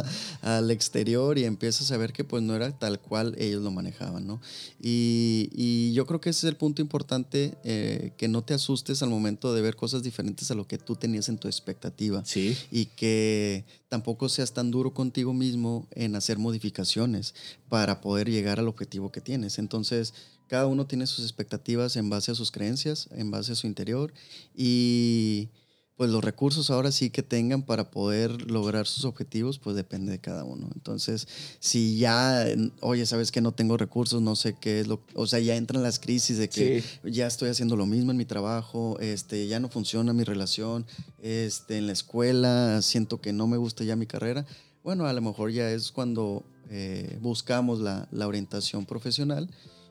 al 0.43 0.71
exterior 0.71 1.37
y 1.39 1.45
empiezas 1.45 1.91
a 1.91 1.97
ver 1.97 2.13
que 2.13 2.23
pues 2.23 2.43
no 2.45 2.55
era 2.55 2.71
tal 2.79 3.01
cual 3.01 3.35
ellos 3.37 3.63
lo 3.63 3.73
manejaban, 3.73 4.29
¿no? 4.29 4.41
Y, 4.81 5.51
y 5.53 5.93
yo 5.93 6.07
creo 6.07 6.21
que 6.21 6.31
ese 6.31 6.47
es 6.47 6.51
el 6.51 6.57
punto 6.57 6.81
importante, 6.81 7.59
eh, 7.65 8.13
que 8.17 8.29
no 8.29 8.43
te 8.43 8.55
asustes 8.55 9.03
al 9.03 9.11
momento 9.11 9.53
de 9.53 9.61
ver 9.61 9.75
cosas 9.75 10.05
diferentes 10.05 10.51
a 10.53 10.55
lo 10.55 10.69
que 10.69 10.79
tú 10.79 10.95
tenías 10.95 11.29
en 11.29 11.39
tu 11.39 11.49
expectativa. 11.49 12.25
Sí. 12.25 12.57
Y 12.71 12.87
que 12.87 13.65
tampoco 13.89 14.29
seas 14.29 14.53
tan 14.53 14.71
duro 14.71 14.95
contigo 14.95 15.33
mismo 15.33 15.89
en 15.91 16.15
hacer 16.15 16.39
modificaciones 16.39 17.35
para 17.69 18.01
poder 18.01 18.31
llegar 18.31 18.61
al 18.61 18.69
objetivo 18.69 19.11
que 19.11 19.21
tienes. 19.21 19.59
Entonces, 19.59 20.15
cada 20.51 20.67
uno 20.67 20.85
tiene 20.85 21.07
sus 21.07 21.25
expectativas 21.25 21.95
en 21.95 22.11
base 22.11 22.33
a 22.33 22.35
sus 22.35 22.51
creencias, 22.51 23.09
en 23.13 23.31
base 23.31 23.53
a 23.53 23.55
su 23.55 23.69
interior 23.69 24.13
y 24.53 25.49
pues 25.97 26.11
los 26.11 26.25
recursos 26.25 26.71
ahora 26.71 26.91
sí 26.91 27.11
que 27.11 27.23
tengan 27.23 27.63
para 27.63 27.93
poder 27.93 28.51
lograr 28.51 28.89
sus 28.89 29.05
objetivos, 29.05 29.61
pues 29.61 29.77
depende 29.77 30.11
de 30.11 30.19
cada 30.19 30.43
uno. 30.43 30.69
Entonces, 30.75 31.29
si 31.61 31.99
ya, 31.99 32.47
oye, 32.81 33.07
sabes 33.07 33.31
que 33.31 33.41
no 33.41 33.53
tengo 33.53 33.77
recursos, 33.77 34.21
no 34.23 34.35
sé 34.35 34.57
qué 34.61 34.81
es 34.81 34.89
lo, 34.89 35.01
o 35.15 35.29
sea, 35.29 35.39
ya 35.39 35.55
entran 35.55 35.85
las 35.85 36.01
crisis 36.01 36.37
de 36.39 36.49
que 36.49 36.83
ya 37.05 37.29
estoy 37.29 37.51
haciendo 37.51 37.77
lo 37.77 37.87
mismo 37.87 38.11
en 38.11 38.17
mi 38.17 38.25
trabajo, 38.25 38.99
este, 38.99 39.47
ya 39.47 39.61
no 39.61 39.69
funciona 39.69 40.13
mi 40.13 40.25
relación, 40.25 40.85
este, 41.23 41.79
en 41.79 41.87
la 41.87 41.93
escuela 41.93 42.83
siento 42.83 43.21
que 43.21 43.33
no 43.33 43.47
me 43.47 43.57
gusta 43.57 43.85
ya 43.85 43.95
mi 43.95 44.07
carrera. 44.07 44.47
Bueno, 44.83 45.07
a 45.07 45.13
lo 45.13 45.21
mejor 45.21 45.53
ya 45.53 45.71
es 45.71 45.93
cuando 45.93 46.43
eh, 46.71 47.19
buscamos 47.21 47.79
la, 47.79 48.09
la 48.11 48.27
orientación 48.27 48.85
profesional 48.85 49.49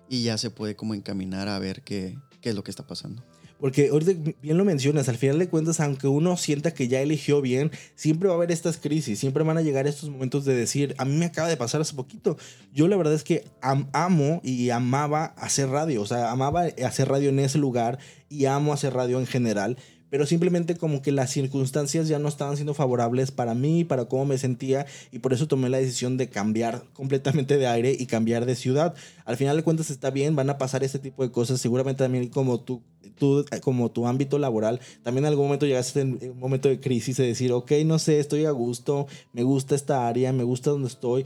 y 0.10 0.24
ya 0.24 0.38
se 0.38 0.50
puede 0.50 0.76
como 0.76 0.94
encaminar 0.94 1.48
a 1.48 1.60
ver 1.60 1.82
qué, 1.82 2.18
qué 2.42 2.50
es 2.50 2.56
lo 2.56 2.64
que 2.64 2.72
está 2.72 2.86
pasando. 2.86 3.24
Porque 3.60 3.90
ahorita 3.90 4.14
bien 4.42 4.58
lo 4.58 4.64
mencionas, 4.64 5.10
al 5.10 5.18
final 5.18 5.38
de 5.38 5.50
cuentas, 5.50 5.82
aunque 5.82 6.08
uno 6.08 6.38
sienta 6.38 6.74
que 6.74 6.88
ya 6.88 7.02
eligió 7.02 7.42
bien, 7.42 7.72
siempre 7.94 8.30
va 8.30 8.36
a 8.36 8.38
haber 8.38 8.52
estas 8.52 8.78
crisis, 8.78 9.20
siempre 9.20 9.44
van 9.44 9.58
a 9.58 9.62
llegar 9.62 9.86
estos 9.86 10.10
momentos 10.10 10.46
de 10.46 10.56
decir, 10.56 10.96
a 10.98 11.04
mí 11.04 11.18
me 11.18 11.26
acaba 11.26 11.50
de 11.50 11.58
pasar 11.58 11.82
hace 11.82 11.94
poquito. 11.94 12.38
Yo 12.74 12.88
la 12.88 12.96
verdad 12.96 13.14
es 13.14 13.26
que 13.26 13.44
amo 13.92 14.40
y 14.46 14.70
amaba 14.70 15.26
hacer 15.38 15.68
radio, 15.68 16.02
o 16.02 16.06
sea, 16.06 16.32
amaba 16.32 16.68
hacer 16.86 17.10
radio 17.10 17.30
en 17.30 17.40
ese 17.40 17.58
lugar 17.58 18.00
y 18.30 18.46
amo 18.46 18.72
hacer 18.72 18.94
radio 18.94 19.20
en 19.20 19.28
general 19.28 19.78
pero 20.10 20.26
simplemente 20.26 20.76
como 20.76 21.02
que 21.02 21.12
las 21.12 21.32
circunstancias 21.32 22.08
ya 22.08 22.20
no 22.20 22.28
estaban 22.28 22.56
siendo 22.56 22.74
favorables 22.74 23.32
para 23.32 23.54
mí, 23.54 23.84
para 23.84 24.06
cómo 24.06 24.26
me 24.26 24.38
sentía, 24.38 24.86
y 25.12 25.20
por 25.20 25.34
eso 25.34 25.48
tomé 25.48 25.70
la 25.70 25.78
decisión 25.78 26.18
de 26.18 26.30
cambiar 26.30 26.84
completamente 26.94 27.58
de 27.58 27.68
aire 27.68 27.96
y 27.98 28.06
cambiar 28.06 28.46
de 28.46 28.56
ciudad. 28.56 28.96
Al 29.26 29.38
final 29.38 29.58
de 29.58 29.64
cuentas 29.64 29.90
está 29.90 30.10
bien, 30.10 30.36
van 30.36 30.50
a 30.50 30.58
pasar 30.58 30.84
este 30.84 31.00
tipo 31.00 31.24
de 31.24 31.32
cosas, 31.32 31.62
seguramente 31.62 32.04
también 32.04 32.28
como 32.30 32.60
tú, 32.60 32.82
tú 33.18 33.46
como 33.62 33.92
tu 33.92 34.08
ámbito 34.08 34.40
laboral, 34.40 34.80
también 35.04 35.26
en 35.26 35.30
algún 35.30 35.46
momento 35.46 35.66
llegaste 35.66 36.02
en 36.02 36.20
un 36.32 36.40
momento 36.40 36.70
de 36.70 36.80
crisis 36.80 37.18
de 37.18 37.28
decir, 37.28 37.52
ok, 37.52 37.72
no 37.86 38.00
sé, 38.00 38.20
estoy 38.20 38.46
a 38.46 38.52
gusto, 38.52 39.08
me 39.34 39.44
gusta 39.44 39.76
esta 39.76 40.08
área, 40.08 40.34
me 40.34 40.44
gusta 40.44 40.72
donde 40.72 40.88
estoy. 40.88 41.26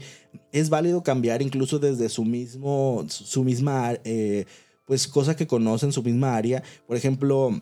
Es 0.52 0.70
válido 0.70 1.02
cambiar 1.02 1.42
incluso 1.42 1.78
desde 1.78 2.08
su 2.08 2.24
mismo, 2.24 3.04
su 3.08 3.44
misma, 3.44 3.94
eh, 4.04 4.44
pues 4.84 5.08
cosa 5.08 5.36
que 5.36 5.46
conocen, 5.46 5.92
su 5.92 6.02
misma 6.02 6.36
área. 6.36 6.62
Por 6.86 6.96
ejemplo, 6.96 7.58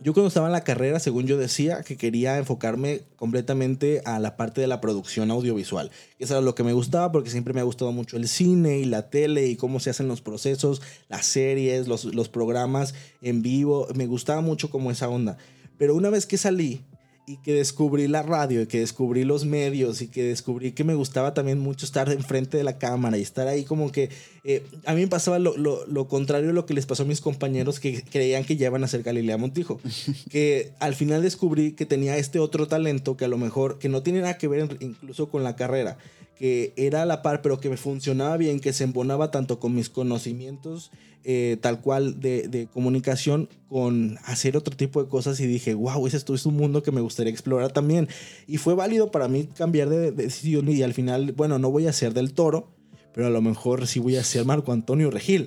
yo 0.00 0.14
cuando 0.14 0.28
estaba 0.28 0.46
en 0.46 0.52
la 0.52 0.64
carrera, 0.64 0.98
según 0.98 1.26
yo 1.26 1.36
decía, 1.36 1.82
que 1.82 1.96
quería 1.96 2.38
enfocarme 2.38 3.02
completamente 3.16 4.02
a 4.04 4.18
la 4.18 4.36
parte 4.36 4.60
de 4.60 4.66
la 4.66 4.80
producción 4.80 5.30
audiovisual. 5.30 5.90
Eso 6.18 6.34
era 6.34 6.40
lo 6.40 6.54
que 6.54 6.64
me 6.64 6.72
gustaba 6.72 7.12
porque 7.12 7.30
siempre 7.30 7.52
me 7.52 7.60
ha 7.60 7.64
gustado 7.64 7.92
mucho 7.92 8.16
el 8.16 8.26
cine 8.28 8.78
y 8.78 8.84
la 8.84 9.10
tele 9.10 9.46
y 9.46 9.56
cómo 9.56 9.80
se 9.80 9.90
hacen 9.90 10.08
los 10.08 10.20
procesos, 10.20 10.82
las 11.08 11.26
series, 11.26 11.88
los, 11.88 12.04
los 12.04 12.28
programas 12.28 12.94
en 13.20 13.42
vivo. 13.42 13.86
Me 13.94 14.06
gustaba 14.06 14.40
mucho 14.40 14.70
como 14.70 14.90
esa 14.90 15.08
onda. 15.08 15.36
Pero 15.78 15.94
una 15.94 16.10
vez 16.10 16.26
que 16.26 16.38
salí, 16.38 16.82
y 17.24 17.36
que 17.36 17.54
descubrí 17.54 18.08
la 18.08 18.22
radio 18.22 18.62
y 18.62 18.66
que 18.66 18.80
descubrí 18.80 19.24
los 19.24 19.44
medios 19.44 20.02
y 20.02 20.08
que 20.08 20.24
descubrí 20.24 20.72
que 20.72 20.82
me 20.82 20.94
gustaba 20.94 21.34
también 21.34 21.60
mucho 21.60 21.86
estar 21.86 22.10
enfrente 22.10 22.56
de 22.56 22.64
la 22.64 22.78
cámara 22.78 23.16
y 23.16 23.22
estar 23.22 23.46
ahí 23.46 23.64
como 23.64 23.92
que 23.92 24.10
eh, 24.42 24.64
a 24.86 24.94
mí 24.94 25.02
me 25.02 25.06
pasaba 25.06 25.38
lo, 25.38 25.56
lo, 25.56 25.86
lo, 25.86 26.08
contrario 26.08 26.48
de 26.48 26.52
lo 26.52 26.66
que 26.66 26.74
les 26.74 26.86
pasó 26.86 27.04
a 27.04 27.06
mis 27.06 27.20
compañeros 27.20 27.78
que 27.78 28.02
creían 28.02 28.44
que 28.44 28.56
ya 28.56 28.66
iban 28.66 28.82
a 28.82 28.88
ser 28.88 29.04
Galilea 29.04 29.36
Montijo 29.36 29.80
que 30.30 30.72
al 30.80 30.94
final 30.94 31.22
descubrí 31.22 31.72
que 31.72 31.86
tenía 31.86 32.16
este 32.16 32.40
otro 32.40 32.66
talento 32.66 33.16
que 33.16 33.24
a 33.24 33.28
lo 33.28 33.38
mejor 33.38 33.78
que 33.78 33.88
no 33.88 34.02
tiene 34.02 34.20
nada 34.20 34.36
que 34.36 34.48
ver 34.48 34.76
incluso 34.80 35.28
con 35.28 35.44
la 35.44 35.54
carrera 35.54 35.98
que 36.42 36.72
era 36.74 37.02
a 37.02 37.06
la 37.06 37.22
par, 37.22 37.40
pero 37.40 37.60
que 37.60 37.70
me 37.70 37.76
funcionaba 37.76 38.36
bien, 38.36 38.58
que 38.58 38.72
se 38.72 38.82
embonaba 38.82 39.30
tanto 39.30 39.60
con 39.60 39.76
mis 39.76 39.88
conocimientos 39.88 40.90
eh, 41.22 41.56
tal 41.60 41.80
cual 41.80 42.18
de, 42.18 42.66
comunicación, 42.72 43.48
con 43.68 44.18
hacer 44.24 44.56
otro 44.56 44.76
tipo 44.76 45.00
de 45.00 45.08
cosas 45.08 45.38
y 45.38 45.46
dije, 45.46 45.74
wow, 45.74 46.04
ese 46.04 46.16
es 46.16 46.46
un 46.46 46.56
mundo 46.56 46.82
que 46.82 46.90
me 46.90 47.00
gustaría 47.00 47.30
explorar 47.30 47.70
también. 47.70 48.08
Y 48.48 48.56
fue 48.56 48.74
válido 48.74 49.12
para 49.12 49.28
mí 49.28 49.48
cambiar 49.54 49.88
de, 49.88 50.10
decisión 50.10 50.68
y 50.68 50.82
al 50.82 50.94
final, 50.94 51.30
bueno, 51.30 51.60
no 51.60 51.70
voy 51.70 51.86
a 51.86 51.92
ser 51.92 52.12
del 52.12 52.32
toro, 52.32 52.72
pero 53.14 53.28
a 53.28 53.30
lo 53.30 53.40
mejor 53.40 53.86
sí 53.86 54.00
voy 54.00 54.16
a 54.16 54.24
ser 54.24 54.44
Marco 54.44 54.72
Antonio 54.72 55.12
Regil. 55.12 55.46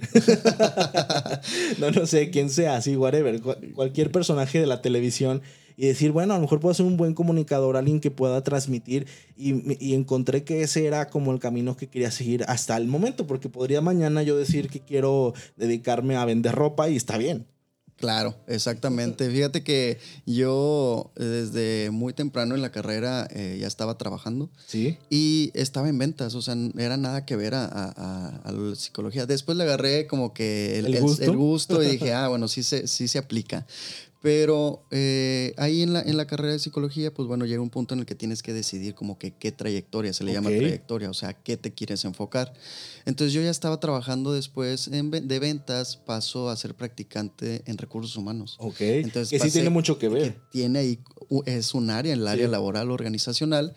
no, 1.78 1.92
no 1.92 2.06
sé 2.06 2.30
quién 2.30 2.50
sea, 2.50 2.82
sí, 2.82 2.96
whatever. 2.96 3.42
Cualquier 3.42 4.12
personaje 4.12 4.62
de 4.62 4.66
la 4.66 4.82
televisión 4.82 5.42
y 5.78 5.88
decir, 5.88 6.12
bueno, 6.12 6.34
a 6.34 6.38
lo 6.38 6.42
mejor 6.42 6.60
puedo 6.60 6.74
ser 6.74 6.86
un 6.86 6.98
buen 6.98 7.14
comunicador, 7.14 7.78
alguien 7.78 8.00
que 8.00 8.12
pueda 8.12 8.44
transmitir 8.44 9.08
y, 9.38 9.94
encontré 9.94 10.44
que 10.44 10.62
ese 10.62 10.86
era 10.86 11.10
como 11.10 11.32
el 11.32 11.40
camino 11.40 11.78
que 11.78 11.88
quería 11.88 12.12
seguir 12.12 12.44
hasta 12.48 12.78
el 12.78 12.88
momento, 12.88 13.28
porque 13.28 13.50
podría 13.50 13.82
mañana 13.82 14.24
yo 14.24 14.38
decir 14.38 14.70
que 14.70 14.80
quiero 14.80 15.34
dedicarme 15.56 16.16
a 16.16 16.26
vender 16.26 16.56
ropa 16.56 16.90
y 16.90 16.96
está 16.96 17.18
bien. 17.18 17.46
Claro, 17.98 18.36
exactamente. 18.48 19.30
Fíjate 19.30 19.64
que 19.64 20.00
yo 20.26 21.14
eh, 21.16 21.24
desde 21.24 21.92
muy 21.92 22.12
temprano 22.12 22.54
en 22.54 22.62
la 22.62 22.70
carrera 22.70 23.26
eh, 23.32 23.58
ya 23.60 23.68
estaba 23.68 23.98
trabajando. 23.98 24.50
Sí. 24.68 24.98
Y 25.10 25.52
estaba 25.54 25.88
en 25.88 25.98
ventas, 25.98 26.36
o 26.36 26.42
sea, 26.42 26.56
no 26.56 26.72
era 26.78 26.98
nada 26.98 27.26
que 27.26 27.38
ver 27.38 27.56
a, 27.56 28.44
la 28.46 28.76
psicología. 28.76 29.26
Después 29.26 29.58
le 29.58 29.64
agarré 29.64 30.08
como 30.08 30.34
que 30.34 30.80
el, 30.80 31.00
gusto? 31.36 31.82
y 31.82 31.88
dije, 31.88 32.14
ah, 32.14 32.28
bueno, 32.28 32.50
sí 32.50 32.64
se, 32.64 32.88
sí 32.88 33.08
se 33.08 33.18
aplica. 33.18 33.66
Pero 34.26 34.84
eh, 34.90 35.54
ahí 35.56 35.84
en 35.84 35.94
la, 35.94 36.02
en 36.02 36.18
la 36.18 36.26
carrera 36.26 36.54
de 36.54 36.58
psicología, 36.58 37.14
pues 37.14 37.28
bueno, 37.28 37.46
llega 37.46 37.62
un 37.62 37.70
punto 37.70 37.94
en 37.94 38.00
el 38.00 38.08
que 38.08 38.16
tienes 38.16 38.42
que 38.42 38.54
decidir 38.54 38.96
como 38.96 39.20
que 39.20 39.36
qué 39.36 39.52
trayectoria, 39.52 40.14
se 40.14 40.24
le 40.24 40.34
llama 40.34 40.50
trayectoria, 40.50 41.12
o 41.12 41.14
sea, 41.14 41.34
qué 41.34 41.58
te 41.58 41.76
quieres 41.76 42.06
enfocar. 42.06 42.52
Entonces 43.06 43.34
yo 43.34 43.44
ya 43.44 43.52
estaba 43.52 43.80
trabajando 43.80 44.34
después 44.34 44.88
en, 44.88 45.12
de 45.12 45.40
ventas, 45.40 45.98
paso 45.98 46.50
a 46.50 46.56
ser 46.56 46.74
practicante 46.74 47.62
en 47.68 47.78
recursos 47.78 48.18
humanos. 48.18 48.56
Ok, 48.58 48.82
Entonces, 48.82 49.30
que 49.30 49.48
sí 49.48 49.54
tiene 49.54 49.70
mucho 49.70 50.00
que 50.00 50.10
ver. 50.10 50.40
tiene 50.50 50.80
ahí, 50.80 51.00
es 51.46 51.76
un 51.76 51.92
área, 51.92 52.12
el 52.12 52.28
área 52.28 52.48
laboral 52.48 52.90
organizacional, 52.90 53.76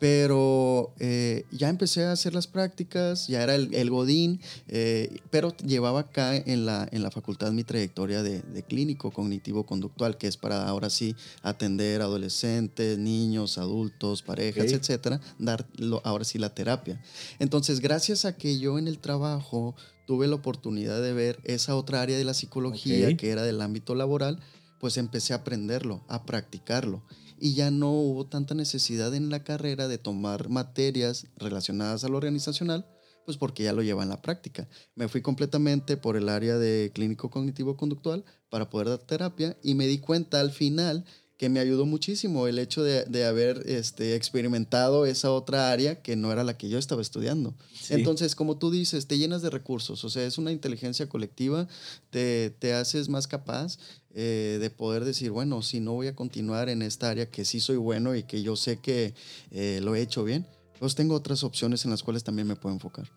pero 0.00 0.94
eh, 0.98 1.44
ya 1.52 1.68
empecé 1.68 2.04
a 2.04 2.12
hacer 2.12 2.32
las 2.32 2.46
prácticas, 2.46 3.28
ya 3.28 3.42
era 3.42 3.54
el, 3.54 3.90
Godín, 3.90 4.40
eh, 4.66 5.20
pero 5.30 5.54
llevaba 5.58 6.00
acá 6.00 6.34
en 6.34 6.64
la, 6.64 6.88
en 6.90 7.02
la 7.02 7.10
facultad 7.10 7.52
mi 7.52 7.64
trayectoria 7.64 8.22
de, 8.22 8.40
clínico 8.66 9.10
cognitivo-conductual, 9.10 10.16
que 10.16 10.26
es 10.26 10.38
para 10.38 10.66
ahora 10.66 10.88
sí 10.88 11.14
atender 11.42 12.00
adolescentes, 12.00 12.98
niños, 12.98 13.58
adultos, 13.58 14.22
parejas, 14.22 14.72
etcétera, 14.72 15.20
dar 15.38 15.66
ahora 16.02 16.24
sí 16.24 16.38
la 16.38 16.54
terapia. 16.54 17.02
Entonces, 17.38 17.80
gracias 17.80 18.24
a 18.24 18.36
que 18.36 18.58
yo 18.58 18.78
en 18.78 18.88
el 18.88 18.98
trabajo 18.98 19.74
tuve 20.06 20.28
la 20.28 20.36
oportunidad 20.36 21.02
de 21.02 21.12
ver 21.12 21.38
esa 21.44 21.76
otra 21.76 22.00
área 22.00 22.16
de 22.16 22.24
la 22.24 22.32
psicología 22.32 23.16
que 23.18 23.30
era 23.30 23.42
del 23.42 23.60
ámbito 23.60 23.94
laboral, 23.94 24.40
pues 24.78 24.96
empecé 24.96 25.34
a 25.34 25.36
aprenderlo, 25.36 26.02
a 26.08 26.24
practicarlo 26.24 27.02
y 27.40 27.54
ya 27.54 27.70
no 27.70 27.90
hubo 27.90 28.26
tanta 28.26 28.54
necesidad 28.54 29.14
en 29.14 29.30
la 29.30 29.42
carrera 29.42 29.88
de 29.88 29.98
tomar 29.98 30.48
materias 30.48 31.26
relacionadas 31.36 32.04
a 32.04 32.08
lo 32.08 32.18
organizacional, 32.18 32.86
pues 33.24 33.36
porque 33.36 33.62
ya 33.62 33.72
lo 33.72 33.82
lleva 33.82 34.02
en 34.02 34.08
la 34.10 34.22
práctica. 34.22 34.68
Me 34.94 35.08
fui 35.08 35.22
completamente 35.22 35.96
por 35.96 36.16
el 36.16 36.28
área 36.28 36.58
de 36.58 36.90
clínico 36.94 37.30
cognitivo 37.30 37.76
conductual 37.76 38.24
para 38.50 38.68
poder 38.68 38.88
dar 38.88 38.98
terapia 38.98 39.56
y 39.62 39.74
me 39.74 39.86
di 39.86 39.98
cuenta 39.98 40.40
al 40.40 40.50
final 40.50 41.04
que 41.40 41.48
me 41.48 41.58
ayudó 41.58 41.86
muchísimo 41.86 42.48
el 42.48 42.58
hecho 42.58 42.82
de, 42.82 43.24
haber 43.24 43.62
este, 43.64 44.14
experimentado 44.14 45.06
esa 45.06 45.32
otra 45.32 45.72
área 45.72 46.02
que 46.02 46.14
no 46.14 46.30
era 46.32 46.44
la 46.44 46.58
que 46.58 46.68
yo 46.68 46.76
estaba 46.76 47.00
estudiando. 47.00 47.54
Entonces, 47.88 48.34
como 48.34 48.58
tú 48.58 48.70
dices, 48.70 49.06
te 49.06 49.16
llenas 49.16 49.40
de 49.40 49.48
recursos, 49.48 50.04
o 50.04 50.10
sea, 50.10 50.26
es 50.26 50.36
una 50.36 50.52
inteligencia 50.52 51.08
colectiva, 51.08 51.66
te, 52.10 52.50
te 52.58 52.74
haces 52.74 53.08
más 53.08 53.26
capaz 53.26 53.78
eh, 54.14 54.58
de 54.60 54.68
poder 54.68 55.06
decir, 55.06 55.30
bueno, 55.30 55.62
si 55.62 55.80
no 55.80 55.94
voy 55.94 56.08
a 56.08 56.14
continuar 56.14 56.68
en 56.68 56.82
esta 56.82 57.08
área 57.08 57.30
que 57.30 57.46
sí 57.46 57.58
soy 57.58 57.78
bueno 57.78 58.14
y 58.14 58.24
que 58.24 58.42
yo 58.42 58.54
sé 58.54 58.76
que 58.76 59.14
eh, 59.50 59.80
lo 59.82 59.94
he 59.94 60.02
hecho 60.02 60.24
bien, 60.24 60.46
pues 60.78 60.94
tengo 60.94 61.14
otras 61.14 61.42
opciones 61.42 61.86
en 61.86 61.90
las 61.90 62.02
cuales 62.02 62.22
también 62.22 62.48
me 62.48 62.56
puedo 62.56 62.74
enfocar. 62.74 63.10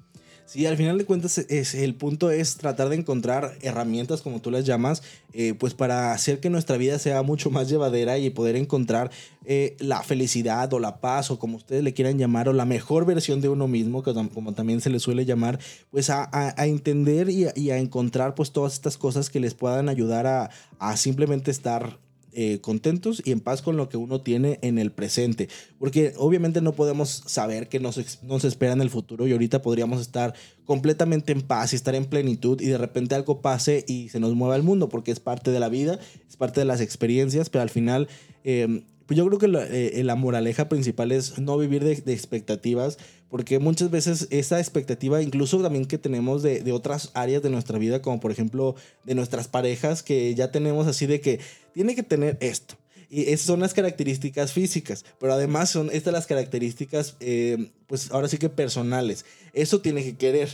Sí, 0.45 0.65
al 0.65 0.75
final 0.77 0.97
de 0.97 1.05
cuentas 1.05 1.37
es, 1.37 1.73
el 1.73 1.95
punto 1.95 2.29
es 2.29 2.57
tratar 2.57 2.89
de 2.89 2.97
encontrar 2.97 3.57
herramientas, 3.61 4.21
como 4.21 4.41
tú 4.41 4.51
las 4.51 4.65
llamas, 4.65 5.01
eh, 5.31 5.53
pues 5.53 5.73
para 5.73 6.11
hacer 6.11 6.39
que 6.39 6.49
nuestra 6.49 6.77
vida 6.77 6.99
sea 6.99 7.23
mucho 7.23 7.49
más 7.49 7.69
llevadera 7.69 8.17
y 8.17 8.29
poder 8.29 8.57
encontrar 8.57 9.09
eh, 9.45 9.75
la 9.79 10.03
felicidad 10.03 10.71
o 10.73 10.79
la 10.79 10.99
paz 10.99 11.31
o 11.31 11.39
como 11.39 11.57
ustedes 11.57 11.83
le 11.83 11.93
quieran 11.93 12.19
llamar 12.19 12.49
o 12.49 12.53
la 12.53 12.65
mejor 12.65 13.05
versión 13.05 13.39
de 13.41 13.49
uno 13.49 13.67
mismo, 13.67 14.03
como 14.03 14.53
también 14.53 14.81
se 14.81 14.89
le 14.89 14.99
suele 14.99 15.25
llamar, 15.25 15.59
pues 15.91 16.09
a, 16.09 16.29
entender 16.57 17.29
y 17.29 17.71
a, 17.71 17.77
encontrar 17.77 18.35
pues 18.35 18.51
todas 18.51 18.73
estas 18.73 18.97
cosas 18.97 19.29
que 19.29 19.39
les 19.39 19.53
puedan 19.53 19.87
ayudar 19.87 20.27
a, 20.27 20.49
a 20.77 20.97
simplemente 20.97 21.51
estar 21.51 22.02
eh, 22.35 22.59
contentos 22.61 23.21
y 23.25 23.31
en 23.31 23.39
paz 23.39 23.61
con 23.61 23.77
lo 23.77 23.89
que 23.89 23.97
uno 23.97 24.21
tiene 24.21 24.59
en 24.61 24.79
el 24.79 24.91
presente. 24.91 25.49
Porque 25.79 26.13
obviamente 26.17 26.61
no 26.61 26.73
podemos 26.73 27.23
saber 27.25 27.69
qué 27.69 27.79
nos, 27.79 27.99
nos 28.23 28.45
espera 28.45 28.73
en 28.73 28.81
el 28.81 28.89
futuro 28.89 29.27
y 29.27 29.31
ahorita 29.31 29.61
podríamos 29.61 30.01
estar 30.01 30.33
completamente 30.65 31.31
en 31.31 31.41
paz 31.41 31.73
y 31.73 31.75
estar 31.75 31.95
en 31.95 32.05
plenitud 32.05 32.61
y 32.61 32.67
de 32.67 32.77
repente 32.77 33.15
algo 33.15 33.41
pase 33.41 33.83
y 33.87 34.09
se 34.09 34.19
nos 34.19 34.33
mueva 34.35 34.55
el 34.55 34.63
mundo 34.63 34.89
porque 34.89 35.11
es 35.11 35.19
parte 35.19 35.51
de 35.51 35.59
la 35.59 35.69
vida, 35.69 35.99
es 36.29 36.37
parte 36.37 36.61
de 36.61 36.65
las 36.65 36.81
experiencias, 36.81 37.49
pero 37.49 37.61
al 37.61 37.69
final... 37.69 38.07
Pues 38.43 38.83
yo 39.09 39.25
creo 39.27 39.39
que 39.39 39.47
la, 39.47 39.65
eh, 39.65 40.01
la 40.03 40.15
moraleja 40.15 40.69
principal 40.69 41.11
es 41.11 41.37
no 41.39 41.57
vivir 41.57 41.83
de, 41.83 41.95
de, 41.95 42.13
expectativas, 42.13 42.97
porque 43.29 43.59
muchas 43.59 43.91
veces 43.91 44.27
esa 44.29 44.59
expectativa, 44.59 45.21
incluso 45.21 45.61
también 45.61 45.85
que 45.85 45.97
tenemos 45.97 46.43
de, 46.43 46.61
de, 46.61 46.71
otras 46.71 47.11
áreas 47.13 47.41
de 47.41 47.49
nuestra 47.49 47.77
vida, 47.77 48.01
como 48.01 48.19
por 48.19 48.31
ejemplo 48.31 48.75
de 49.03 49.15
nuestras 49.15 49.47
parejas, 49.47 50.03
que 50.03 50.33
ya 50.35 50.51
tenemos 50.51 50.87
así 50.87 51.05
de 51.05 51.21
que 51.21 51.39
tiene 51.73 51.95
que 51.95 52.03
tener 52.03 52.37
esto. 52.41 52.75
Y 53.13 53.29
esas 53.31 53.45
son 53.45 53.59
las 53.59 53.75
características 53.75 54.53
físicas, 54.53 55.05
pero 55.19 55.33
además 55.33 55.69
son 55.69 55.91
estas 55.91 56.13
las 56.13 56.25
características, 56.25 57.15
eh, 57.19 57.69
pues 57.85 58.09
ahora 58.09 58.27
sí 58.27 58.39
que 58.39 58.49
personales. 58.49 59.23
Eso 59.53 59.81
tiene 59.81 60.03
que 60.03 60.17
querer. 60.17 60.49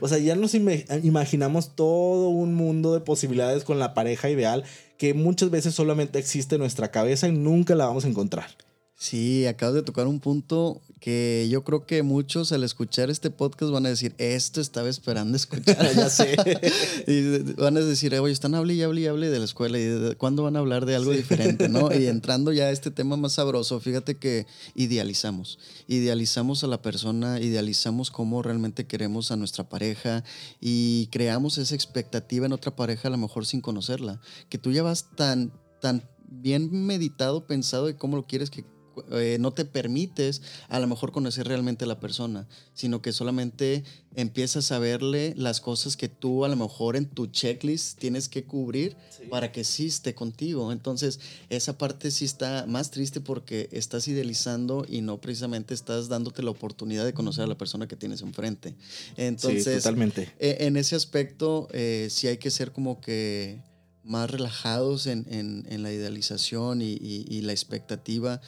O 0.00 0.08
sea, 0.08 0.18
ya 0.18 0.34
nos 0.34 0.54
imaginamos 0.54 1.76
todo 1.76 2.28
un 2.28 2.54
mundo 2.54 2.94
de 2.94 3.00
posibilidades 3.00 3.62
con 3.62 3.78
la 3.78 3.94
pareja 3.94 4.28
ideal 4.28 4.64
que 5.00 5.14
muchas 5.14 5.48
veces 5.50 5.74
solamente 5.74 6.18
existe 6.18 6.56
en 6.56 6.60
nuestra 6.60 6.90
cabeza 6.90 7.26
y 7.26 7.32
nunca 7.32 7.74
la 7.74 7.86
vamos 7.86 8.04
a 8.04 8.08
encontrar. 8.08 8.50
Sí, 8.96 9.46
acabas 9.46 9.76
de 9.76 9.82
tocar 9.82 10.06
un 10.06 10.20
punto 10.20 10.82
que 11.00 11.48
yo 11.50 11.64
creo 11.64 11.86
que 11.86 12.02
muchos 12.02 12.52
al 12.52 12.62
escuchar 12.62 13.08
este 13.08 13.30
podcast 13.30 13.72
van 13.72 13.86
a 13.86 13.88
decir, 13.88 14.14
esto 14.18 14.60
estaba 14.60 14.88
esperando 14.90 15.34
escuchar, 15.34 15.94
ya 15.96 16.10
sé. 16.10 16.36
y 17.06 17.52
van 17.54 17.78
a 17.78 17.80
decir, 17.80 18.14
oye, 18.14 18.32
están 18.32 18.54
hablando 18.54 18.74
y 18.74 18.82
hablando 18.82 19.00
y 19.00 19.06
hablando 19.06 19.32
de 19.32 19.38
la 19.38 19.44
escuela 19.46 19.78
y 19.78 19.84
de, 19.84 20.16
cuándo 20.16 20.42
van 20.42 20.56
a 20.56 20.58
hablar 20.58 20.84
de 20.84 20.94
algo 20.94 21.12
diferente, 21.12 21.70
¿no? 21.70 21.92
Y 21.94 22.06
entrando 22.08 22.52
ya 22.52 22.64
a 22.64 22.70
este 22.70 22.90
tema 22.90 23.16
más 23.16 23.32
sabroso, 23.32 23.80
fíjate 23.80 24.18
que 24.18 24.46
idealizamos, 24.74 25.58
idealizamos 25.88 26.62
a 26.64 26.66
la 26.66 26.82
persona, 26.82 27.40
idealizamos 27.40 28.10
cómo 28.10 28.42
realmente 28.42 28.86
queremos 28.86 29.30
a 29.30 29.36
nuestra 29.36 29.68
pareja 29.70 30.22
y 30.60 31.08
creamos 31.10 31.56
esa 31.56 31.74
expectativa 31.74 32.44
en 32.44 32.52
otra 32.52 32.76
pareja 32.76 33.08
a 33.08 33.10
lo 33.10 33.16
mejor 33.16 33.46
sin 33.46 33.62
conocerla, 33.62 34.20
que 34.50 34.58
tú 34.58 34.70
ya 34.70 34.82
vas 34.82 35.06
tan, 35.16 35.50
tan 35.80 36.02
bien 36.28 36.70
meditado, 36.86 37.46
pensado 37.46 37.86
de 37.86 37.96
cómo 37.96 38.16
lo 38.16 38.26
quieres 38.26 38.50
que 38.50 38.64
eh, 39.12 39.36
no 39.40 39.52
te 39.52 39.64
permites 39.64 40.42
a 40.68 40.78
lo 40.78 40.86
mejor 40.86 41.12
conocer 41.12 41.46
realmente 41.46 41.84
a 41.84 41.88
la 41.88 42.00
persona, 42.00 42.46
sino 42.74 43.02
que 43.02 43.12
solamente 43.12 43.84
empiezas 44.14 44.72
a 44.72 44.78
verle 44.78 45.34
las 45.36 45.60
cosas 45.60 45.96
que 45.96 46.08
tú 46.08 46.44
a 46.44 46.48
lo 46.48 46.56
mejor 46.56 46.96
en 46.96 47.06
tu 47.06 47.26
checklist 47.26 47.98
tienes 47.98 48.28
que 48.28 48.44
cubrir 48.44 48.96
para 49.30 49.52
que 49.52 49.64
sí 49.64 49.86
esté 49.86 50.14
contigo. 50.14 50.72
Entonces, 50.72 51.20
esa 51.48 51.78
parte 51.78 52.10
sí 52.10 52.24
está 52.24 52.66
más 52.66 52.90
triste 52.90 53.20
porque 53.20 53.68
estás 53.72 54.08
idealizando 54.08 54.84
y 54.88 55.00
no 55.00 55.20
precisamente 55.20 55.74
estás 55.74 56.08
dándote 56.08 56.42
la 56.42 56.50
oportunidad 56.50 57.04
de 57.04 57.12
conocer 57.12 57.44
a 57.44 57.46
la 57.46 57.58
persona 57.58 57.86
que 57.86 57.96
tienes 57.96 58.22
enfrente. 58.22 58.74
Entonces, 59.16 59.82
totalmente. 59.82 60.32
E, 60.38 60.66
en 60.66 60.76
ese 60.76 60.96
aspecto, 60.96 61.68
eh, 61.72 62.08
sí 62.10 62.26
hay 62.26 62.38
que 62.38 62.50
ser 62.50 62.72
como 62.72 63.00
que 63.00 63.60
más 64.02 64.30
relajados 64.30 65.06
en, 65.06 65.26
en, 65.28 65.82
la 65.82 65.92
idealización 65.92 66.82
y, 66.82 66.96
y, 67.00 67.42
la 67.42 67.52
expectativa, 67.52 68.40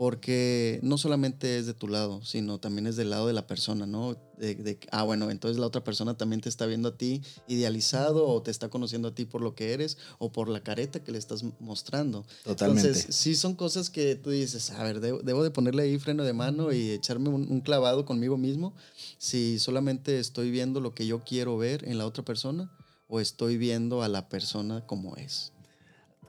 porque 0.00 0.80
no 0.82 0.96
solamente 0.96 1.58
es 1.58 1.66
de 1.66 1.74
tu 1.74 1.86
lado, 1.86 2.24
sino 2.24 2.58
también 2.58 2.86
es 2.86 2.96
del 2.96 3.10
lado 3.10 3.26
de 3.26 3.34
la 3.34 3.46
persona, 3.46 3.84
¿no? 3.84 4.16
De, 4.38 4.78
ah, 4.92 5.02
bueno, 5.02 5.30
entonces 5.30 5.60
la 5.60 5.66
otra 5.66 5.84
persona 5.84 6.16
también 6.16 6.40
te 6.40 6.48
está 6.48 6.64
viendo 6.64 6.88
a 6.88 6.96
ti 6.96 7.20
idealizado 7.48 8.26
o 8.26 8.40
te 8.40 8.50
está 8.50 8.70
conociendo 8.70 9.08
a 9.08 9.14
ti 9.14 9.26
por 9.26 9.42
lo 9.42 9.54
que 9.54 9.74
eres 9.74 9.98
o 10.18 10.32
por 10.32 10.48
la 10.48 10.62
careta 10.62 11.04
que 11.04 11.12
le 11.12 11.18
estás 11.18 11.44
mostrando. 11.60 12.24
Totalmente. 12.44 12.88
Entonces, 12.88 13.14
sí 13.14 13.36
son 13.36 13.54
cosas 13.54 13.90
que 13.90 14.16
tú 14.16 14.30
dices, 14.30 14.70
a 14.70 14.82
ver, 14.84 15.00
debo, 15.00 15.42
de 15.42 15.50
ponerle 15.50 15.82
ahí 15.82 15.98
freno 15.98 16.24
de 16.24 16.32
mano 16.32 16.72
y 16.72 16.92
echarme 16.92 17.28
un, 17.28 17.60
clavado 17.60 18.06
conmigo 18.06 18.38
mismo 18.38 18.72
si 19.18 19.58
solamente 19.58 20.18
estoy 20.18 20.50
viendo 20.50 20.80
lo 20.80 20.94
que 20.94 21.06
yo 21.06 21.22
quiero 21.24 21.58
ver 21.58 21.86
en 21.86 21.98
la 21.98 22.06
otra 22.06 22.24
persona 22.24 22.72
o 23.06 23.20
estoy 23.20 23.58
viendo 23.58 24.02
a 24.02 24.08
la 24.08 24.30
persona 24.30 24.86
como 24.86 25.16
es. 25.16 25.52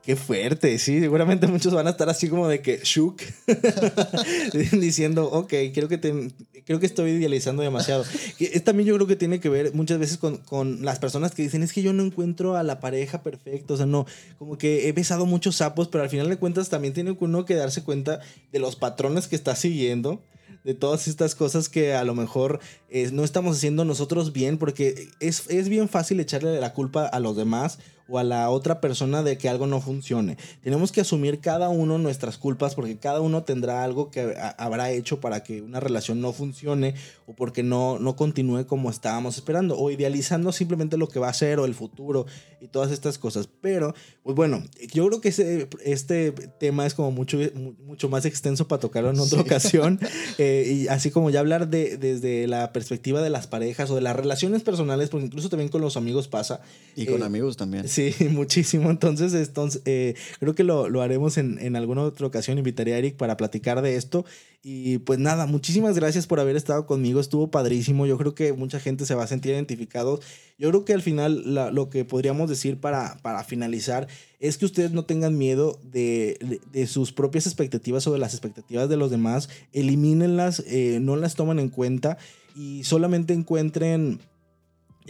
Qué 0.03 0.15
fuerte, 0.15 0.79
sí, 0.79 0.99
seguramente 0.99 1.45
muchos 1.45 1.75
van 1.75 1.85
a 1.85 1.91
estar 1.91 2.09
así 2.09 2.27
como 2.27 2.47
de 2.47 2.61
que 2.61 2.79
shook, 2.83 3.21
diciendo, 4.71 5.29
ok, 5.29 5.53
creo 5.73 5.87
que, 5.87 5.99
te, 5.99 6.31
creo 6.65 6.79
que 6.79 6.87
estoy 6.87 7.11
idealizando 7.11 7.61
demasiado. 7.61 8.03
Es, 8.39 8.63
también 8.63 8.87
yo 8.87 8.95
creo 8.95 9.05
que 9.05 9.15
tiene 9.15 9.39
que 9.39 9.49
ver 9.49 9.75
muchas 9.75 9.99
veces 9.99 10.17
con, 10.17 10.37
con, 10.37 10.83
las 10.83 10.97
personas 10.97 11.35
que 11.35 11.43
dicen, 11.43 11.61
es 11.61 11.71
que 11.71 11.83
yo 11.83 11.93
no 11.93 12.03
encuentro 12.03 12.55
a 12.55 12.63
la 12.63 12.79
pareja 12.79 13.21
perfecta, 13.21 13.75
o 13.75 13.77
sea, 13.77 13.85
no, 13.85 14.07
como 14.39 14.57
que 14.57 14.87
he 14.87 14.91
besado 14.91 15.27
muchos 15.27 15.57
sapos, 15.57 15.87
pero 15.87 16.03
al 16.03 16.09
final 16.09 16.29
de 16.29 16.37
cuentas 16.37 16.69
también 16.69 16.95
tiene 16.95 17.15
uno 17.19 17.45
que 17.45 17.53
darse 17.53 17.83
cuenta 17.83 18.21
de 18.51 18.57
los 18.57 18.75
patrones 18.75 19.27
que 19.27 19.35
está 19.35 19.55
siguiendo 19.55 20.19
de 20.63 20.73
todas 20.73 21.07
estas 21.07 21.35
cosas 21.35 21.69
que 21.69 21.93
a 21.93 22.03
lo 22.03 22.13
mejor 22.13 22.59
eh, 22.89 23.09
no 23.11 23.23
estamos 23.23 23.57
haciendo 23.57 23.85
nosotros 23.85 24.33
bien, 24.33 24.57
porque 24.57 25.09
es, 25.19 25.49
es 25.49 25.69
bien 25.69 25.89
fácil 25.89 26.19
echarle 26.19 26.59
la 26.59 26.73
culpa 26.73 27.05
a 27.05 27.19
los 27.19 27.35
demás 27.35 27.79
o 28.11 28.19
a 28.19 28.23
la 28.23 28.49
otra 28.49 28.81
persona 28.81 29.23
de 29.23 29.37
que 29.37 29.47
algo 29.47 29.67
no 29.67 29.79
funcione. 29.79 30.37
Tenemos 30.61 30.91
que 30.91 31.01
asumir 31.01 31.39
cada 31.39 31.69
uno 31.69 31.97
nuestras 31.97 32.37
culpas 32.37 32.75
porque 32.75 32.97
cada 32.97 33.21
uno 33.21 33.43
tendrá 33.43 33.83
algo 33.83 34.11
que 34.11 34.35
habrá 34.57 34.91
hecho 34.91 35.21
para 35.21 35.43
que 35.43 35.61
una 35.61 35.79
relación 35.79 36.19
no 36.19 36.33
funcione 36.33 36.93
o 37.25 37.33
porque 37.33 37.63
no, 37.63 37.99
no 37.99 38.17
continúe 38.17 38.65
como 38.65 38.89
estábamos 38.89 39.37
esperando 39.37 39.77
o 39.79 39.89
idealizando 39.91 40.51
simplemente 40.51 40.97
lo 40.97 41.07
que 41.07 41.19
va 41.19 41.29
a 41.29 41.33
ser 41.33 41.59
o 41.59 41.65
el 41.65 41.73
futuro 41.73 42.25
y 42.59 42.67
todas 42.67 42.91
estas 42.91 43.17
cosas. 43.17 43.47
Pero, 43.61 43.95
pues 44.23 44.35
bueno, 44.35 44.61
yo 44.93 45.07
creo 45.07 45.21
que 45.21 45.29
ese, 45.29 45.69
este 45.83 46.31
tema 46.31 46.85
es 46.85 46.93
como 46.93 47.11
mucho, 47.11 47.37
mucho 47.85 48.09
más 48.09 48.25
extenso 48.25 48.67
para 48.67 48.81
tocarlo 48.81 49.09
en 49.09 49.19
otra 49.19 49.41
ocasión. 49.41 49.99
Eh, 50.37 50.83
y 50.83 50.87
así 50.87 51.11
como 51.11 51.29
ya 51.29 51.39
hablar 51.39 51.67
de, 51.67 51.97
desde 51.97 52.47
la 52.47 52.71
perspectiva 52.73 53.21
de 53.21 53.29
las 53.29 53.47
parejas 53.47 53.91
o 53.91 53.95
de 53.95 54.01
las 54.01 54.15
relaciones 54.15 54.63
personales, 54.63 55.09
porque 55.09 55.25
incluso 55.25 55.49
también 55.49 55.69
con 55.69 55.81
los 55.81 55.97
amigos 55.97 56.27
pasa. 56.27 56.61
Y 56.95 57.05
con 57.05 57.21
eh, 57.21 57.25
amigos 57.25 57.57
también. 57.57 57.87
Sí, 57.87 58.00
Sí, 58.09 58.25
muchísimo. 58.29 58.89
Entonces, 58.89 59.33
entonces 59.33 59.81
eh, 59.85 60.15
creo 60.39 60.55
que 60.55 60.63
lo, 60.63 60.89
lo 60.89 61.01
haremos 61.01 61.37
en, 61.37 61.59
en, 61.59 61.75
alguna 61.75 62.01
otra 62.01 62.25
ocasión. 62.25 62.57
Invitaría 62.57 62.95
a 62.95 62.97
Eric 62.97 63.15
para 63.15 63.37
platicar 63.37 63.81
de 63.81 63.95
esto. 63.95 64.25
Y 64.63 64.99
pues 64.99 65.19
nada, 65.19 65.45
muchísimas 65.45 65.95
gracias 65.95 66.27
por 66.27 66.39
haber 66.39 66.55
estado 66.55 66.85
conmigo. 66.85 67.19
Estuvo 67.19 67.51
padrísimo. 67.51 68.05
Yo 68.05 68.17
creo 68.17 68.33
que 68.33 68.53
mucha 68.53 68.79
gente 68.79 69.05
se 69.05 69.15
va 69.15 69.23
a 69.23 69.27
sentir 69.27 69.51
identificado. 69.53 70.19
Yo 70.57 70.69
creo 70.69 70.85
que 70.85 70.93
al 70.93 71.01
final 71.01 71.55
lo 71.73 71.89
que 71.89 72.05
podríamos 72.05 72.49
decir 72.49 72.79
para, 72.79 73.17
para 73.21 73.43
finalizar 73.43 74.07
es 74.39 74.57
que 74.57 74.65
ustedes 74.65 74.91
no 74.91 75.05
tengan 75.05 75.37
miedo 75.37 75.79
de, 75.83 76.59
de, 76.71 76.87
sus 76.87 77.11
propias 77.11 77.45
expectativas 77.45 78.05
o 78.07 78.13
de 78.13 78.19
las 78.19 78.33
expectativas 78.33 78.89
de 78.89 78.97
los 78.97 79.11
demás. 79.11 79.49
Elimínenlas, 79.73 80.63
eh, 80.67 80.99
no 81.01 81.15
las 81.15 81.35
tomen 81.35 81.59
en 81.59 81.69
cuenta 81.69 82.17
y 82.55 82.83
solamente 82.83 83.33
encuentren 83.33 84.19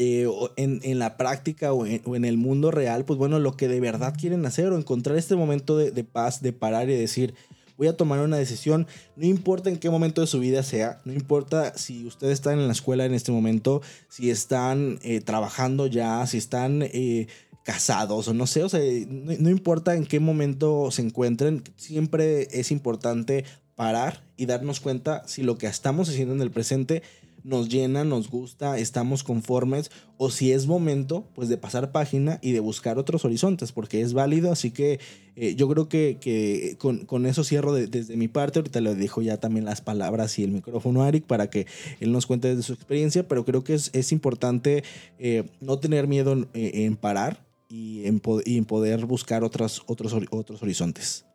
eh, 0.03 0.27
en, 0.55 0.79
en, 0.81 0.97
la 0.97 1.15
práctica 1.15 1.73
o 1.73 1.85
en, 1.85 2.25
el 2.25 2.35
mundo 2.35 2.71
real, 2.71 3.05
pues 3.05 3.19
bueno, 3.19 3.37
lo 3.37 3.55
que 3.55 3.67
de 3.67 3.79
verdad 3.79 4.15
quieren 4.19 4.43
hacer 4.47 4.73
o 4.73 4.77
encontrar 4.79 5.15
este 5.15 5.35
momento 5.35 5.77
de, 5.77 6.03
paz, 6.03 6.41
de 6.41 6.53
parar 6.53 6.89
y 6.89 6.95
decir, 6.95 7.35
voy 7.77 7.87
a 7.87 7.95
tomar 7.95 8.19
una 8.21 8.37
decisión, 8.37 8.87
no 9.15 9.27
importa 9.27 9.69
en 9.69 9.77
qué 9.77 9.91
momento 9.91 10.21
de 10.21 10.25
su 10.25 10.39
vida 10.39 10.63
sea, 10.63 11.01
no 11.05 11.13
importa 11.13 11.77
si 11.77 12.03
ustedes 12.07 12.33
están 12.33 12.57
en 12.57 12.65
la 12.65 12.73
escuela 12.73 13.05
en 13.05 13.13
este 13.13 13.31
momento, 13.31 13.83
si 14.09 14.31
están 14.31 14.97
eh, 15.03 15.21
trabajando 15.21 15.85
ya, 15.85 16.25
si 16.25 16.39
están 16.39 16.81
eh, 16.81 17.27
casados 17.63 18.27
o 18.27 18.33
no 18.33 18.47
sé, 18.47 18.63
o 18.63 18.69
sea, 18.69 18.81
no 19.07 19.51
importa 19.51 19.93
en 19.93 20.07
qué 20.07 20.19
momento 20.19 20.89
se 20.89 21.03
encuentren, 21.03 21.61
siempre 21.75 22.47
es 22.49 22.71
importante 22.71 23.45
parar 23.75 24.23
y 24.35 24.47
darnos 24.47 24.79
cuenta 24.79 25.27
si 25.27 25.43
lo 25.43 25.59
que 25.59 25.67
estamos 25.67 26.09
haciendo 26.09 26.33
en 26.33 26.41
el 26.41 26.49
presente 26.49 27.03
nos 27.43 27.69
llena, 27.69 28.03
nos 28.03 28.29
gusta, 28.29 28.77
estamos 28.77 29.23
conformes 29.23 29.91
o 30.17 30.29
si 30.29 30.51
es 30.51 30.67
momento 30.67 31.25
pues 31.33 31.49
de 31.49 31.57
pasar 31.57 31.91
página 31.91 32.39
y 32.41 32.51
de 32.51 32.59
buscar 32.59 32.97
otros 32.97 33.25
horizontes 33.25 33.71
porque 33.71 34.01
es 34.01 34.13
válido, 34.13 34.51
así 34.51 34.71
que 34.71 34.99
eh, 35.35 35.55
yo 35.55 35.67
creo 35.69 35.87
que, 35.89 36.17
que 36.19 36.75
con, 36.77 37.05
con, 37.05 37.25
eso 37.25 37.43
cierro 37.43 37.73
desde 37.73 38.17
mi 38.17 38.27
parte, 38.27 38.59
ahorita 38.59 38.81
le 38.81 38.95
dejo 38.95 39.21
ya 39.21 39.37
también 39.37 39.65
las 39.65 39.81
palabras 39.81 40.37
y 40.37 40.43
el 40.43 40.51
micrófono 40.51 41.03
a 41.03 41.07
Eric 41.07 41.25
para 41.25 41.49
que 41.49 41.67
él 41.99 42.11
nos 42.11 42.25
cuente 42.25 42.55
de 42.55 42.61
su 42.63 42.73
experiencia, 42.73 43.27
pero 43.27 43.45
creo 43.45 43.63
que 43.63 43.73
es, 43.73 43.89
es 43.93 44.11
importante 44.11 44.83
eh, 45.19 45.43
no 45.59 45.79
tener 45.79 46.07
miedo 46.07 46.47
en, 46.53 46.95
parar 46.97 47.45
y 47.69 48.05
en, 48.05 48.19
poder 48.19 49.05
buscar 49.05 49.43
otros, 49.43 49.83
otros, 49.87 50.15
otros 50.31 50.61
horizontes. 50.61 51.25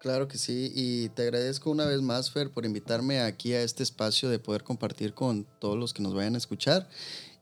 Claro 0.00 0.28
que 0.28 0.38
sí, 0.38 0.72
y 0.74 1.10
te 1.10 1.24
agradezco 1.24 1.70
una 1.70 1.84
vez 1.84 2.00
más, 2.00 2.30
Fer, 2.30 2.50
por 2.50 2.64
invitarme 2.64 3.20
aquí 3.20 3.52
a 3.52 3.62
este 3.62 3.82
espacio 3.82 4.30
de 4.30 4.38
poder 4.38 4.64
compartir 4.64 5.12
con 5.12 5.46
todos 5.58 5.76
los 5.76 5.92
que 5.92 6.02
nos 6.02 6.14
vayan 6.14 6.36
a 6.36 6.38
escuchar. 6.38 6.88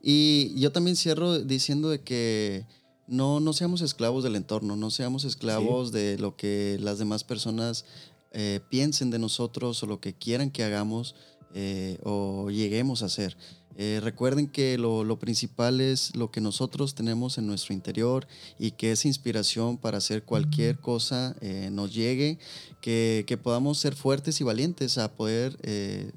Y 0.02 0.58
yo 0.60 0.72
también 0.72 0.96
cierro 0.96 1.38
diciendo 1.38 1.88
de 1.88 2.00
que 2.00 2.66
no, 3.06 3.38
no 3.38 3.52
seamos 3.52 3.80
esclavos 3.80 4.24
del 4.24 4.34
entorno, 4.34 4.74
no 4.74 4.90
seamos 4.90 5.22
esclavos 5.22 5.90
sí. 5.90 5.94
de 5.94 6.18
lo 6.18 6.34
que 6.34 6.78
las 6.80 6.98
demás 6.98 7.22
personas 7.22 7.84
eh, 8.32 8.58
piensen 8.68 9.10
de 9.10 9.20
nosotros 9.20 9.80
o 9.84 9.86
lo 9.86 10.00
que 10.00 10.14
quieran 10.14 10.50
que 10.50 10.64
hagamos 10.64 11.14
eh, 11.54 11.98
o 12.02 12.50
lleguemos 12.50 13.04
a 13.04 13.06
hacer. 13.06 13.36
Eh, 13.80 14.00
recuerden 14.02 14.48
que 14.48 14.76
lo, 14.76 15.18
principal 15.20 15.80
es 15.80 16.16
lo 16.16 16.32
que 16.32 16.40
nosotros 16.40 16.96
tenemos 16.96 17.38
en 17.38 17.46
nuestro 17.46 17.72
interior 17.74 18.26
y 18.58 18.72
que 18.72 18.90
esa 18.90 19.06
inspiración 19.06 19.78
para 19.78 19.98
hacer 19.98 20.24
cualquier 20.24 20.80
cosa 20.80 21.36
eh, 21.40 21.68
nos 21.70 21.94
llegue, 21.94 22.40
que, 22.80 23.38
podamos 23.40 23.78
ser 23.78 23.94
fuertes 23.94 24.40
y 24.40 24.44
valientes 24.44 24.98
a 24.98 25.12
poder 25.14 25.56
eh, 25.62 26.10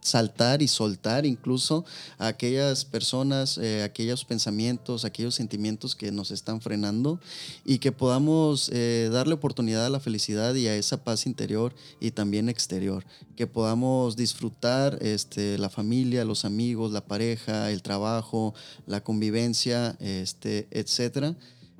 saltar 0.00 0.60
y 0.60 0.66
soltar 0.66 1.24
incluso 1.24 1.84
a 2.18 2.26
aquellas 2.26 2.84
personas, 2.84 3.58
aquellos 3.84 4.24
pensamientos, 4.24 5.04
aquellos 5.04 5.36
sentimientos 5.36 5.94
que 5.94 6.10
nos 6.10 6.32
están 6.32 6.60
frenando 6.60 7.20
y 7.64 7.78
que 7.78 7.92
podamos 7.92 8.72
darle 9.12 9.34
oportunidad 9.34 9.86
a 9.86 9.90
la 9.90 10.00
felicidad 10.00 10.52
y 10.56 10.66
a 10.66 10.74
esa 10.74 11.04
paz 11.04 11.26
interior 11.26 11.74
y 12.00 12.10
también 12.10 12.48
exterior, 12.48 13.04
que 13.36 13.46
podamos 13.46 14.16
disfrutar 14.16 14.98
este, 15.00 15.58
la 15.58 15.68
familia, 15.68 16.24
los 16.24 16.44
amigos, 16.44 16.92
la 16.92 17.04
pareja, 17.04 17.70
el 17.70 17.82
trabajo, 17.82 18.54
la 18.86 19.02
convivencia, 19.02 19.96
este, 20.00 20.68
etcétera, 20.70 21.36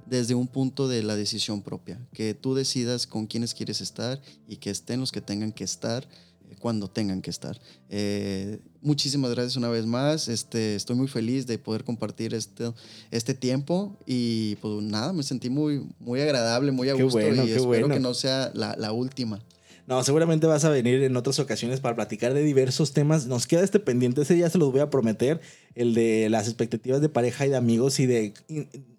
desde 0.07 0.35
un 0.35 0.47
punto 0.47 0.89
de 0.89 1.03
la 1.03 1.17
decisión 1.17 1.63
propia, 1.63 1.99
que 2.13 2.35
tú 2.35 2.55
decidas 2.55 3.07
con 3.07 3.27
quiénes 3.27 3.55
quieres 3.55 3.81
estar 3.81 4.21
y 4.49 4.57
que 4.57 4.71
estén 4.71 5.01
los 5.01 5.13
que 5.13 5.21
tengan 5.21 5.53
que 5.53 5.65
estar 5.65 6.05
eh, 6.05 6.57
cuando 6.59 6.89
tengan 6.89 7.23
que 7.23 7.31
estar. 7.31 7.59
Eh, 7.89 8.59
muchísimas 8.83 9.31
gracias 9.31 9.57
una 9.57 9.69
vez 9.69 9.87
más. 9.87 10.29
Este, 10.29 10.75
estoy 10.75 10.97
muy 10.97 11.09
feliz 11.09 11.47
de 11.47 11.59
poder 11.59 11.85
compartir 11.85 12.35
este, 12.35 12.73
este 13.11 13.35
tiempo 13.35 13.97
y 14.07 14.57
pues 14.57 14.83
nada, 14.83 15.13
me 15.13 15.23
sentí 15.23 15.49
muy, 15.49 15.87
muy 16.01 16.21
agradable, 16.21 16.71
muy 16.73 16.89
a 16.91 16.95
gusto 16.95 17.21
y 17.21 17.51
espero 17.51 17.89
que 17.89 18.01
no 18.01 18.13
sea 18.13 18.51
la, 18.55 18.77
la 18.77 18.93
última. 18.93 19.41
No, 19.87 20.03
seguramente 20.03 20.47
vas 20.47 20.65
a 20.65 20.71
venir 20.71 21.03
en 21.03 21.17
otras 21.17 21.39
ocasiones 21.39 21.81
para 21.81 21.95
platicar 21.95 22.33
de 22.33 22.43
diversos 22.43 22.93
temas. 22.93 23.27
Nos 23.27 23.47
queda 23.47 23.63
este 23.63 23.81
pendiente, 23.81 24.23
ese 24.23 24.39
ya 24.39 24.49
se 24.49 24.59
los 24.59 24.73
voy 24.73 24.81
a 24.81 24.89
prometer, 24.89 25.41
el 25.75 25.95
de 25.95 26.29
las 26.31 26.47
expectativas 26.49 27.01
de 27.01 27.09
pareja 27.11 27.47
y 27.47 27.51
de 27.51 27.57
amigos 27.57 28.01
y 28.01 28.07
de, 28.07 28.33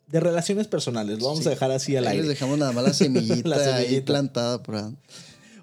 de 0.08 0.20
relaciones 0.20 0.68
personales. 0.68 1.20
Lo 1.20 1.30
vamos 1.30 1.48
a 1.48 1.50
dejar 1.50 1.72
así 1.72 1.96
al 1.96 2.08
aire. 2.08 2.22
Les 2.22 2.30
dejamos 2.30 2.60
nada 2.60 2.72
más 2.72 2.84
la 2.84 2.94
semillita, 2.94 3.76
ahí 3.76 4.02
plantada 4.02 4.62
por 4.62 4.94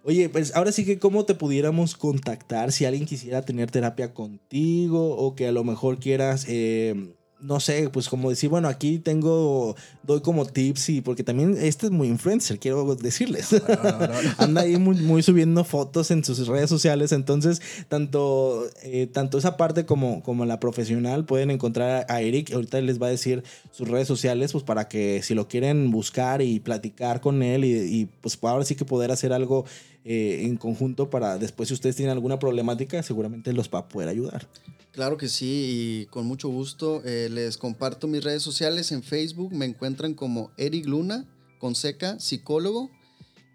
Oye, 0.04 0.28
pues 0.28 0.56
ahora 0.56 0.72
sí 0.72 0.84
que 0.84 0.98
cómo 0.98 1.24
te 1.24 1.36
pudiéramos 1.36 1.94
contactar 1.94 2.72
si 2.72 2.84
alguien 2.84 3.06
quisiera 3.06 3.42
tener 3.42 3.70
terapia 3.70 4.12
contigo 4.12 5.16
o 5.16 5.36
que 5.36 5.46
a 5.46 5.52
lo 5.52 5.62
mejor 5.62 6.00
quieras... 6.00 6.46
Eh, 6.48 7.14
no 7.42 7.60
sé, 7.60 7.90
pues 7.90 8.08
como 8.08 8.30
decir, 8.30 8.48
bueno, 8.48 8.68
aquí 8.68 8.98
tengo, 8.98 9.76
doy 10.02 10.20
como 10.20 10.46
tips 10.46 10.90
y 10.90 11.00
porque 11.00 11.24
también 11.24 11.56
este 11.58 11.86
es 11.86 11.92
muy 11.92 12.08
influencer, 12.08 12.58
quiero 12.58 12.94
decirles. 12.94 13.48
Anda 14.38 14.62
ahí 14.62 14.76
muy, 14.76 15.22
subiendo 15.22 15.64
fotos 15.64 16.10
en 16.10 16.24
sus 16.24 16.46
redes 16.46 16.70
sociales, 16.70 17.12
entonces 17.12 17.60
tanto, 17.88 18.66
eh, 18.82 19.08
tanto 19.12 19.38
esa 19.38 19.56
parte 19.56 19.84
como, 19.84 20.22
como 20.22 20.46
la 20.46 20.60
profesional 20.60 21.24
pueden 21.24 21.50
encontrar 21.50 22.06
a 22.08 22.20
Eric, 22.20 22.52
ahorita 22.52 22.80
les 22.80 23.02
va 23.02 23.08
a 23.08 23.10
decir 23.10 23.42
sus 23.72 23.88
redes 23.88 24.06
sociales, 24.06 24.52
pues 24.52 24.64
para 24.64 24.88
que 24.88 25.22
si 25.22 25.34
lo 25.34 25.48
quieren 25.48 25.90
buscar 25.90 26.42
y 26.42 26.60
platicar 26.60 27.20
con 27.20 27.42
él 27.42 27.64
y, 27.64 27.72
y 27.72 28.08
pues 28.20 28.38
ahora 28.42 28.64
sí 28.64 28.76
que 28.76 28.84
poder 28.84 29.10
hacer 29.10 29.32
algo 29.32 29.64
eh, 30.04 30.42
en 30.44 30.56
conjunto 30.56 31.10
para 31.10 31.38
después 31.38 31.68
si 31.68 31.74
ustedes 31.74 31.96
tienen 31.96 32.12
alguna 32.12 32.38
problemática, 32.38 33.02
seguramente 33.02 33.52
los 33.52 33.70
va 33.70 33.80
a 33.80 33.88
poder 33.88 34.08
ayudar. 34.08 34.48
Claro 34.92 35.16
que 35.16 35.28
sí, 35.28 36.02
y 36.02 36.06
con 36.06 36.26
mucho 36.26 36.48
gusto 36.48 37.02
eh, 37.04 37.28
les 37.30 37.56
comparto 37.56 38.08
mis 38.08 38.22
redes 38.22 38.42
sociales. 38.42 38.92
En 38.92 39.02
Facebook 39.02 39.52
me 39.52 39.64
encuentran 39.64 40.14
como 40.14 40.50
Eric 40.58 40.86
Luna, 40.86 41.24
con 41.58 41.74
seca, 41.74 42.20
psicólogo, 42.20 42.90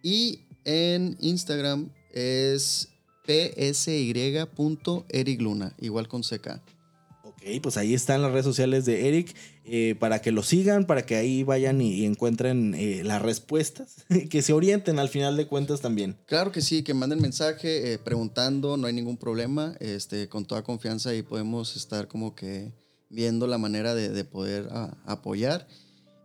y 0.01 0.41
en 0.63 1.17
Instagram 1.19 1.91
es 2.11 2.89
psy.eric 3.27 4.47
igual 5.79 6.07
con 6.07 6.23
seca. 6.23 6.63
Ok, 7.37 7.61
pues 7.61 7.77
ahí 7.77 7.93
están 7.93 8.21
las 8.21 8.31
redes 8.31 8.45
sociales 8.45 8.85
de 8.85 9.07
Eric. 9.07 9.35
Eh, 9.69 9.95
para 9.99 10.21
que 10.21 10.31
lo 10.31 10.43
sigan, 10.43 10.85
para 10.85 11.05
que 11.05 11.17
ahí 11.17 11.43
vayan 11.43 11.81
y, 11.81 12.05
encuentren 12.05 12.73
eh, 12.73 13.01
las 13.03 13.21
respuestas, 13.21 14.05
que 14.29 14.41
se 14.41 14.53
orienten 14.53 14.97
al 14.97 15.09
final 15.09 15.35
de 15.35 15.45
cuentas 15.45 15.81
también. 15.81 16.15
Claro 16.25 16.53
que 16.53 16.61
sí, 16.61 16.83
que 16.83 16.93
manden 16.93 17.21
mensaje 17.21 17.91
eh, 17.91 17.97
preguntando, 17.97 18.77
no 18.77 18.87
hay 18.87 18.93
ningún 18.93 19.17
problema, 19.17 19.75
este, 19.81 20.29
con 20.29 20.45
toda 20.45 20.63
confianza 20.63 21.13
y 21.13 21.21
podemos 21.21 21.75
estar 21.75 22.07
como 22.07 22.33
que 22.33 22.71
viendo 23.09 23.45
la 23.45 23.57
manera 23.57 23.93
de, 23.93 24.23
poder 24.23 24.69
ah, 24.71 24.95
apoyar. 25.05 25.67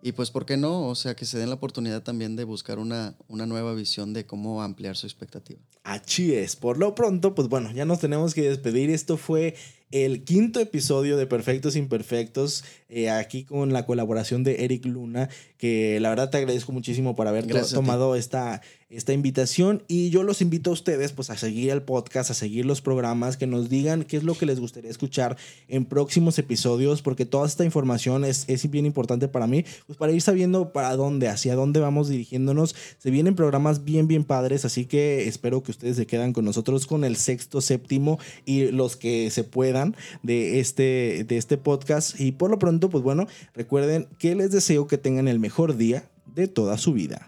Y 0.04 0.12
pues, 0.12 0.30
¿por 0.30 0.46
qué 0.46 0.56
no? 0.56 0.86
O 0.86 0.94
sea, 0.94 1.16
que 1.16 1.24
se 1.24 1.38
den 1.38 1.48
la 1.48 1.56
oportunidad 1.56 2.04
también 2.04 2.36
de 2.36 2.44
buscar 2.44 2.78
una, 2.78 3.16
una 3.26 3.46
nueva 3.46 3.74
visión 3.74 4.12
de 4.12 4.24
cómo 4.24 4.62
ampliar 4.62 4.96
su 4.96 5.06
expectativa. 5.06 5.60
Así 5.82 6.34
es. 6.34 6.54
Por 6.54 6.78
lo 6.78 6.94
pronto, 6.94 7.34
pues 7.34 7.48
bueno, 7.48 7.72
ya 7.72 7.84
nos 7.84 7.98
tenemos 7.98 8.34
que 8.34 8.42
despedir. 8.42 8.90
Esto 8.90 9.16
fue 9.16 9.54
el 9.92 10.24
quinto 10.24 10.58
episodio 10.58 11.16
de 11.16 11.26
Perfectos 11.26 11.76
Imperfectos, 11.76 12.64
eh, 12.88 13.10
aquí 13.10 13.44
con 13.44 13.72
la 13.72 13.86
colaboración 13.86 14.42
de 14.42 14.64
Eric 14.64 14.86
Luna, 14.86 15.28
que 15.58 16.00
la 16.00 16.08
verdad 16.08 16.30
te 16.30 16.38
agradezco 16.38 16.72
muchísimo 16.72 17.14
por 17.14 17.28
haber 17.28 17.46
tomado 17.70 18.16
esta, 18.16 18.62
esta 18.92 19.12
invitación 19.12 19.82
y 19.88 20.10
yo 20.10 20.22
los 20.22 20.42
invito 20.42 20.70
a 20.70 20.72
ustedes 20.74 21.12
pues 21.12 21.30
a 21.30 21.36
seguir 21.36 21.70
el 21.70 21.82
podcast, 21.82 22.30
a 22.30 22.34
seguir 22.34 22.66
los 22.66 22.82
programas, 22.82 23.36
que 23.36 23.46
nos 23.46 23.68
digan 23.68 24.04
qué 24.04 24.18
es 24.18 24.22
lo 24.22 24.34
que 24.34 24.46
les 24.46 24.60
gustaría 24.60 24.90
escuchar 24.90 25.36
en 25.68 25.84
próximos 25.84 26.38
episodios, 26.38 27.02
porque 27.02 27.24
toda 27.24 27.46
esta 27.46 27.64
información 27.64 28.24
es, 28.24 28.44
es 28.48 28.70
bien 28.70 28.86
importante 28.86 29.28
para 29.28 29.46
mí, 29.46 29.64
pues 29.86 29.96
para 29.96 30.12
ir 30.12 30.20
sabiendo 30.20 30.72
para 30.72 30.94
dónde, 30.96 31.28
hacia 31.28 31.54
dónde 31.54 31.80
vamos 31.80 32.08
dirigiéndonos. 32.08 32.74
Se 32.98 33.10
vienen 33.10 33.34
programas 33.34 33.84
bien, 33.84 34.06
bien 34.06 34.24
padres, 34.24 34.64
así 34.64 34.84
que 34.84 35.26
espero 35.26 35.62
que 35.62 35.70
ustedes 35.70 35.96
se 35.96 36.06
quedan 36.06 36.32
con 36.32 36.44
nosotros 36.44 36.86
con 36.86 37.04
el 37.04 37.16
sexto, 37.16 37.60
séptimo 37.60 38.18
y 38.44 38.70
los 38.70 38.96
que 38.96 39.30
se 39.30 39.44
puedan 39.44 39.96
de 40.22 40.60
este, 40.60 41.24
de 41.26 41.36
este 41.38 41.56
podcast. 41.56 42.20
Y 42.20 42.32
por 42.32 42.50
lo 42.50 42.58
pronto, 42.58 42.90
pues 42.90 43.02
bueno, 43.02 43.26
recuerden 43.54 44.08
que 44.18 44.34
les 44.34 44.50
deseo 44.50 44.86
que 44.86 44.98
tengan 44.98 45.28
el 45.28 45.38
mejor 45.38 45.76
día 45.76 46.10
de 46.34 46.48
toda 46.48 46.78
su 46.78 46.92
vida. 46.92 47.26